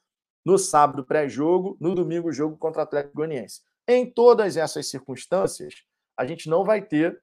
[0.45, 1.77] No sábado, pré-jogo.
[1.81, 3.62] No domingo, jogo contra o Atlético Goianiense.
[3.87, 5.74] Em todas essas circunstâncias,
[6.16, 7.20] a gente não vai ter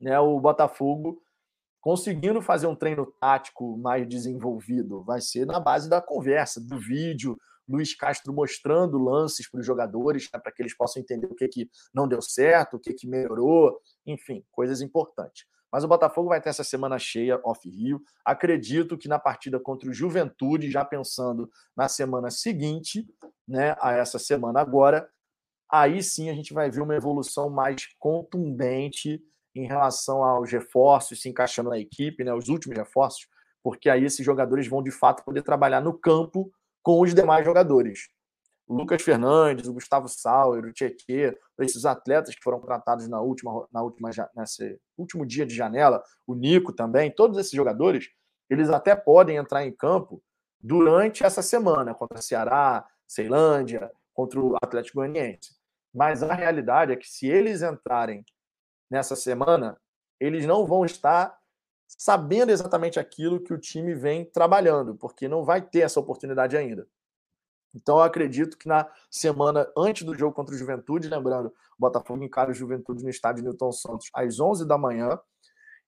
[0.00, 1.22] né, o Botafogo
[1.84, 5.04] conseguindo fazer um treino tático mais desenvolvido.
[5.04, 7.36] Vai ser na base da conversa, do vídeo,
[7.68, 11.46] Luiz Castro mostrando lances para os jogadores, né, para que eles possam entender o que,
[11.46, 15.44] que não deu certo, o que, que melhorou, enfim, coisas importantes.
[15.70, 18.00] Mas o Botafogo vai ter essa semana cheia off-Rio.
[18.24, 23.06] Acredito que na partida contra o Juventude, já pensando na semana seguinte,
[23.46, 25.06] né, a essa semana agora,
[25.70, 29.22] aí sim a gente vai ver uma evolução mais contundente
[29.54, 33.28] em relação aos reforços se encaixando na equipe, né, os últimos reforços,
[33.62, 36.52] porque aí esses jogadores vão de fato poder trabalhar no campo
[36.82, 38.08] com os demais jogadores.
[38.66, 43.66] O Lucas Fernandes, o Gustavo Sauer, o Tietê, esses atletas que foram tratados na última,
[43.72, 48.08] na última, nesse último dia de janela, o Nico também, todos esses jogadores,
[48.48, 50.22] eles até podem entrar em campo
[50.60, 55.54] durante essa semana contra Ceará, Ceilândia, contra o Atlético Goianiense.
[55.92, 58.24] Mas a realidade é que se eles entrarem
[58.94, 59.76] nessa semana,
[60.20, 61.36] eles não vão estar
[61.86, 66.86] sabendo exatamente aquilo que o time vem trabalhando, porque não vai ter essa oportunidade ainda.
[67.74, 72.22] Então, eu acredito que na semana antes do jogo contra o Juventude, lembrando, o Botafogo
[72.22, 75.18] encara o Juventude no estádio Newton Santos às 11 da manhã.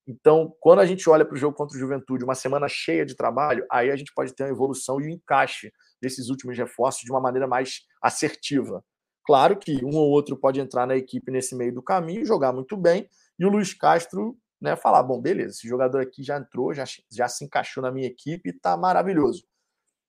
[0.04, 3.14] Então, quando a gente olha para o jogo contra o Juventude, uma semana cheia de
[3.14, 5.72] trabalho, aí a gente pode ter uma evolução e um encaixe
[6.02, 8.84] desses últimos reforços de uma maneira mais assertiva.
[9.26, 12.76] Claro que um ou outro pode entrar na equipe nesse meio do caminho, jogar muito
[12.76, 16.84] bem, e o Luiz Castro né, falar: bom, beleza, esse jogador aqui já entrou, já,
[17.10, 19.44] já se encaixou na minha equipe, está maravilhoso.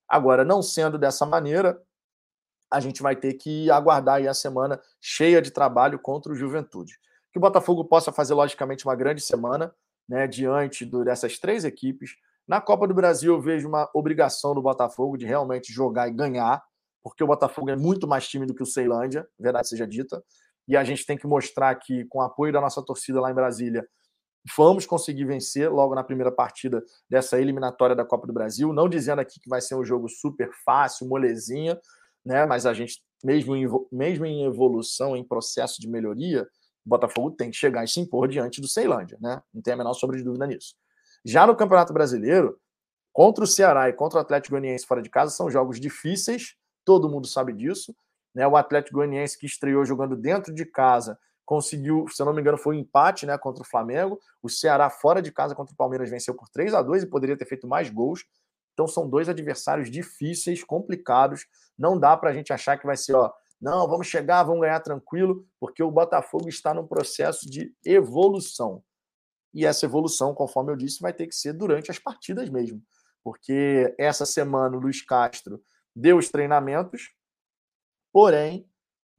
[0.07, 1.81] Agora, não sendo dessa maneira,
[2.71, 6.93] a gente vai ter que aguardar a semana cheia de trabalho contra o Juventude.
[7.31, 9.73] Que o Botafogo possa fazer, logicamente, uma grande semana
[10.07, 12.11] né, diante do, dessas três equipes.
[12.47, 16.63] Na Copa do Brasil, eu vejo uma obrigação do Botafogo de realmente jogar e ganhar
[17.03, 20.23] porque o Botafogo é muito mais time do que o Ceilândia, verdade seja dita,
[20.67, 23.35] e a gente tem que mostrar que, com o apoio da nossa torcida lá em
[23.35, 23.87] Brasília,
[24.55, 28.73] vamos conseguir vencer logo na primeira partida dessa eliminatória da Copa do Brasil.
[28.73, 31.79] Não dizendo aqui que vai ser um jogo super fácil, molezinha,
[32.25, 32.45] né?
[32.45, 36.43] Mas a gente, mesmo em, mesmo em evolução, em processo de melhoria,
[36.85, 39.41] o Botafogo tem que chegar e se impor diante do Ceilândia, né?
[39.53, 40.75] Não tem a menor sombra de dúvida nisso.
[41.25, 42.59] Já no Campeonato Brasileiro,
[43.11, 46.55] contra o Ceará e contra o Atlético Goianiense fora de casa, são jogos difíceis
[46.87, 47.93] todo mundo sabe disso.
[48.33, 48.47] Né?
[48.47, 52.77] O Atlético Goianiense que estreou jogando dentro de casa conseguiu, se não me engano, foi
[52.77, 54.17] um empate né, contra o Flamengo.
[54.41, 57.37] O Ceará fora de casa contra o Palmeiras venceu por 3 a 2 e poderia
[57.37, 58.23] ter feito mais gols.
[58.71, 61.45] Então são dois adversários difíceis, complicados.
[61.77, 64.79] Não dá para a gente achar que vai ser, ó, não, vamos chegar, vamos ganhar
[64.79, 68.81] tranquilo, porque o Botafogo está num processo de evolução.
[69.53, 72.81] E essa evolução, conforme eu disse, vai ter que ser durante as partidas mesmo.
[73.23, 75.61] Porque essa semana o Luiz Castro
[75.97, 77.11] deu os treinamentos,
[78.13, 78.69] porém,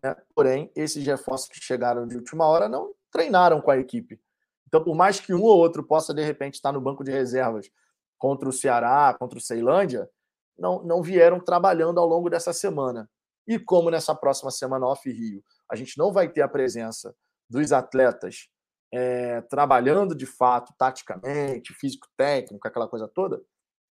[0.02, 4.20] né, porém, esses reforços que chegaram de última hora não treinaram com a equipe.
[4.66, 7.68] Então, por mais que um ou outro possa, de repente, estar no banco de reservas
[8.16, 10.08] contra o Ceará, contra o Ceilândia,
[10.58, 13.10] não, não vieram trabalhando ao longo dessa semana.
[13.46, 17.14] E como nessa próxima semana off-Rio, a gente não vai ter a presença
[17.48, 18.48] dos atletas
[18.92, 23.42] é, trabalhando de fato, taticamente, físico-técnico, aquela coisa toda,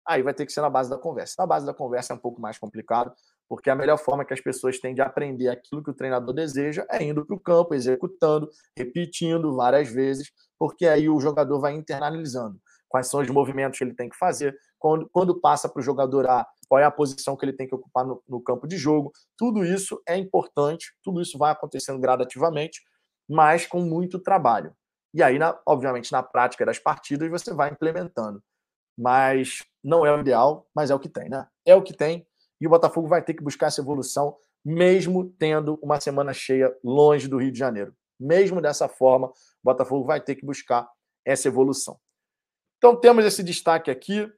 [0.08, 1.36] aí vai ter que ser na base da conversa.
[1.38, 3.14] Na base da conversa é um pouco mais complicado,
[3.48, 6.86] porque a melhor forma que as pessoas têm de aprender aquilo que o treinador deseja
[6.90, 12.60] é indo para o campo, executando, repetindo várias vezes, porque aí o jogador vai internalizando
[12.88, 16.28] quais são os movimentos que ele tem que fazer, quando, quando passa para o jogador
[16.30, 19.12] A, qual é a posição que ele tem que ocupar no, no campo de jogo.
[19.38, 22.82] Tudo isso é importante, tudo isso vai acontecendo gradativamente,
[23.30, 24.74] mas com muito trabalho.
[25.14, 28.42] E aí, na, obviamente, na prática das partidas, você vai implementando.
[28.98, 31.48] Mas não é o ideal, mas é o que tem, né?
[31.66, 32.28] É o que tem.
[32.60, 37.28] E o Botafogo vai ter que buscar essa evolução, mesmo tendo uma semana cheia longe
[37.28, 37.96] do Rio de Janeiro.
[38.20, 39.34] Mesmo dessa forma, o
[39.64, 40.90] Botafogo vai ter que buscar
[41.24, 42.00] essa evolução.
[42.78, 44.32] Então temos esse destaque aqui.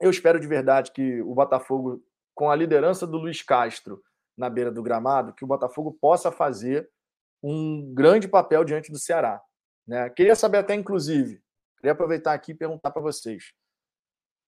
[0.00, 2.02] Eu espero de verdade que o Botafogo,
[2.34, 4.02] com a liderança do Luiz Castro
[4.36, 6.90] na beira do gramado, que o Botafogo possa fazer
[7.42, 9.40] um grande papel diante do Ceará.
[9.86, 10.08] Né?
[10.10, 11.42] Queria saber até, inclusive,
[11.76, 13.52] queria aproveitar aqui e perguntar para vocês.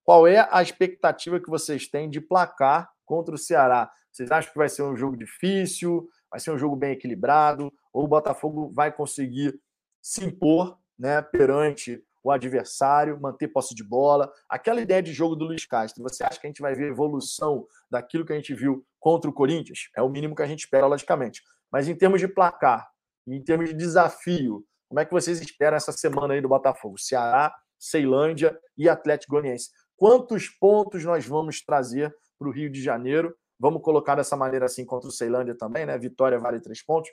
[0.04, 3.90] Qual é a expectativa que vocês têm de placar contra o Ceará?
[4.10, 6.08] Vocês acham que vai ser um jogo difícil?
[6.30, 7.72] Vai ser um jogo bem equilibrado?
[7.92, 9.58] Ou o Botafogo vai conseguir
[10.00, 14.32] se impor né, perante o adversário, manter posse de bola.
[14.48, 17.66] Aquela ideia de jogo do Luiz Castro, você acha que a gente vai ver evolução
[17.90, 19.88] daquilo que a gente viu contra o Corinthians?
[19.96, 21.42] É o mínimo que a gente espera, logicamente.
[21.70, 22.88] Mas em termos de placar,
[23.26, 26.98] em termos de desafio, como é que vocês esperam essa semana aí do Botafogo?
[26.98, 29.70] Ceará, Ceilândia e Atlético Goianiense.
[30.02, 33.36] Quantos pontos nós vamos trazer para o Rio de Janeiro?
[33.56, 35.96] Vamos colocar dessa maneira assim contra o Ceilândia também, né?
[35.96, 37.08] Vitória vale três pontos.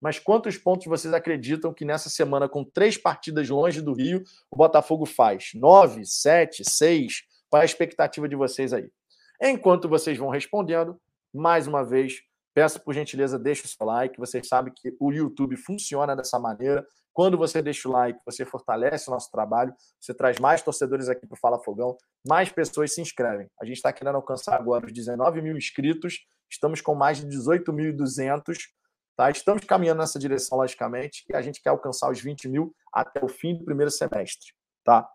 [0.00, 4.56] Mas quantos pontos vocês acreditam que nessa semana, com três partidas longe do Rio, o
[4.56, 5.50] Botafogo faz?
[5.54, 7.24] Nove, sete, seis?
[7.50, 8.90] Qual é a expectativa de vocês aí?
[9.38, 10.98] Enquanto vocês vão respondendo,
[11.34, 12.22] mais uma vez,
[12.54, 14.18] peço por gentileza, deixe o seu like.
[14.18, 16.86] Vocês sabem que o YouTube funciona dessa maneira.
[17.20, 21.26] Quando você deixa o like, você fortalece o nosso trabalho, você traz mais torcedores aqui
[21.26, 21.94] para o Fala Fogão,
[22.26, 23.46] mais pessoas se inscrevem.
[23.60, 26.20] A gente está querendo alcançar agora os 19 mil inscritos,
[26.50, 28.56] estamos com mais de 18.200
[29.14, 29.30] Tá?
[29.30, 33.28] Estamos caminhando nessa direção, logicamente, e a gente quer alcançar os 20 mil até o
[33.28, 34.54] fim do primeiro semestre.
[34.82, 35.06] Tá?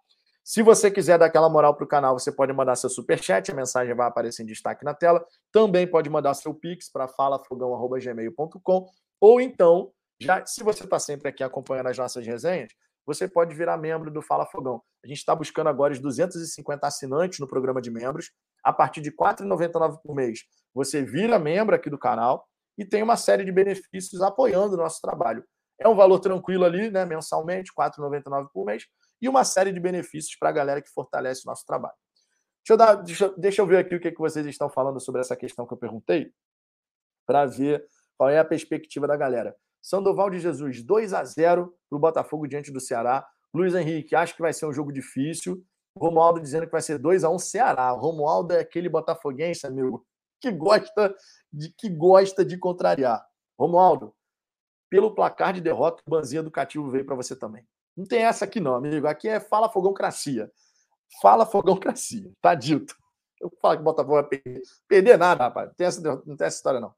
[0.43, 3.55] Se você quiser dar aquela moral para o canal, você pode mandar seu superchat, a
[3.55, 5.25] mensagem vai aparecer em destaque na tela.
[5.51, 8.85] Também pode mandar seu pix para falafogão.gmail.com
[9.19, 12.71] ou então, já se você está sempre aqui acompanhando as nossas resenhas,
[13.05, 14.81] você pode virar membro do Fala Fogão.
[15.03, 18.31] A gente está buscando agora os 250 assinantes no programa de membros.
[18.63, 20.39] A partir de R$ 4,99 por mês,
[20.73, 22.47] você vira membro aqui do canal
[22.77, 25.45] e tem uma série de benefícios apoiando o nosso trabalho.
[25.79, 28.85] É um valor tranquilo ali, né, mensalmente, R$ 4,99 por mês,
[29.21, 31.95] e uma série de benefícios para a galera que fortalece o nosso trabalho.
[32.63, 35.21] Deixa eu, dar, deixa, deixa eu ver aqui o que, que vocês estão falando sobre
[35.21, 36.31] essa questão que eu perguntei,
[37.25, 37.85] para ver
[38.17, 39.55] qual é a perspectiva da galera.
[39.85, 43.23] Sandoval de Jesus, 2 a 0 para o Botafogo diante do Ceará.
[43.53, 45.63] Luiz Henrique, acho que vai ser um jogo difícil.
[45.95, 47.91] Romualdo dizendo que vai ser 2 a 1 Ceará.
[47.91, 50.03] Romualdo é aquele botafoguense, amigo,
[50.41, 51.15] que gosta
[51.53, 53.23] de que gosta de contrariar.
[53.59, 54.11] Romualdo,
[54.89, 57.63] pelo placar de derrota, o Banzinho Educativo veio para você também.
[57.95, 59.05] Não tem essa aqui não, amigo.
[59.05, 60.51] Aqui é fala fogãocracia.
[61.21, 62.31] Fala fogãocracia.
[62.41, 62.97] Tá dito.
[63.39, 64.63] Eu falo que o Botafogo vai perder.
[64.87, 65.67] Perder nada, rapaz.
[65.67, 66.91] Não tem essa, não tem essa história, não.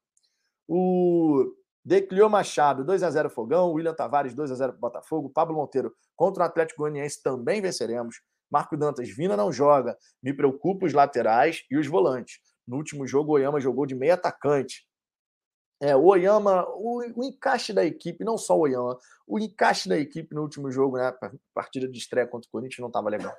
[0.65, 1.53] O
[1.87, 3.71] Declio Machado, 2x0 Fogão.
[3.71, 5.29] William Tavares, 2x0 Botafogo.
[5.29, 8.17] Pablo Monteiro contra o Atlético Goianiense também venceremos.
[8.51, 9.97] Marco Dantas, Vina não joga.
[10.21, 12.39] Me preocupa os laterais e os volantes.
[12.67, 14.85] No último jogo, o Oyama jogou de meio atacante.
[15.81, 19.97] É, o Oyama, o, o, encaixe da equipe, não só o Oyama, o encaixe da
[19.97, 21.13] equipe no último jogo, né?
[21.53, 23.33] Partida de estreia contra o Corinthians não estava legal.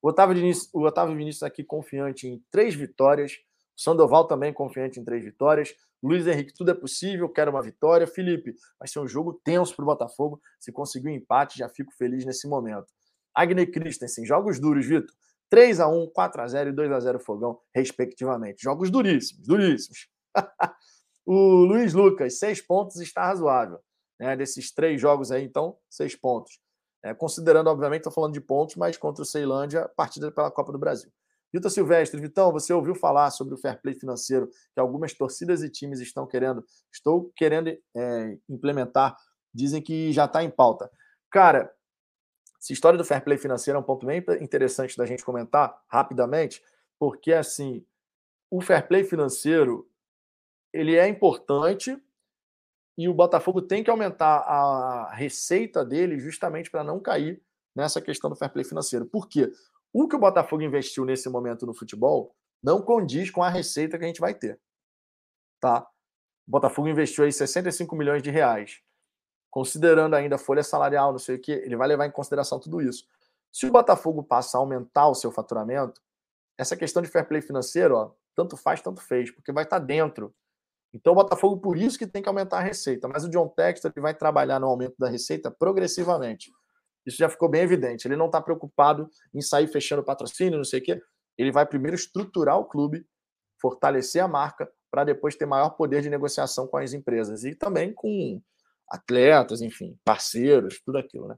[0.00, 3.32] O Otávio, o Otávio Vinícius aqui confiante em três vitórias.
[3.80, 5.74] Sandoval também confiante em três vitórias.
[6.02, 8.06] Luiz Henrique, tudo é possível, quero uma vitória.
[8.06, 10.38] Felipe, vai ser um jogo tenso para o Botafogo.
[10.58, 12.92] Se conseguir um empate, já fico feliz nesse momento.
[13.34, 15.10] Agner Christensen, jogos duros, Vitor.
[15.48, 18.62] 3 a 1 4 a 0 e 2 a 0 Fogão, respectivamente.
[18.62, 20.08] Jogos duríssimos, duríssimos.
[21.24, 23.80] o Luiz Lucas, seis pontos está razoável.
[24.18, 24.36] Né?
[24.36, 26.60] Desses três jogos aí, então, seis pontos.
[27.02, 30.78] É, considerando, obviamente, estou falando de pontos, mas contra o Ceilândia, partida pela Copa do
[30.78, 31.10] Brasil.
[31.52, 35.68] Vitor Silvestre, Vitão, você ouviu falar sobre o fair play financeiro que algumas torcidas e
[35.68, 39.16] times estão querendo, estou querendo é, implementar,
[39.52, 40.90] dizem que já está em pauta.
[41.30, 41.72] Cara,
[42.60, 46.62] essa história do fair play financeiro é um ponto bem interessante da gente comentar rapidamente,
[46.98, 47.84] porque assim,
[48.50, 49.88] o fair play financeiro
[50.72, 52.00] ele é importante
[52.96, 57.42] e o Botafogo tem que aumentar a receita dele justamente para não cair
[57.74, 59.06] nessa questão do fair play financeiro.
[59.06, 59.50] Por quê?
[59.92, 64.04] O que o Botafogo investiu nesse momento no futebol não condiz com a receita que
[64.04, 64.60] a gente vai ter.
[65.60, 65.82] Tá?
[66.46, 68.82] O Botafogo investiu aí 65 milhões de reais
[69.50, 72.80] considerando ainda a folha salarial, não sei o que, ele vai levar em consideração tudo
[72.80, 73.04] isso.
[73.52, 76.00] Se o Botafogo passa a aumentar o seu faturamento,
[76.56, 80.32] essa questão de fair play financeiro, ó, tanto faz, tanto fez, porque vai estar dentro.
[80.94, 83.08] Então o Botafogo, por isso que tem que aumentar a receita.
[83.08, 86.52] Mas o John Textor ele vai trabalhar no aumento da receita progressivamente.
[87.06, 88.06] Isso já ficou bem evidente.
[88.06, 91.02] Ele não está preocupado em sair fechando patrocínio, não sei o quê.
[91.38, 93.06] Ele vai primeiro estruturar o clube,
[93.60, 97.92] fortalecer a marca, para depois ter maior poder de negociação com as empresas e também
[97.92, 98.40] com
[98.88, 101.36] atletas, enfim, parceiros, tudo aquilo, né?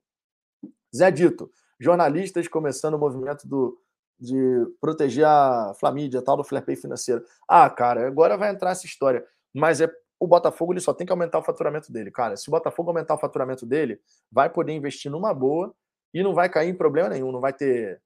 [0.94, 3.78] Zé Dito, jornalistas começando o movimento do,
[4.18, 7.24] de proteger a Flamídia, tal do play financeiro.
[7.48, 9.26] Ah, cara, agora vai entrar essa história.
[9.54, 9.90] Mas é
[10.22, 12.08] o Botafogo ele só tem que aumentar o faturamento dele.
[12.08, 14.00] Cara, se o Botafogo aumentar o faturamento dele,
[14.30, 15.74] vai poder investir numa boa
[16.14, 18.00] e não vai cair em problema nenhum, não vai ter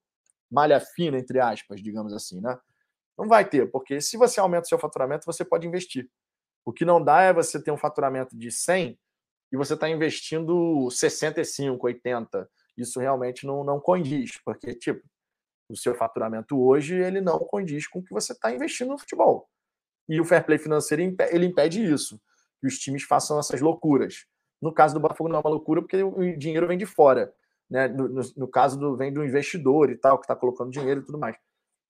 [0.51, 2.59] malha fina, entre aspas, digamos assim, né?
[3.19, 6.09] Não vai ter, porque se você aumenta o seu faturamento, você pode investir.
[6.65, 8.99] O que não dá é você ter um faturamento de 100
[9.53, 12.49] e você está investindo 65, 80.
[12.79, 15.07] Isso realmente não, não condiz, porque, tipo,
[15.69, 19.51] o seu faturamento hoje ele não condiz com o que você está investindo no futebol.
[20.09, 22.21] E o fair play financeiro ele impede isso,
[22.61, 24.27] que os times façam essas loucuras.
[24.61, 27.33] No caso do Botafogo não é uma loucura porque o dinheiro vem de fora.
[27.69, 27.89] Né?
[27.89, 31.05] No, no, no caso do vem do investidor e tal, que está colocando dinheiro e
[31.05, 31.37] tudo mais.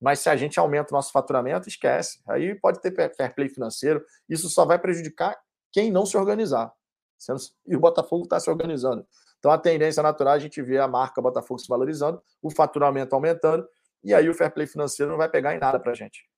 [0.00, 2.20] Mas se a gente aumenta o nosso faturamento, esquece.
[2.28, 4.04] Aí pode ter fair play financeiro.
[4.28, 5.38] Isso só vai prejudicar
[5.72, 6.72] quem não se organizar.
[7.66, 9.06] E o Botafogo está se organizando.
[9.38, 13.14] Então a tendência natural é a gente ver a marca Botafogo se valorizando, o faturamento
[13.14, 13.66] aumentando,
[14.02, 16.28] e aí o fair play financeiro não vai pegar em nada para a gente.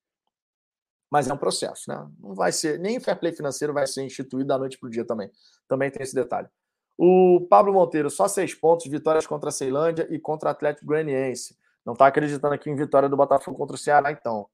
[1.11, 2.07] Mas é um processo, né?
[2.21, 4.91] Não vai ser, nem o fair play financeiro vai ser instituído da noite para o
[4.91, 5.31] dia também.
[5.67, 6.49] Também tem esse detalhe.
[6.97, 11.57] O Pablo Monteiro, só seis pontos, vitórias contra a Ceilândia e contra o Atlético Goianiense.
[11.87, 14.47] Não está acreditando aqui em vitória do Botafogo contra o Ceará, então.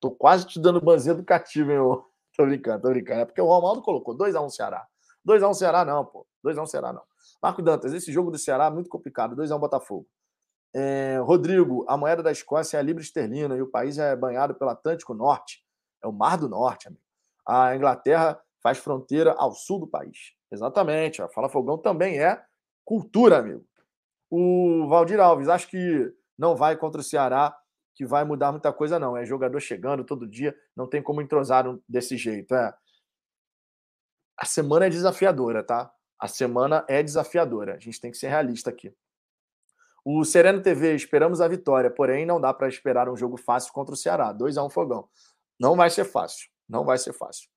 [0.00, 1.78] Tô quase te dando banzinho educativo, hein?
[1.78, 2.04] Ô?
[2.34, 3.20] Tô brincando, tô brincando.
[3.20, 4.86] É porque o Romaldo colocou 2x1 um Ceará.
[5.28, 6.26] 2x1 um Ceará, não, pô.
[6.42, 7.02] 2x1 um Ceará, não.
[7.42, 9.36] Marco Dantas, esse jogo do Ceará é muito complicado.
[9.36, 10.08] 2x1 um Botafogo.
[10.74, 14.54] É, Rodrigo, a moeda da Escócia é a libra esterlina e o país é banhado
[14.54, 15.61] pelo Atlântico Norte.
[16.02, 17.02] É o Mar do Norte, amigo.
[17.46, 20.34] A Inglaterra faz fronteira ao sul do país.
[20.50, 21.22] Exatamente.
[21.22, 22.42] A Fala Fogão também é
[22.84, 23.64] cultura, amigo.
[24.30, 27.56] O Valdir Alves, acho que não vai contra o Ceará,
[27.94, 29.16] que vai mudar muita coisa, não.
[29.16, 32.54] É jogador chegando todo dia, não tem como entrosar desse jeito.
[32.54, 32.74] É.
[34.36, 35.92] A semana é desafiadora, tá?
[36.18, 37.74] A semana é desafiadora.
[37.74, 38.94] A gente tem que ser realista aqui.
[40.04, 43.94] O Sereno TV, esperamos a vitória, porém não dá para esperar um jogo fácil contra
[43.94, 44.32] o Ceará.
[44.32, 45.08] 2 a 1 um fogão.
[45.62, 46.50] Não vai ser fácil.
[46.68, 47.48] Não vai ser fácil.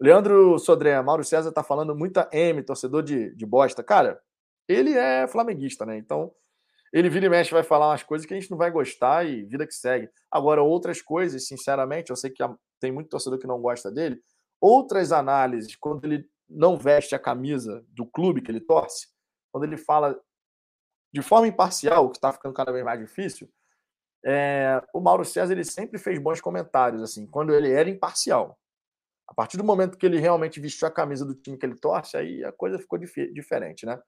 [0.00, 3.84] Leandro Sodré, Mauro César tá falando muita M, torcedor de, de bosta.
[3.84, 4.18] Cara,
[4.66, 5.98] ele é flamenguista, né?
[5.98, 6.32] Então,
[6.90, 9.44] ele vira e mexe, vai falar umas coisas que a gente não vai gostar e
[9.44, 10.08] vida que segue.
[10.30, 12.42] Agora, outras coisas, sinceramente, eu sei que
[12.80, 14.22] tem muito torcedor que não gosta dele.
[14.58, 19.08] Outras análises, quando ele não veste a camisa do clube que ele torce,
[19.52, 20.18] quando ele fala
[21.12, 23.50] de forma imparcial, o que está ficando cada vez mais difícil,
[24.24, 28.58] é, o Mauro César ele sempre fez bons comentários, assim, quando ele era imparcial.
[29.26, 32.16] A partir do momento que ele realmente vestiu a camisa do time que ele torce,
[32.16, 34.00] aí a coisa ficou dif diferente, né?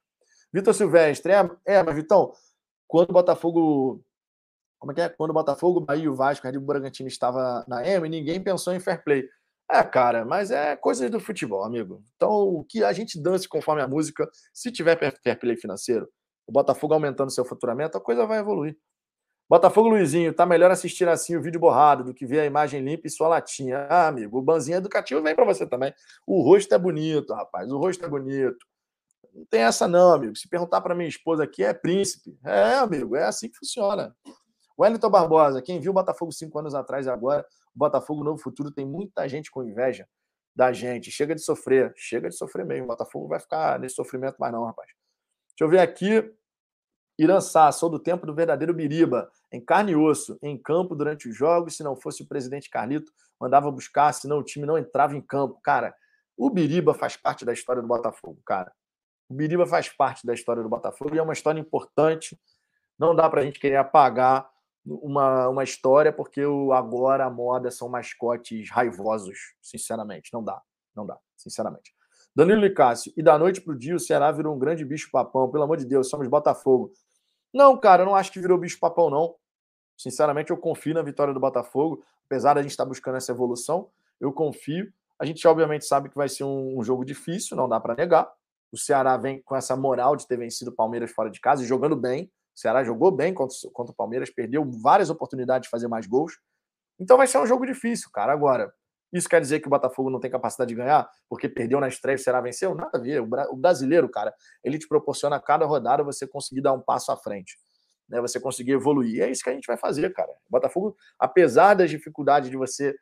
[0.53, 2.33] Vitor Silvestre, é, é, mas Vitão,
[2.87, 4.05] quando o Botafogo.
[4.79, 5.09] Como é que é?
[5.09, 8.43] Quando o Botafogo, Bahia e o Vasco, o Red Bull Bragantino estava na M, ninguém
[8.43, 9.27] pensou em fair play.
[9.71, 12.03] É, cara, mas é coisas do futebol, amigo.
[12.17, 16.09] Então, o que a gente dance conforme a música, se tiver fair play financeiro,
[16.47, 18.77] o Botafogo aumentando seu faturamento, a coisa vai evoluir.
[19.53, 23.07] Botafogo Luizinho, tá melhor assistir assim o vídeo borrado do que ver a imagem limpa
[23.07, 23.87] e sua latinha.
[23.91, 25.93] Ah, amigo, o banzinho educativo vem para você também.
[26.27, 28.57] O rosto é bonito, rapaz, o rosto é bonito.
[29.35, 30.35] Não tem essa não, amigo.
[30.35, 32.35] Se perguntar para minha esposa aqui, é príncipe.
[32.43, 34.17] É, amigo, é assim que funciona.
[34.81, 38.71] Wellington Barbosa, quem viu o Botafogo cinco anos atrás e agora, o Botafogo Novo Futuro
[38.71, 40.09] tem muita gente com inveja
[40.57, 41.11] da gente.
[41.11, 42.85] Chega de sofrer, chega de sofrer mesmo.
[42.85, 44.89] O Botafogo vai ficar nesse sofrimento mais não, rapaz.
[45.51, 46.35] Deixa eu ver aqui.
[47.23, 51.37] Irançá, sou do tempo do verdadeiro Biriba, em carne e osso, em campo durante os
[51.37, 51.77] jogos.
[51.77, 55.61] Se não fosse o presidente Carlito, mandava buscar, senão o time não entrava em campo.
[55.63, 55.95] Cara,
[56.37, 58.73] o Biriba faz parte da história do Botafogo, cara.
[59.29, 62.39] O Biriba faz parte da história do Botafogo e é uma história importante.
[62.99, 64.51] Não dá para a gente querer apagar
[64.85, 70.31] uma, uma história porque o, agora a moda são mascotes raivosos, sinceramente.
[70.33, 70.61] Não dá,
[70.95, 71.95] não dá, sinceramente.
[72.35, 75.51] Danilo Licácio, e da noite para o dia o Ceará virou um grande bicho-papão.
[75.51, 76.93] Pelo amor de Deus, somos Botafogo.
[77.53, 79.35] Não, cara, eu não acho que virou bicho-papão, não.
[79.97, 82.03] Sinceramente, eu confio na vitória do Botafogo.
[82.27, 84.93] Apesar de a gente estar buscando essa evolução, eu confio.
[85.19, 88.31] A gente, obviamente, sabe que vai ser um, um jogo difícil, não dá para negar.
[88.73, 91.67] O Ceará vem com essa moral de ter vencido o Palmeiras fora de casa e
[91.67, 92.31] jogando bem.
[92.55, 96.39] O Ceará jogou bem contra, contra o Palmeiras, perdeu várias oportunidades de fazer mais gols.
[96.99, 98.33] Então vai ser um jogo difícil, cara.
[98.33, 98.73] Agora,
[99.13, 102.17] isso quer dizer que o Botafogo não tem capacidade de ganhar porque perdeu na estreia
[102.17, 102.75] Ceará venceu?
[102.75, 103.21] Nada a ver.
[103.21, 104.35] O brasileiro, cara,
[104.65, 107.59] ele te proporciona a cada rodada você conseguir dar um passo à frente.
[108.09, 108.21] Né?
[108.21, 109.17] Você conseguir evoluir.
[109.17, 110.31] E é isso que a gente vai fazer, cara.
[110.31, 112.95] O Botafogo, apesar das dificuldades de você.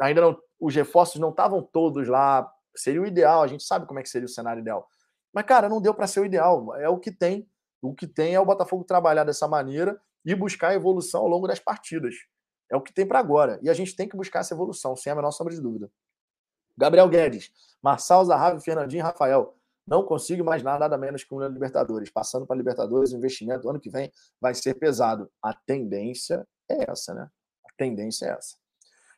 [0.00, 0.38] Ainda não.
[0.60, 2.48] Os reforços não estavam todos lá.
[2.76, 4.88] Seria o ideal, a gente sabe como é que seria o cenário ideal.
[5.32, 6.74] Mas, cara, não deu para ser o ideal.
[6.76, 7.48] É o que tem.
[7.80, 11.58] O que tem é o Botafogo trabalhar dessa maneira e buscar evolução ao longo das
[11.58, 12.14] partidas.
[12.72, 13.58] É o que tem para agora.
[13.62, 15.90] E a gente tem que buscar essa evolução, sem a menor sombra de dúvida.
[16.74, 19.54] Gabriel Guedes, Marçal, Zahavi, Fernandinho Rafael.
[19.86, 22.08] Não consigo mais nada, nada menos que um Libertadores.
[22.08, 25.30] Passando para Libertadores, o investimento ano que vem vai ser pesado.
[25.42, 27.28] A tendência é essa, né?
[27.66, 28.56] A tendência é essa.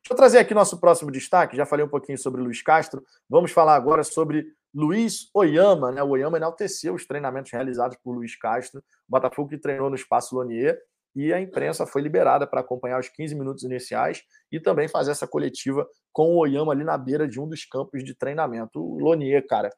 [0.03, 1.57] Deixa eu trazer aqui nosso próximo destaque.
[1.57, 3.05] Já falei um pouquinho sobre Luiz Castro.
[3.31, 6.03] Vamos falar agora sobre Luiz Oyama, né?
[6.03, 10.35] O Oyama enalteceu os treinamentos realizados por Luiz Castro, o Botafogo que treinou no Espaço
[10.35, 10.83] Lonier,
[11.15, 15.27] e a imprensa foi liberada para acompanhar os 15 minutos iniciais e também fazer essa
[15.27, 18.81] coletiva com o Oyama ali na beira de um dos campos de treinamento.
[18.81, 19.71] O Lonier, cara,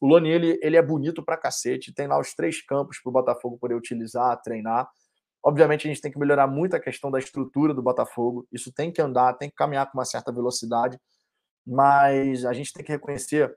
[0.00, 3.12] o Lonier ele, ele é bonito pra cacete, tem lá os três campos para o
[3.12, 4.88] Botafogo poder utilizar, treinar.
[5.44, 8.46] Obviamente, a gente tem que melhorar muito a questão da estrutura do Botafogo.
[8.50, 10.98] Isso tem que andar, tem que caminhar com uma certa velocidade,
[11.66, 13.54] mas a gente tem que reconhecer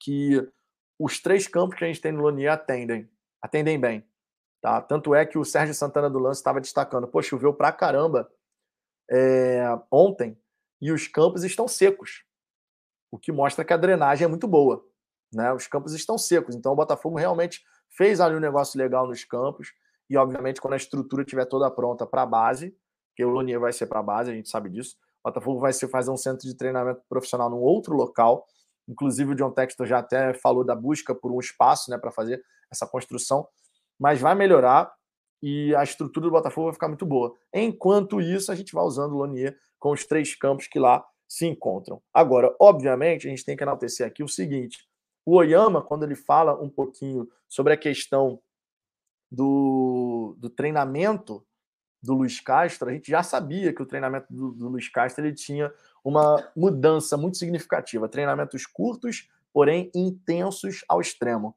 [0.00, 0.44] que
[0.98, 3.08] os três campos que a gente tem no Lonier atendem,
[3.40, 4.04] atendem bem.
[4.64, 4.80] Tá?
[4.80, 8.32] Tanto é que o Sérgio Santana do Lance estava destacando: pô, choveu pra caramba
[9.10, 10.40] é, ontem
[10.80, 12.24] e os campos estão secos,
[13.10, 14.82] o que mostra que a drenagem é muito boa.
[15.30, 15.52] Né?
[15.52, 19.68] Os campos estão secos, então o Botafogo realmente fez ali um negócio legal nos campos
[20.08, 22.74] e, obviamente, quando a estrutura estiver toda pronta para a base,
[23.14, 25.74] que o Lonier vai ser para a base, a gente sabe disso, o Botafogo vai
[25.74, 28.46] ser fazer um centro de treinamento profissional num outro local.
[28.88, 32.42] Inclusive, o John Textor já até falou da busca por um espaço né, para fazer
[32.70, 33.46] essa construção,
[33.98, 34.92] mas vai melhorar
[35.42, 37.34] e a estrutura do Botafogo vai ficar muito boa.
[37.52, 41.46] Enquanto isso, a gente vai usando o Lonier com os três campos que lá se
[41.46, 42.00] encontram.
[42.12, 44.86] Agora, obviamente, a gente tem que enaltecer aqui o seguinte:
[45.26, 48.40] o Oyama, quando ele fala um pouquinho sobre a questão
[49.30, 51.44] do, do treinamento
[52.02, 55.34] do Luiz Castro, a gente já sabia que o treinamento do, do Luiz Castro ele
[55.34, 55.72] tinha
[56.02, 58.08] uma mudança muito significativa.
[58.08, 61.56] Treinamentos curtos, porém intensos ao extremo.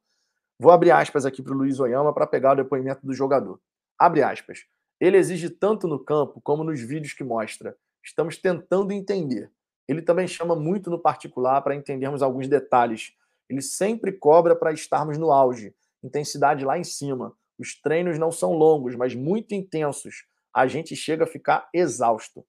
[0.59, 3.59] Vou abrir aspas aqui para o Luiz Oyama para pegar o depoimento do jogador.
[3.97, 4.65] Abre aspas.
[4.99, 7.77] Ele exige tanto no campo como nos vídeos que mostra.
[8.03, 9.51] Estamos tentando entender.
[9.88, 13.13] Ele também chama muito no particular para entendermos alguns detalhes.
[13.47, 17.38] Ele sempre cobra para estarmos no auge, intensidade lá em cima.
[17.57, 20.25] Os treinos não são longos, mas muito intensos.
[20.53, 22.45] A gente chega a ficar exausto.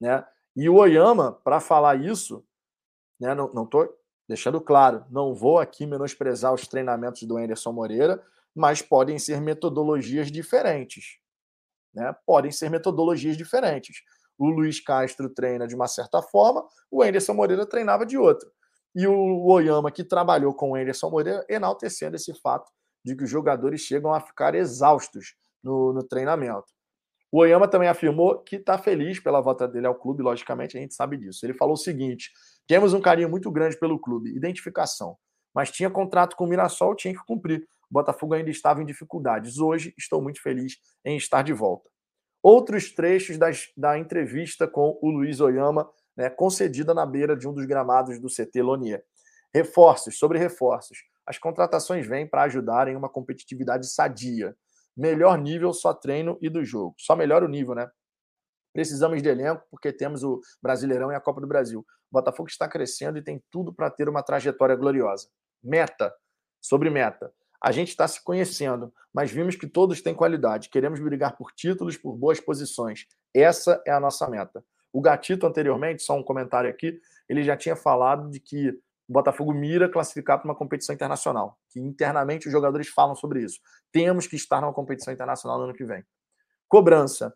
[0.00, 0.24] Né?
[0.56, 2.44] E o Oyama, para falar isso,
[3.18, 3.95] né, não estou
[4.28, 8.22] deixando claro, não vou aqui menosprezar os treinamentos do Anderson Moreira,
[8.54, 11.18] mas podem ser metodologias diferentes.
[11.94, 12.14] Né?
[12.26, 14.02] Podem ser metodologias diferentes.
[14.38, 18.48] O Luiz Castro treina de uma certa forma, o Anderson Moreira treinava de outra.
[18.94, 22.70] E o Oyama, que trabalhou com o Anderson Moreira, enaltecendo esse fato
[23.04, 26.66] de que os jogadores chegam a ficar exaustos no, no treinamento.
[27.30, 30.94] O Oyama também afirmou que está feliz pela volta dele ao clube, logicamente, a gente
[30.94, 31.44] sabe disso.
[31.44, 32.30] Ele falou o seguinte:
[32.66, 35.16] temos um carinho muito grande pelo clube, identificação.
[35.54, 37.66] Mas tinha contrato com o Mirassol, tinha que cumprir.
[37.90, 39.58] O Botafogo ainda estava em dificuldades.
[39.58, 41.88] Hoje estou muito feliz em estar de volta.
[42.42, 47.52] Outros trechos das, da entrevista com o Luiz Oyama, né, concedida na beira de um
[47.52, 49.04] dos gramados do CT Lonier.
[49.54, 50.98] Reforços, sobre reforços.
[51.24, 54.54] As contratações vêm para ajudar em uma competitividade sadia.
[54.96, 56.94] Melhor nível, só treino e do jogo.
[56.98, 57.88] Só melhora o nível, né?
[58.76, 61.80] Precisamos de elenco porque temos o Brasileirão e a Copa do Brasil.
[61.80, 65.28] O Botafogo está crescendo e tem tudo para ter uma trajetória gloriosa.
[65.64, 66.14] Meta.
[66.60, 67.32] Sobre meta.
[67.62, 70.68] A gente está se conhecendo, mas vimos que todos têm qualidade.
[70.68, 73.06] Queremos brigar por títulos, por boas posições.
[73.34, 74.62] Essa é a nossa meta.
[74.92, 78.68] O Gatito, anteriormente, só um comentário aqui, ele já tinha falado de que
[79.08, 83.58] o Botafogo mira classificar para uma competição internacional, que internamente os jogadores falam sobre isso.
[83.90, 86.04] Temos que estar numa competição internacional no ano que vem.
[86.68, 87.34] Cobrança.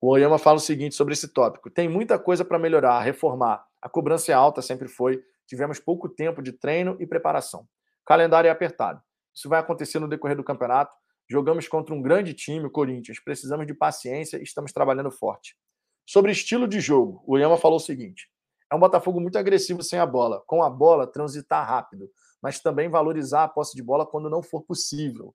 [0.00, 3.64] O Oyama fala o seguinte sobre esse tópico: tem muita coisa para melhorar, reformar.
[3.82, 5.22] A cobrança é alta, sempre foi.
[5.46, 7.66] Tivemos pouco tempo de treino e preparação.
[8.06, 9.02] calendário é apertado.
[9.34, 10.92] Isso vai acontecer no decorrer do campeonato.
[11.28, 13.20] Jogamos contra um grande time, o Corinthians.
[13.20, 15.56] Precisamos de paciência e estamos trabalhando forte.
[16.06, 18.30] Sobre estilo de jogo, o Oyama falou o seguinte:
[18.70, 20.42] é um Botafogo muito agressivo sem a bola.
[20.46, 22.08] Com a bola, transitar rápido,
[22.40, 25.34] mas também valorizar a posse de bola quando não for possível.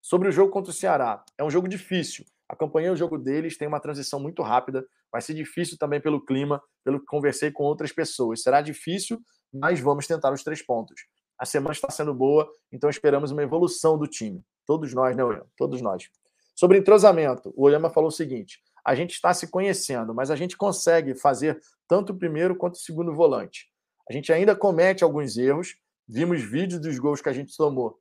[0.00, 2.24] Sobre o jogo contra o Ceará, é um jogo difícil.
[2.50, 4.84] Acompanhei o jogo deles, tem uma transição muito rápida.
[5.12, 8.42] Vai ser difícil também pelo clima, pelo que conversei com outras pessoas.
[8.42, 9.20] Será difícil,
[9.54, 11.00] mas vamos tentar os três pontos.
[11.38, 14.44] A semana está sendo boa, então esperamos uma evolução do time.
[14.66, 15.46] Todos nós, né, Oyama?
[15.56, 16.10] Todos nós.
[16.56, 20.56] Sobre entrosamento, o Oyama falou o seguinte: a gente está se conhecendo, mas a gente
[20.56, 23.68] consegue fazer tanto o primeiro quanto o segundo volante.
[24.10, 25.76] A gente ainda comete alguns erros,
[26.08, 27.96] vimos vídeos dos gols que a gente tomou.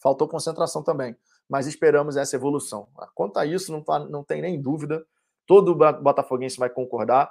[0.00, 1.16] Faltou concentração também,
[1.48, 2.88] mas esperamos essa evolução.
[3.14, 5.04] Quanto a isso, não, não tem nem dúvida,
[5.46, 7.30] todo botafoguense vai concordar.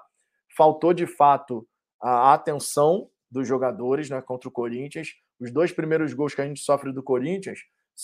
[0.56, 1.68] Faltou, de fato,
[2.02, 5.10] a atenção dos jogadores né, contra o Corinthians.
[5.40, 7.60] Os dois primeiros gols que a gente sofre do Corinthians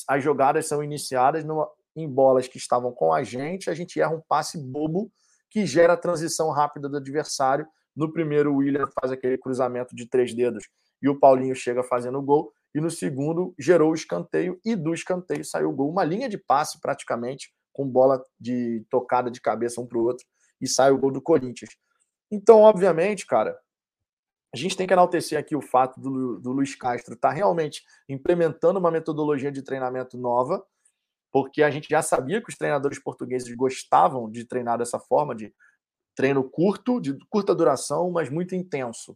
[0.07, 1.45] as jogadas são iniciadas
[1.95, 5.11] em bolas que estavam com a gente, a gente erra um passe bobo
[5.49, 7.67] que gera a transição rápida do adversário.
[7.95, 10.69] No primeiro, o William faz aquele cruzamento de três dedos
[11.01, 12.53] e o Paulinho chega fazendo o gol.
[12.73, 15.89] E no segundo, gerou o escanteio e do escanteio saiu o gol.
[15.89, 20.25] Uma linha de passe praticamente, com bola de tocada de cabeça um para o outro,
[20.61, 21.71] e sai o gol do Corinthians.
[22.31, 23.57] Então, obviamente, cara,
[24.53, 27.83] a gente tem que enaltecer aqui o fato do, do Luiz Castro estar tá realmente
[28.07, 30.63] implementando uma metodologia de treinamento nova,
[31.31, 35.53] porque a gente já sabia que os treinadores portugueses gostavam de treinar dessa forma, de
[36.15, 39.15] treino curto, de curta duração, mas muito intenso.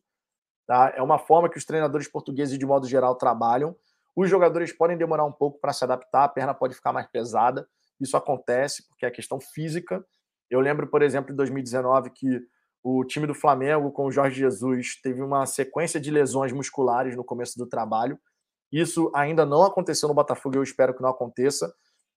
[0.65, 0.93] Tá?
[0.95, 3.75] É uma forma que os treinadores portugueses, de modo geral, trabalham.
[4.15, 7.67] Os jogadores podem demorar um pouco para se adaptar, a perna pode ficar mais pesada.
[7.99, 10.05] Isso acontece porque é questão física.
[10.49, 12.41] Eu lembro, por exemplo, em 2019, que
[12.83, 17.23] o time do Flamengo, com o Jorge Jesus, teve uma sequência de lesões musculares no
[17.23, 18.19] começo do trabalho.
[18.71, 21.73] Isso ainda não aconteceu no Botafogo, eu espero que não aconteça,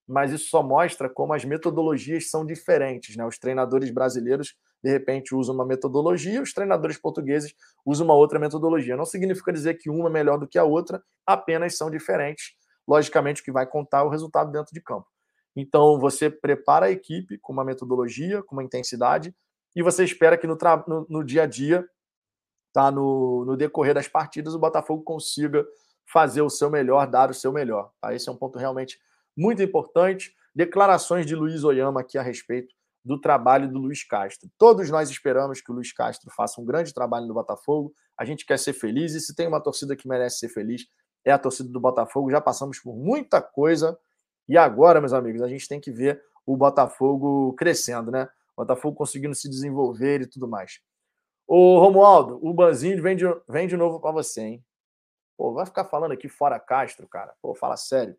[0.07, 3.15] mas isso só mostra como as metodologias são diferentes.
[3.17, 3.25] Né?
[3.25, 7.53] Os treinadores brasileiros, de repente, usam uma metodologia, os treinadores portugueses
[7.85, 8.95] usam uma outra metodologia.
[8.95, 12.53] Não significa dizer que uma é melhor do que a outra, apenas são diferentes.
[12.87, 15.07] Logicamente, o que vai contar é o resultado dentro de campo.
[15.53, 19.35] Então, você prepara a equipe com uma metodologia, com uma intensidade,
[19.75, 20.57] e você espera que no,
[20.87, 21.85] no, no dia a dia,
[22.71, 25.65] tá, no, no, decorrer das partidas, o Botafogo consiga
[26.11, 27.91] fazer o seu melhor, dar o seu melhor.
[27.99, 28.13] Tá?
[28.13, 28.97] Esse é um ponto realmente
[29.37, 30.33] muito importante.
[30.55, 32.73] Declarações de Luiz Oyama aqui a respeito
[33.05, 34.49] do trabalho do Luiz Castro.
[34.57, 37.93] Todos nós esperamos que o Luiz Castro faça um grande trabalho no Botafogo.
[38.17, 40.87] A gente quer ser feliz e se tem uma torcida que merece ser feliz,
[41.23, 42.31] é a torcida do Botafogo.
[42.31, 43.97] Já passamos por muita coisa
[44.49, 48.27] e agora, meus amigos, a gente tem que ver o Botafogo crescendo, né?
[48.57, 50.79] Botafogo conseguindo se desenvolver e tudo mais.
[51.45, 54.65] Ô, Romualdo, o Banzinho vem de, vem de novo para você, hein?
[55.37, 57.33] Pô, vai ficar falando aqui fora Castro, cara.
[57.41, 58.17] Pô, fala sério.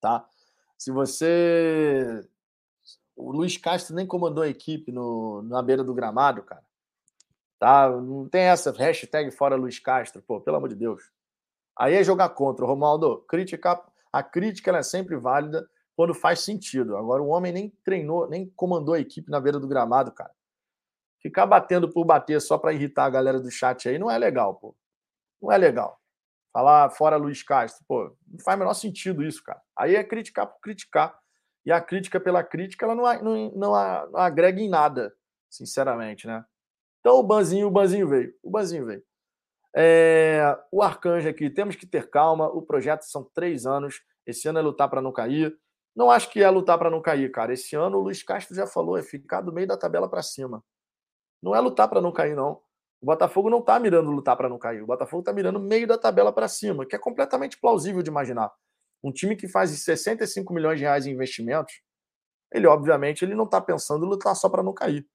[0.00, 0.26] Tá?
[0.76, 2.24] Se você.
[3.16, 6.62] O Luiz Castro nem comandou a equipe no, na beira do gramado, cara.
[7.58, 7.90] Tá?
[7.90, 11.10] Não tem essa hashtag fora Luiz Castro, pô, pelo amor de Deus.
[11.76, 12.64] Aí é jogar contra.
[12.64, 16.96] Romualdo, criticar, a crítica é sempre válida quando faz sentido.
[16.96, 20.32] Agora, o homem nem treinou, nem comandou a equipe na beira do gramado, cara.
[21.20, 24.54] Ficar batendo por bater só para irritar a galera do chat aí não é legal,
[24.54, 24.76] pô.
[25.42, 26.00] Não é legal.
[26.52, 29.60] Falar fora Luiz Castro, pô, não faz o menor sentido isso, cara.
[29.76, 31.18] Aí é criticar por criticar.
[31.64, 35.14] E a crítica pela crítica, ela não, não, não, não agrega em nada,
[35.50, 36.44] sinceramente, né?
[37.00, 38.34] Então o Banzinho, o Banzinho veio.
[38.42, 39.02] O Banzinho veio.
[39.76, 42.48] É, o Arcanjo aqui, temos que ter calma.
[42.48, 44.02] O projeto são três anos.
[44.26, 45.56] Esse ano é lutar para não cair.
[45.94, 47.52] Não acho que é lutar para não cair, cara.
[47.52, 50.64] Esse ano o Luiz Castro já falou, é ficar do meio da tabela para cima.
[51.42, 52.60] Não é lutar para não cair, não.
[53.00, 54.82] O Botafogo não está mirando lutar para não cair.
[54.82, 58.50] O Botafogo está mirando meio da tabela para cima, que é completamente plausível de imaginar.
[59.02, 61.80] Um time que faz 65 milhões de reais em investimentos,
[62.52, 65.06] ele obviamente ele não está pensando em lutar só para não cair.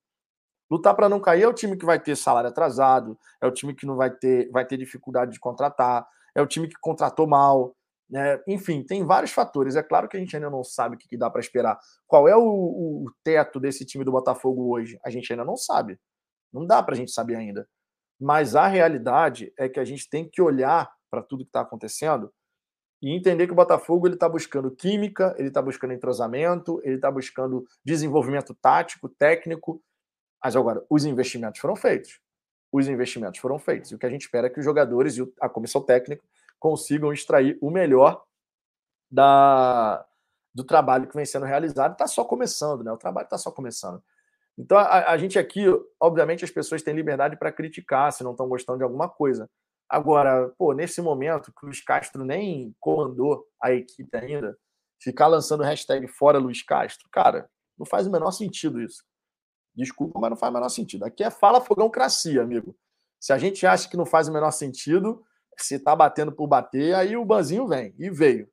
[0.71, 3.75] Lutar para não cair é o time que vai ter salário atrasado, é o time
[3.75, 7.75] que não vai ter, vai ter dificuldade de contratar, é o time que contratou mal,
[8.09, 8.39] né?
[8.47, 9.75] Enfim, tem vários fatores.
[9.75, 11.79] É claro que a gente ainda não sabe o que, dá para esperar.
[12.07, 14.99] Qual é o, o, teto desse time do Botafogo hoje?
[15.03, 15.99] A gente ainda não sabe.
[16.53, 17.67] Não dá para a gente saber ainda.
[18.19, 22.31] Mas a realidade é que a gente tem que olhar para tudo que está acontecendo
[23.01, 27.11] e entender que o Botafogo ele está buscando química, ele está buscando entrosamento, ele está
[27.11, 29.83] buscando desenvolvimento tático, técnico.
[30.41, 32.21] Mas agora, os investimentos foram feitos.
[32.71, 33.91] Os investimentos foram feitos.
[33.91, 36.23] E o que a gente espera é que os jogadores e a comissão técnica
[36.57, 38.23] consigam extrair o melhor
[39.11, 40.05] da,
[40.55, 41.91] do trabalho que vem sendo realizado.
[41.91, 42.91] Está só começando, né?
[42.91, 44.01] O trabalho está só começando.
[44.57, 45.65] Então, a, a, gente aqui,
[45.99, 49.49] obviamente, as pessoas têm liberdade para criticar se não estão gostando de alguma coisa.
[49.89, 54.57] Agora, pô, nesse momento que o Luiz Castro nem comandou a equipe ainda,
[55.01, 59.03] ficar lançando hashtag fora Luiz Castro, cara, não faz o menor sentido isso.
[59.75, 61.03] Desculpa, mas não faz o menor sentido.
[61.03, 62.75] Aqui é fala fogão cracia, amigo.
[63.19, 65.23] Se a gente acha que não faz o menor sentido,
[65.57, 67.93] se tá batendo por bater, aí o Banzinho vem.
[67.97, 68.47] E veio.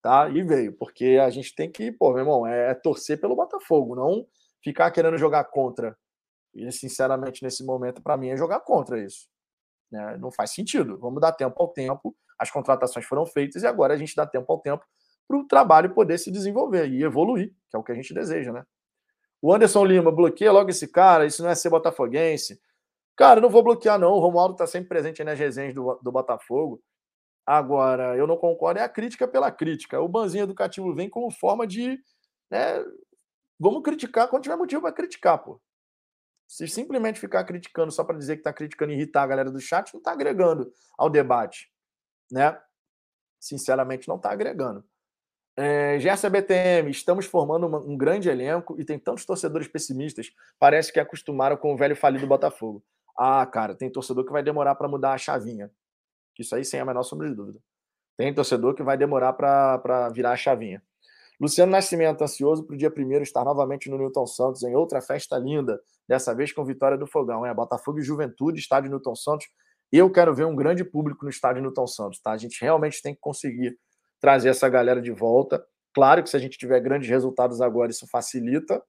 [0.00, 0.28] Tá?
[0.28, 0.72] E veio.
[0.72, 4.26] Porque a gente tem que, pô, meu irmão, é, é torcer pelo Botafogo, não
[4.62, 5.96] ficar querendo jogar contra.
[6.54, 9.28] E, sinceramente, nesse momento, para mim, é jogar contra isso.
[9.90, 10.16] Né?
[10.18, 10.98] Não faz sentido.
[10.98, 12.14] Vamos dar tempo ao tempo.
[12.38, 14.84] As contratações foram feitas e agora a gente dá tempo ao tempo
[15.28, 18.52] para o trabalho poder se desenvolver e evoluir, que é o que a gente deseja,
[18.52, 18.64] né?
[19.40, 22.60] O Anderson Lima, bloqueia logo esse cara, isso não é ser botafoguense.
[23.16, 24.12] Cara, não vou bloquear, não.
[24.12, 26.80] O Romualdo está sempre presente nas resenhas do, do Botafogo.
[27.44, 30.00] Agora, eu não concordo, é a crítica pela crítica.
[30.00, 31.98] O banzinho educativo vem como forma de.
[32.50, 32.84] Né,
[33.62, 35.60] vamos criticar quando tiver motivo para criticar, pô.
[36.48, 39.60] Se simplesmente ficar criticando só para dizer que está criticando e irritar a galera do
[39.60, 41.72] chat, não está agregando ao debate,
[42.30, 42.60] né?
[43.40, 44.84] Sinceramente, não está agregando.
[45.56, 50.92] É, Gerson BTM, estamos formando uma, um grande elenco e tem tantos torcedores pessimistas, parece
[50.92, 52.82] que acostumaram com o velho falido Botafogo.
[53.16, 55.70] Ah, cara, tem torcedor que vai demorar para mudar a chavinha.
[56.38, 57.60] Isso aí sem a menor sombra de dúvida.
[58.16, 60.82] Tem torcedor que vai demorar para virar a chavinha.
[61.42, 65.36] Luciano Nascimento, ansioso para o dia primeiro estar novamente no Newton Santos em outra festa
[65.36, 67.44] linda, dessa vez com vitória do Fogão.
[67.44, 69.48] É Botafogo e Juventude, estádio Newton Santos.
[69.90, 72.30] Eu quero ver um grande público no estádio Newton Santos, tá?
[72.30, 73.76] A gente realmente tem que conseguir
[74.20, 75.66] trazer essa galera de volta.
[75.92, 78.80] Claro que se a gente tiver grandes resultados agora, isso facilita,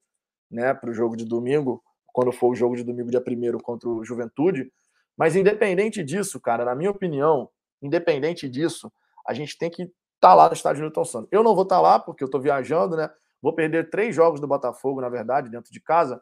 [0.52, 3.90] né, para o jogo de domingo, quando for o jogo de domingo, dia primeiro contra
[3.90, 4.72] o Juventude.
[5.18, 7.50] Mas independente disso, cara, na minha opinião,
[7.82, 8.94] independente disso,
[9.28, 9.92] a gente tem que
[10.24, 11.30] tá lá no estádio Newton Santos.
[11.32, 13.10] Eu não vou estar tá lá porque eu estou viajando, né?
[13.42, 16.22] Vou perder três jogos do Botafogo, na verdade, dentro de casa.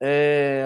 [0.00, 0.64] É...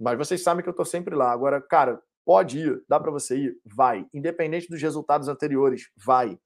[0.00, 1.30] Mas vocês sabem que eu estou sempre lá.
[1.30, 4.04] Agora, cara, pode ir, dá para você ir, vai.
[4.12, 6.36] Independente dos resultados anteriores, vai.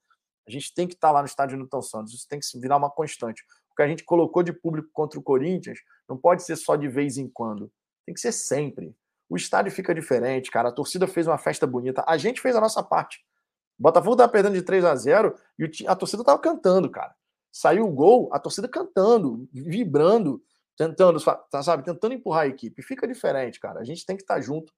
[0.46, 2.12] A gente tem que estar tá lá no estádio Newton Santos.
[2.12, 3.42] Isso tem que se virar uma constante.
[3.72, 6.86] O que a gente colocou de público contra o Corinthians não pode ser só de
[6.86, 7.72] vez em quando.
[8.04, 8.94] Tem que ser sempre.
[9.26, 10.68] O estádio fica diferente, cara.
[10.68, 12.04] A torcida fez uma festa bonita.
[12.06, 13.24] A gente fez a nossa parte.
[13.78, 17.14] O Botafogo estava perdendo de 3 a 0 e a torcida estava cantando, cara.
[17.52, 20.42] Saiu o gol, a torcida cantando, vibrando,
[20.76, 21.18] tentando,
[21.50, 22.82] tá, sabe, tentando empurrar a equipe.
[22.82, 23.80] Fica diferente, cara.
[23.80, 24.72] A gente tem que estar junto.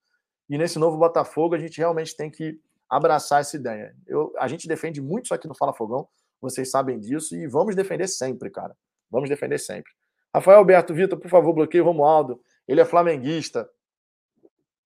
[0.49, 3.95] E nesse novo Botafogo, a gente realmente tem que abraçar essa ideia.
[4.07, 6.09] Eu, a gente defende muito isso aqui no Fala Fogão,
[6.41, 8.77] vocês sabem disso, e vamos defender sempre, cara.
[9.11, 9.93] Vamos defender sempre.
[10.35, 12.41] Rafael Alberto Vitor, por favor, bloqueie o Romualdo.
[12.67, 13.69] Ele é flamenguista.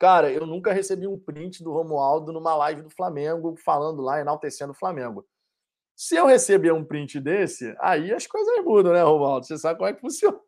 [0.03, 4.73] Cara, eu nunca recebi um print do Romualdo numa live do Flamengo, falando lá, enaltecendo
[4.73, 5.25] o Flamengo.
[5.95, 9.47] Se eu receber um print desse, aí as coisas mudam, né, Romualdo?
[9.47, 10.37] Você sabe como é que funciona.
[10.37, 10.43] O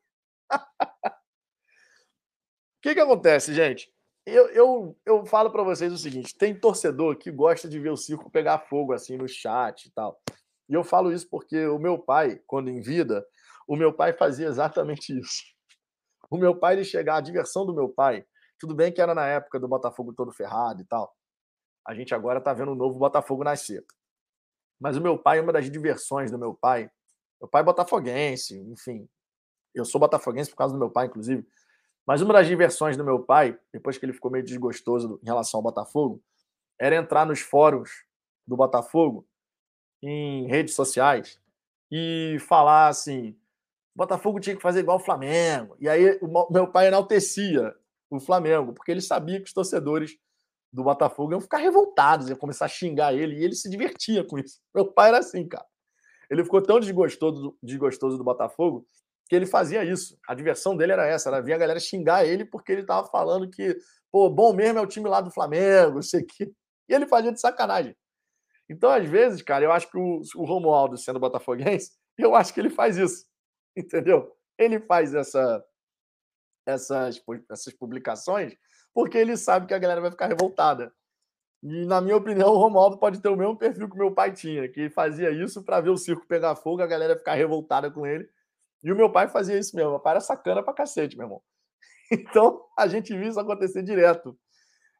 [2.83, 3.89] que, que acontece, gente?
[4.27, 7.97] Eu, eu, eu falo para vocês o seguinte: tem torcedor que gosta de ver o
[7.97, 10.21] circo pegar fogo assim no chat e tal.
[10.69, 13.25] E eu falo isso porque o meu pai, quando em vida,
[13.69, 15.45] o meu pai fazia exatamente isso.
[16.29, 18.27] O meu pai, ele chegar, a diversão do meu pai,
[18.59, 21.15] tudo bem que era na época do Botafogo todo ferrado e tal.
[21.87, 23.85] A gente agora tá vendo um novo Botafogo nascer.
[24.81, 26.91] Mas o meu pai, uma das diversões do meu pai,
[27.41, 29.09] meu pai é botafoguense, enfim.
[29.75, 31.47] Eu sou botafoguense por causa do meu pai, inclusive.
[32.07, 35.59] Mas uma das diversões do meu pai, depois que ele ficou meio desgostoso em relação
[35.59, 36.23] ao Botafogo,
[36.79, 37.91] era entrar nos fóruns
[38.47, 39.27] do Botafogo,
[40.03, 41.41] em redes sociais,
[41.91, 43.39] e falar assim:
[43.95, 45.77] Botafogo tinha que fazer igual o Flamengo.
[45.79, 47.75] E aí o meu pai enaltecia
[48.11, 50.17] o Flamengo, porque ele sabia que os torcedores
[50.73, 54.39] do Botafogo iam ficar revoltados, iam começar a xingar ele, e ele se divertia com
[54.39, 54.61] isso.
[54.75, 55.67] Meu pai era assim, cara.
[56.31, 58.87] Ele ficou tão desgostoso, desgostoso do Botafogo
[59.29, 60.19] que ele fazia isso.
[60.29, 63.49] A diversão dele era essa, era ver a galera xingar ele porque ele estava falando
[63.49, 63.77] que,
[64.11, 66.53] pô, bom mesmo é o time lá do Flamengo, sei que.
[66.89, 67.97] E ele fazia de sacanagem.
[68.69, 72.61] Então, às vezes, cara, eu acho que o, o Romualdo, sendo botafoguense, eu acho que
[72.61, 73.27] ele faz isso.
[73.77, 74.33] Entendeu?
[74.59, 75.65] Ele faz essa,
[76.67, 78.57] essas, essas publicações
[78.95, 80.93] porque ele sabe que a galera vai ficar revoltada.
[81.63, 84.69] E, na minha opinião, o Romualdo pode ter o mesmo perfil que meu pai tinha,
[84.69, 88.29] que fazia isso para ver o circo pegar fogo, a galera ficar revoltada com ele
[88.85, 89.93] e o meu pai fazia isso mesmo.
[89.93, 91.43] Meu pai era sacana pra cacete, meu irmão.
[92.13, 94.39] Então, a gente viu isso acontecer direto.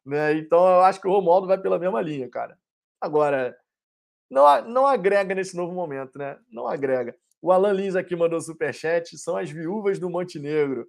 [0.03, 0.33] Né?
[0.33, 2.57] Então, eu acho que o Romualdo vai pela mesma linha, cara.
[2.99, 3.55] Agora,
[4.29, 6.35] não, não agrega nesse novo momento, né?
[6.49, 7.15] Não agrega.
[7.39, 10.87] O Alan Lins aqui mandou superchat, são as viúvas do Montenegro.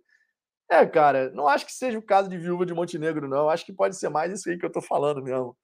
[0.70, 3.48] É, cara, não acho que seja o caso de viúva de Montenegro, não.
[3.48, 5.56] Acho que pode ser mais isso aí que eu tô falando mesmo.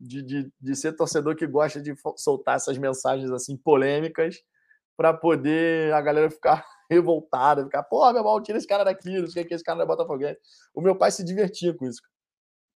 [0.00, 4.36] De, de, de ser torcedor que gosta de soltar essas mensagens assim polêmicas
[4.96, 9.28] para poder a galera ficar revoltada, ficar, pô, meu irmão, tira esse cara daqui, não
[9.28, 10.38] sei o que, esse cara não é Botafoguense.
[10.74, 12.00] O meu pai se divertia com isso.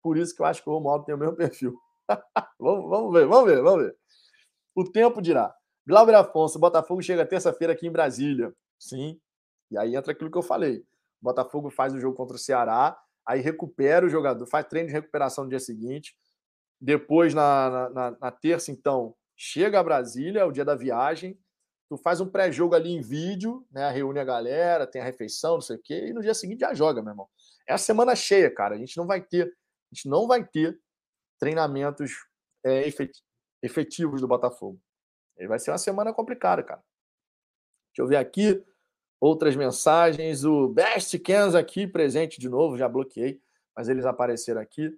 [0.03, 1.75] Por isso que eu acho que o Romualdo tem o mesmo perfil.
[2.59, 3.95] vamos, vamos ver, vamos ver, vamos ver.
[4.75, 5.53] O tempo dirá.
[5.87, 8.53] Glauber Afonso, Botafogo chega terça-feira aqui em Brasília.
[8.79, 9.19] Sim.
[9.71, 10.83] E aí entra aquilo que eu falei.
[11.21, 15.43] Botafogo faz o jogo contra o Ceará, aí recupera o jogador, faz treino de recuperação
[15.43, 16.15] no dia seguinte.
[16.79, 21.39] Depois, na, na, na terça, então, chega a Brasília, é o dia da viagem
[21.91, 23.91] tu faz um pré-jogo ali em vídeo, né?
[23.91, 26.73] Reúne a galera, tem a refeição, não sei o quê, e no dia seguinte já
[26.73, 27.27] joga, meu irmão.
[27.67, 28.75] É a semana cheia, cara.
[28.75, 30.79] A gente não vai ter, a gente não vai ter
[31.37, 32.13] treinamentos
[32.63, 32.83] é,
[33.61, 34.79] efetivos do Botafogo.
[35.37, 36.81] E vai ser uma semana complicada, cara.
[37.89, 38.65] Deixa eu ver aqui
[39.21, 40.43] outras mensagens.
[40.43, 43.39] O Best Kens aqui presente de novo, já bloqueei,
[43.73, 44.91] mas eles apareceram aqui.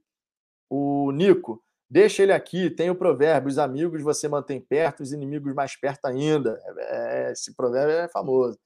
[0.68, 1.64] O Nico,
[1.94, 6.06] Deixa ele aqui, tem o provérbio: os amigos você mantém perto, os inimigos mais perto
[6.06, 6.60] ainda.
[6.76, 8.60] É, esse provérbio é famoso.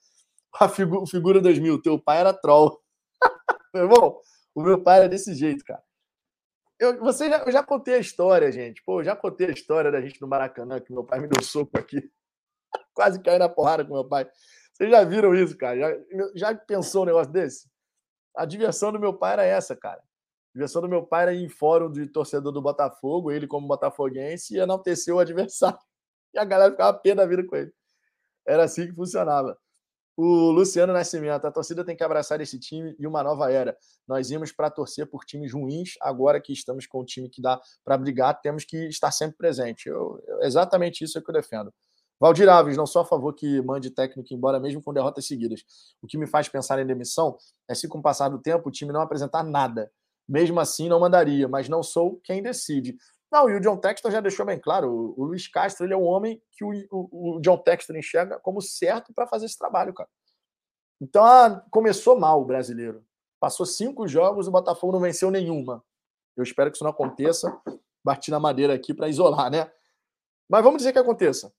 [0.58, 2.82] A figu figura 2000, teu pai era troll.
[3.76, 4.18] meu irmão,
[4.56, 5.84] o meu pai era desse jeito, cara.
[6.80, 8.82] Eu, você já, eu já contei a história, gente.
[8.86, 11.78] Pô, já contei a história da gente no Maracanã, que meu pai me deu soco
[11.78, 12.10] aqui.
[12.96, 14.26] quase caí na porrada com meu pai.
[14.78, 15.76] Vocês já viram isso, cara?
[15.80, 15.98] Já,
[16.36, 17.68] já pensou um negócio desse?
[18.36, 20.00] A diversão do meu pai era essa, cara.
[20.00, 23.68] A diversão do meu pai era ir em fórum de torcedor do Botafogo, ele como
[23.68, 25.80] botafoguense, e enaltecer o adversário.
[26.34, 27.72] E a galera ficava pé da vida com ele.
[28.46, 29.58] Era assim que funcionava.
[30.16, 33.76] O Luciano Nascimento, a torcida tem que abraçar esse time e uma nova era.
[34.06, 37.60] Nós íamos para torcer por times ruins, agora que estamos com um time que dá
[37.84, 39.88] para brigar, temos que estar sempre presente.
[39.88, 41.74] Eu, exatamente isso é que eu defendo.
[42.20, 45.64] Valdir Alves, não sou a favor que mande técnico embora, mesmo com derrotas seguidas.
[46.02, 47.38] O que me faz pensar em demissão
[47.68, 49.92] é se, com o passar do tempo, o time não apresentar nada.
[50.28, 52.98] Mesmo assim, não mandaria, mas não sou quem decide.
[53.32, 56.02] Não, e o John Textor já deixou bem claro: o, Luiz Castro ele é o
[56.02, 60.10] homem que o, o, o John Textor enxerga como certo para fazer esse trabalho, cara.
[61.00, 63.06] Então, ah, começou mal o brasileiro.
[63.40, 65.84] Passou cinco jogos, o Botafogo não venceu nenhuma.
[66.36, 67.56] Eu espero que isso não aconteça.
[68.04, 69.72] Bati na madeira aqui para isolar, né?
[70.50, 71.54] Mas vamos dizer que aconteça.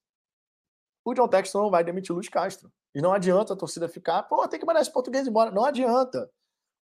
[1.08, 2.70] O John Texton não vai demitir o Luiz Castro.
[2.94, 5.50] E não adianta a torcida ficar, pô, tem que mandar esse português embora.
[5.50, 6.30] Não adianta.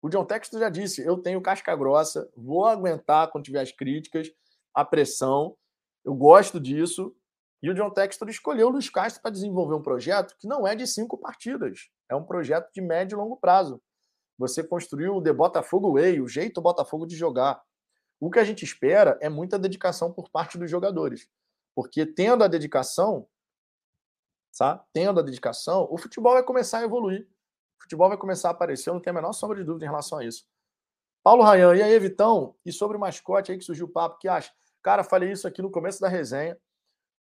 [0.03, 4.33] O John Texton já disse: eu tenho casca grossa, vou aguentar quando tiver as críticas
[4.75, 5.57] a pressão.
[6.05, 7.15] Eu gosto disso.
[7.63, 10.75] E o John Textor escolheu o Luiz Castro para desenvolver um projeto que não é
[10.75, 11.89] de cinco partidas.
[12.09, 13.81] É um projeto de médio e longo prazo.
[14.37, 17.63] Você construiu o The Botafogo Way, o jeito Botafogo de jogar.
[18.21, 21.29] O que a gente espera é muita dedicação por parte dos jogadores.
[21.75, 23.27] Porque tendo a dedicação,
[24.57, 24.83] sabe?
[24.91, 27.29] tendo a dedicação, o futebol vai começar a evoluir.
[27.79, 29.89] O futebol vai começar a aparecer, eu não tenho a menor sombra de dúvida em
[29.89, 30.47] relação a isso.
[31.23, 32.57] Paulo Rayan, e aí, Vitão?
[32.65, 34.51] E sobre o mascote aí que surgiu o papo, que acha?
[34.83, 36.57] Cara, falei isso aqui no começo da resenha,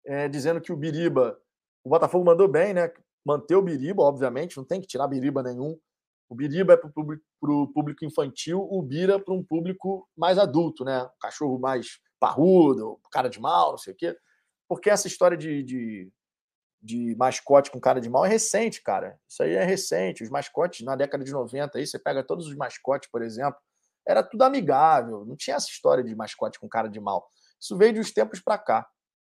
[0.07, 1.37] é, dizendo que o Biriba,
[1.83, 2.93] o Botafogo mandou bem, né?
[3.27, 5.77] Manter o Biriba, obviamente, não tem que tirar Biriba nenhum.
[6.29, 11.09] O Biriba é para o público, infantil, o Bira para um público mais adulto, né?
[11.21, 14.17] Cachorro mais parrudo, cara de mal, não sei o quê.
[14.69, 16.13] Porque essa história de, de,
[16.85, 19.19] de, mascote com cara de mal é recente, cara.
[19.27, 20.23] Isso aí é recente.
[20.23, 23.59] Os mascotes na década de 90, aí você pega todos os mascotes, por exemplo,
[24.07, 25.25] era tudo amigável.
[25.25, 27.27] Não tinha essa história de mascote com cara de mal.
[27.59, 28.87] Isso veio de uns tempos para cá,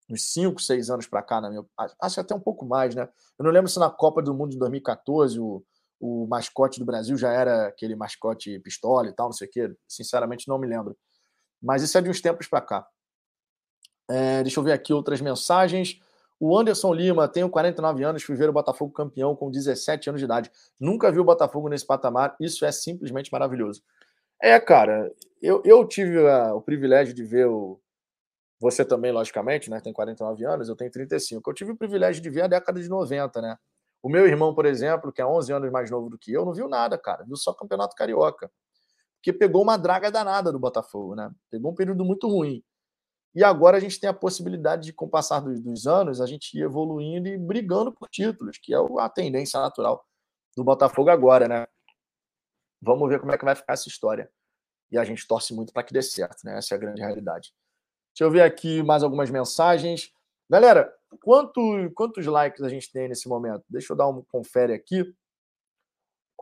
[0.08, 1.64] uns 5, 6 anos para cá, na minha,
[2.00, 3.06] acho até um pouco mais, né?
[3.38, 5.62] Eu não lembro se na Copa do Mundo de 2014 o,
[6.00, 9.76] o mascote do Brasil já era aquele mascote pistola e tal, não sei o quê.
[9.86, 10.96] Sinceramente, não me lembro.
[11.62, 12.86] Mas isso é de uns tempos para cá.
[14.10, 16.00] É, deixa eu ver aqui outras mensagens.
[16.44, 20.24] O Anderson Lima, tenho 49 anos, fui ver o Botafogo campeão com 17 anos de
[20.24, 20.50] idade.
[20.78, 23.80] Nunca vi o Botafogo nesse patamar, isso é simplesmente maravilhoso.
[24.42, 25.08] É, cara,
[25.40, 27.80] eu, eu tive a, o privilégio de ver o,
[28.58, 29.80] você também, logicamente, né?
[29.80, 31.48] Tem 49 anos, eu tenho 35.
[31.48, 33.56] Eu tive o privilégio de ver a década de 90, né?
[34.02, 36.52] O meu irmão, por exemplo, que é 11 anos mais novo do que eu, não
[36.52, 37.22] viu nada, cara.
[37.24, 38.50] Viu só Campeonato Carioca.
[39.18, 41.30] Porque pegou uma draga danada do Botafogo, né?
[41.48, 42.64] Pegou um período muito ruim.
[43.34, 46.26] E agora a gente tem a possibilidade de, com o passar dos, dos anos, a
[46.26, 50.04] gente ir evoluindo e brigando por títulos, que é a tendência natural
[50.56, 51.66] do Botafogo agora, né?
[52.80, 54.30] Vamos ver como é que vai ficar essa história.
[54.90, 56.58] E a gente torce muito para que dê certo, né?
[56.58, 57.54] Essa é a grande realidade.
[58.14, 60.12] Deixa eu ver aqui mais algumas mensagens.
[60.50, 60.92] Galera,
[61.22, 63.64] quanto, quantos likes a gente tem nesse momento?
[63.70, 65.14] Deixa eu dar um confere aqui.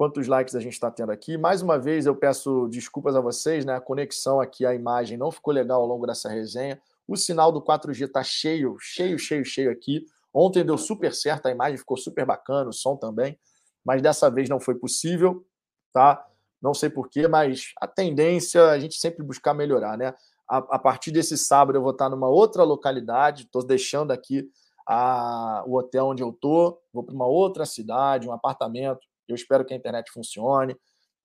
[0.01, 1.37] Quantos likes a gente está tendo aqui?
[1.37, 3.75] Mais uma vez eu peço desculpas a vocês, né?
[3.75, 6.81] A conexão aqui, a imagem não ficou legal ao longo dessa resenha.
[7.07, 10.07] O sinal do 4G está cheio, cheio, cheio, cheio aqui.
[10.33, 13.39] Ontem deu super certo, a imagem ficou super bacana, o som também,
[13.85, 15.45] mas dessa vez não foi possível,
[15.93, 16.27] tá?
[16.63, 20.15] Não sei porquê, mas a tendência é a gente sempre buscar melhorar, né?
[20.49, 24.51] a, a partir desse sábado eu vou estar numa outra localidade, estou deixando aqui
[24.89, 29.10] a, o hotel onde eu estou, vou para uma outra cidade, um apartamento.
[29.31, 30.77] Eu espero que a internet funcione.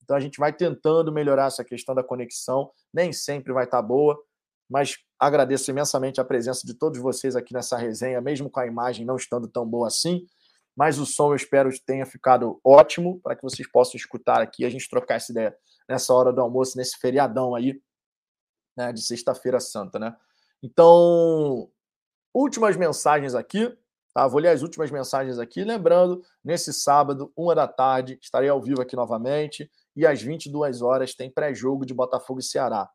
[0.03, 2.71] Então a gente vai tentando melhorar essa questão da conexão.
[2.93, 4.17] Nem sempre vai estar boa,
[4.69, 9.05] mas agradeço imensamente a presença de todos vocês aqui nessa resenha, mesmo com a imagem
[9.05, 10.25] não estando tão boa assim.
[10.75, 14.65] Mas o som eu espero que tenha ficado ótimo para que vocês possam escutar aqui
[14.65, 15.55] a gente trocar essa ideia
[15.87, 17.79] nessa hora do almoço, nesse feriadão aí
[18.77, 20.15] né, de Sexta-feira Santa, né?
[20.61, 21.69] Então,
[22.33, 23.75] últimas mensagens aqui,
[24.15, 24.27] tá?
[24.27, 28.81] Vou ler as últimas mensagens aqui, lembrando, nesse sábado, uma da tarde, estarei ao vivo
[28.81, 32.89] aqui novamente e às 22 horas tem pré-jogo de Botafogo e Ceará.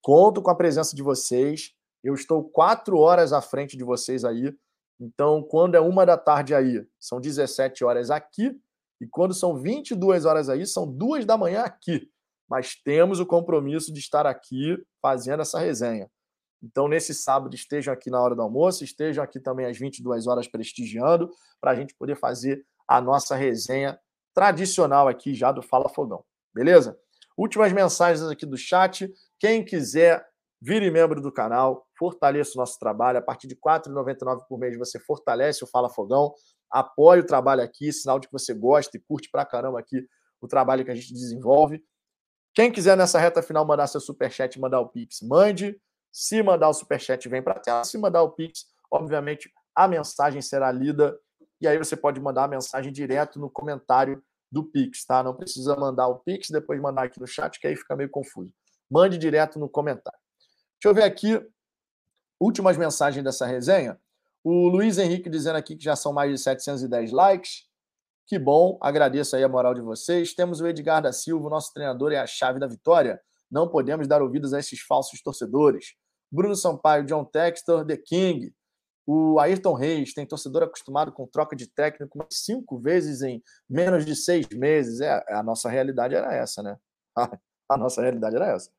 [0.00, 1.72] Conto com a presença de vocês.
[2.02, 4.54] Eu estou quatro horas à frente de vocês aí.
[5.00, 8.56] Então, quando é uma da tarde aí, são 17 horas aqui.
[9.00, 12.08] E quando são 22 horas aí, são duas da manhã aqui
[12.48, 16.10] mas temos o compromisso de estar aqui fazendo essa resenha.
[16.62, 20.48] Então, nesse sábado, estejam aqui na hora do almoço, estejam aqui também às 22 horas
[20.48, 23.98] prestigiando, para a gente poder fazer a nossa resenha
[24.34, 26.24] tradicional aqui já do Fala Fogão.
[26.54, 26.98] Beleza?
[27.36, 29.12] Últimas mensagens aqui do chat.
[29.38, 30.24] Quem quiser
[30.66, 33.18] Vire membro do canal, fortaleça o nosso trabalho.
[33.18, 36.32] A partir de R$ 4,99 por mês você fortalece o Fala Fogão,
[36.70, 40.08] apoie o trabalho aqui, sinal de que você gosta e curte pra caramba aqui
[40.40, 41.84] o trabalho que a gente desenvolve.
[42.54, 45.78] Quem quiser nessa reta final mandar seu superchat, mandar o Pix, mande.
[46.14, 47.82] Se mandar o superchat, vem para a tela.
[47.82, 51.18] Se mandar o Pix, obviamente a mensagem será lida
[51.60, 55.24] e aí você pode mandar a mensagem direto no comentário do Pix, tá?
[55.24, 58.54] Não precisa mandar o Pix, depois mandar aqui no chat, que aí fica meio confuso.
[58.88, 60.20] Mande direto no comentário.
[60.80, 61.44] Deixa eu ver aqui
[62.38, 63.98] últimas mensagens dessa resenha.
[64.44, 67.66] O Luiz Henrique dizendo aqui que já são mais de 710 likes.
[68.24, 70.32] Que bom, agradeço aí a moral de vocês.
[70.32, 73.20] Temos o Edgar da Silva, nosso treinador é a chave da vitória.
[73.50, 75.96] Não podemos dar ouvidos a esses falsos torcedores.
[76.34, 78.52] Bruno Sampaio, John Textor, The King.
[79.06, 84.16] O Ayrton Reis tem torcedor acostumado com troca de técnico cinco vezes em menos de
[84.16, 85.00] seis meses.
[85.00, 86.76] É, a nossa realidade era essa, né?
[87.66, 88.70] A nossa realidade era essa.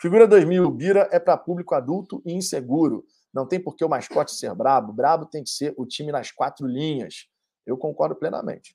[0.00, 3.04] Figura 2000, Bira é para público adulto e inseguro.
[3.32, 4.90] Não tem por que o mascote ser brabo.
[4.90, 7.26] Brabo tem que ser o time nas quatro linhas.
[7.66, 8.74] Eu concordo plenamente.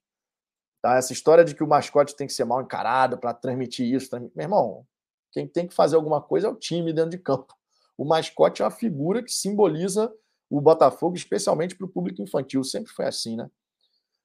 [0.80, 0.96] Tá?
[0.96, 4.10] Essa história de que o mascote tem que ser mal encarado para transmitir isso.
[4.16, 4.86] Meu irmão,
[5.32, 7.58] quem tem que fazer alguma coisa é o time dentro de campo.
[7.98, 10.14] O mascote é uma figura que simboliza
[10.50, 12.64] o Botafogo, especialmente para o público infantil.
[12.64, 13.50] Sempre foi assim, né?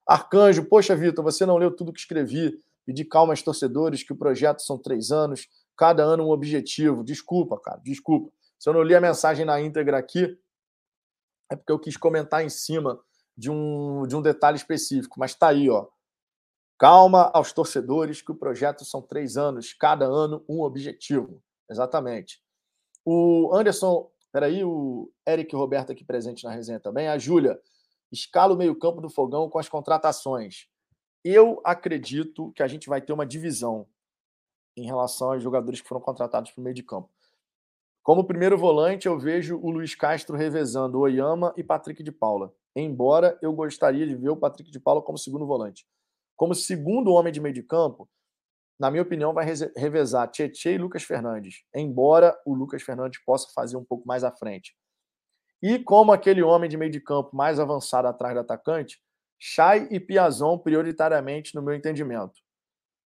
[0.07, 2.59] Arcanjo, poxa, Vitor, você não leu tudo que escrevi.
[2.85, 5.47] De calma aos torcedores que o projeto são três anos
[5.77, 7.03] cada ano um objetivo.
[7.03, 8.31] Desculpa, cara, desculpa.
[8.59, 10.37] Se eu não li a mensagem na íntegra aqui,
[11.49, 12.99] é porque eu quis comentar em cima
[13.37, 15.87] de um, de um detalhe específico, mas tá aí, ó.
[16.77, 21.41] Calma aos torcedores que o projeto são três anos, cada ano um objetivo.
[21.69, 22.41] Exatamente.
[23.05, 27.07] O Anderson, peraí, o Eric Roberto aqui presente na resenha também.
[27.07, 27.59] A Júlia,
[28.11, 30.67] escala o meio-campo do fogão com as contratações.
[31.23, 33.87] Eu acredito que a gente vai ter uma divisão
[34.75, 37.09] em relação aos jogadores que foram contratados para o meio de campo.
[38.01, 42.53] Como primeiro volante, eu vejo o Luiz Castro revezando Oyama e Patrick de Paula.
[42.75, 45.87] Embora eu gostaria de ver o Patrick de Paula como segundo volante.
[46.35, 48.09] Como segundo homem de meio de campo,
[48.83, 49.45] na minha opinião, vai
[49.77, 51.63] revezar Tietchan e Lucas Fernandes.
[51.73, 54.75] Embora o Lucas Fernandes possa fazer um pouco mais à frente.
[55.61, 59.01] E como aquele homem de meio de campo mais avançado atrás do atacante,
[59.39, 62.41] Chay e Piazon prioritariamente no meu entendimento.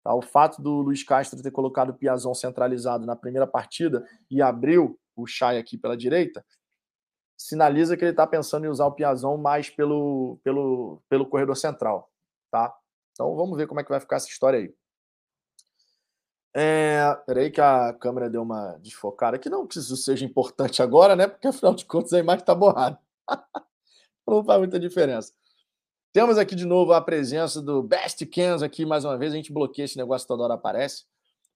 [0.04, 0.14] Tá?
[0.14, 5.00] O fato do Luiz Castro ter colocado o Piazon centralizado na primeira partida e abriu
[5.16, 6.46] o Chay aqui pela direita,
[7.36, 12.12] sinaliza que ele está pensando em usar o Piazon mais pelo, pelo, pelo corredor central.
[12.52, 12.72] Tá?
[13.14, 14.76] Então vamos ver como é que vai ficar essa história aí.
[16.56, 21.16] É, peraí que a câmera deu uma desfocada, que não que isso seja importante agora,
[21.16, 21.28] né?
[21.28, 23.00] Porque afinal de contas a imagem está borrada.
[24.28, 25.34] não faz muita diferença.
[26.14, 29.34] Temos aqui de novo a presença do Best Cans aqui mais uma vez.
[29.34, 31.06] A gente bloqueia esse negócio toda hora aparece.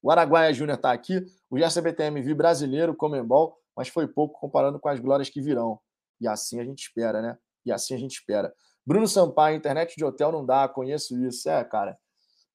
[0.02, 1.24] O Araguaia Júnior está aqui.
[1.48, 5.80] O GCBTMV brasileiro, Comembol, mas foi pouco comparando com as glórias que virão.
[6.20, 7.38] E assim a gente espera, né?
[7.64, 8.52] E assim a gente espera.
[8.84, 11.48] Bruno Sampaio, internet de hotel não dá, conheço isso.
[11.48, 11.96] É, cara.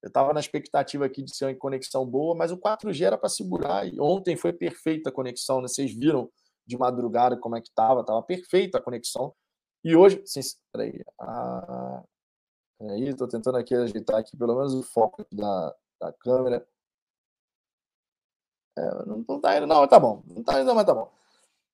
[0.02, 3.28] Eu estava na expectativa aqui de ser uma conexão boa, mas o 4G era para
[3.28, 3.86] segurar.
[3.86, 5.68] E ontem foi perfeita a conexão, né?
[5.68, 6.28] Vocês viram
[6.66, 9.32] de madrugada como é que estava, estava perfeita a conexão.
[9.84, 10.40] E hoje, sim,
[10.72, 12.02] peraí, ah,
[12.78, 16.66] peraí, estou tentando aqui ajeitar aqui pelo menos o foco da, da câmera.
[18.76, 20.22] É, não, não tá indo, não, tá bom.
[20.26, 21.12] Não tá indo, mas tá bom.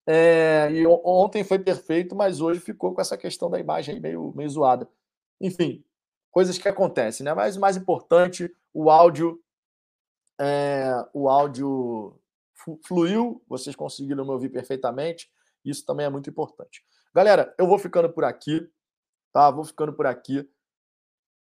[0.07, 4.49] É, e ontem foi perfeito, mas hoje ficou com essa questão da imagem meio, meio
[4.49, 4.89] zoada.
[5.41, 5.85] Enfim,
[6.39, 7.35] coisas que acontecem, né?
[7.35, 9.43] Mas o mais importante, o áudio,
[10.41, 12.17] é, o áudio
[12.85, 15.29] fluiu, vocês conseguiram me ouvir perfeitamente.
[15.65, 16.85] Isso também é muito importante.
[17.13, 18.71] Galera, eu vou ficando por aqui,
[19.33, 19.51] tá?
[19.51, 20.49] Vou ficando por aqui.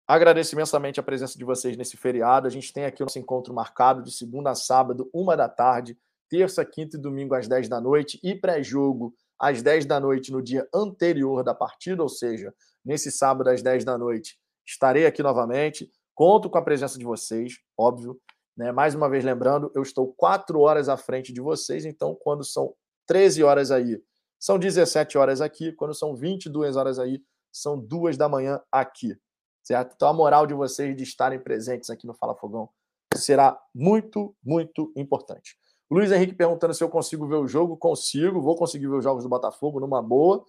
[0.06, 2.47] Agradeço imensamente a presença de vocês nesse feriado.
[2.47, 5.97] A gente tem aqui o nosso encontro marcado de segunda a sábado, uma da tarde,
[6.28, 10.43] terça, quinta e domingo às 10 da noite e pré-jogo às 10 da noite no
[10.43, 12.55] dia anterior da partida, ou seja,
[12.85, 15.90] nesse sábado às 10 da noite, estarei aqui novamente.
[16.14, 18.20] Conto com a presença de vocês, óbvio.
[18.56, 18.70] Né?
[18.70, 22.74] Mais uma vez lembrando, eu estou quatro horas à frente de vocês, então quando são
[23.06, 24.01] 13 horas aí
[24.43, 27.22] são 17 horas aqui, quando são 22 horas aí,
[27.52, 29.16] são duas da manhã aqui,
[29.62, 29.93] certo?
[29.94, 32.68] Então a moral de vocês de estarem presentes aqui no Fala Fogão
[33.14, 35.56] será muito, muito importante.
[35.89, 37.76] Luiz Henrique perguntando se eu consigo ver o jogo.
[37.76, 40.44] Consigo, vou conseguir ver os jogos do Botafogo numa boa.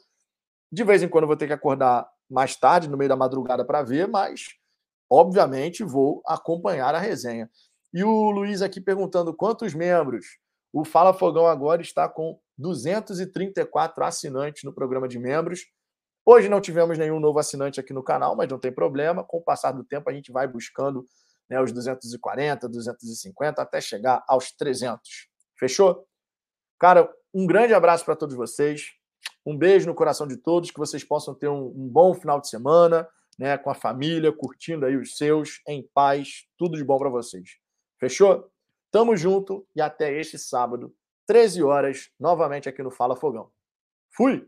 [0.71, 3.65] De vez em quando eu vou ter que acordar mais tarde, no meio da madrugada,
[3.65, 4.55] para ver, mas
[5.09, 7.49] obviamente vou acompanhar a resenha.
[7.93, 10.25] E o Luiz aqui perguntando quantos membros.
[10.71, 15.61] O Fala Fogão agora está com 234 assinantes no programa de membros.
[16.25, 19.23] Hoje não tivemos nenhum novo assinante aqui no canal, mas não tem problema.
[19.23, 21.05] Com o passar do tempo, a gente vai buscando
[21.49, 25.27] né, os 240, 250, até chegar aos 300.
[25.59, 26.07] Fechou?
[26.79, 28.91] Cara, Um grande abraço para todos vocês.
[29.45, 32.49] Um beijo no coração de todos, que vocês possam ter um, um bom final de
[32.49, 33.07] semana,
[33.37, 37.57] né, com a família, curtindo aí os seus, em paz, tudo de bom para vocês.
[37.99, 38.49] Fechou?
[38.91, 40.93] Tamo junto e até este sábado,
[41.25, 43.49] 13 horas, novamente aqui no Fala Fogão.
[44.11, 44.47] Fui!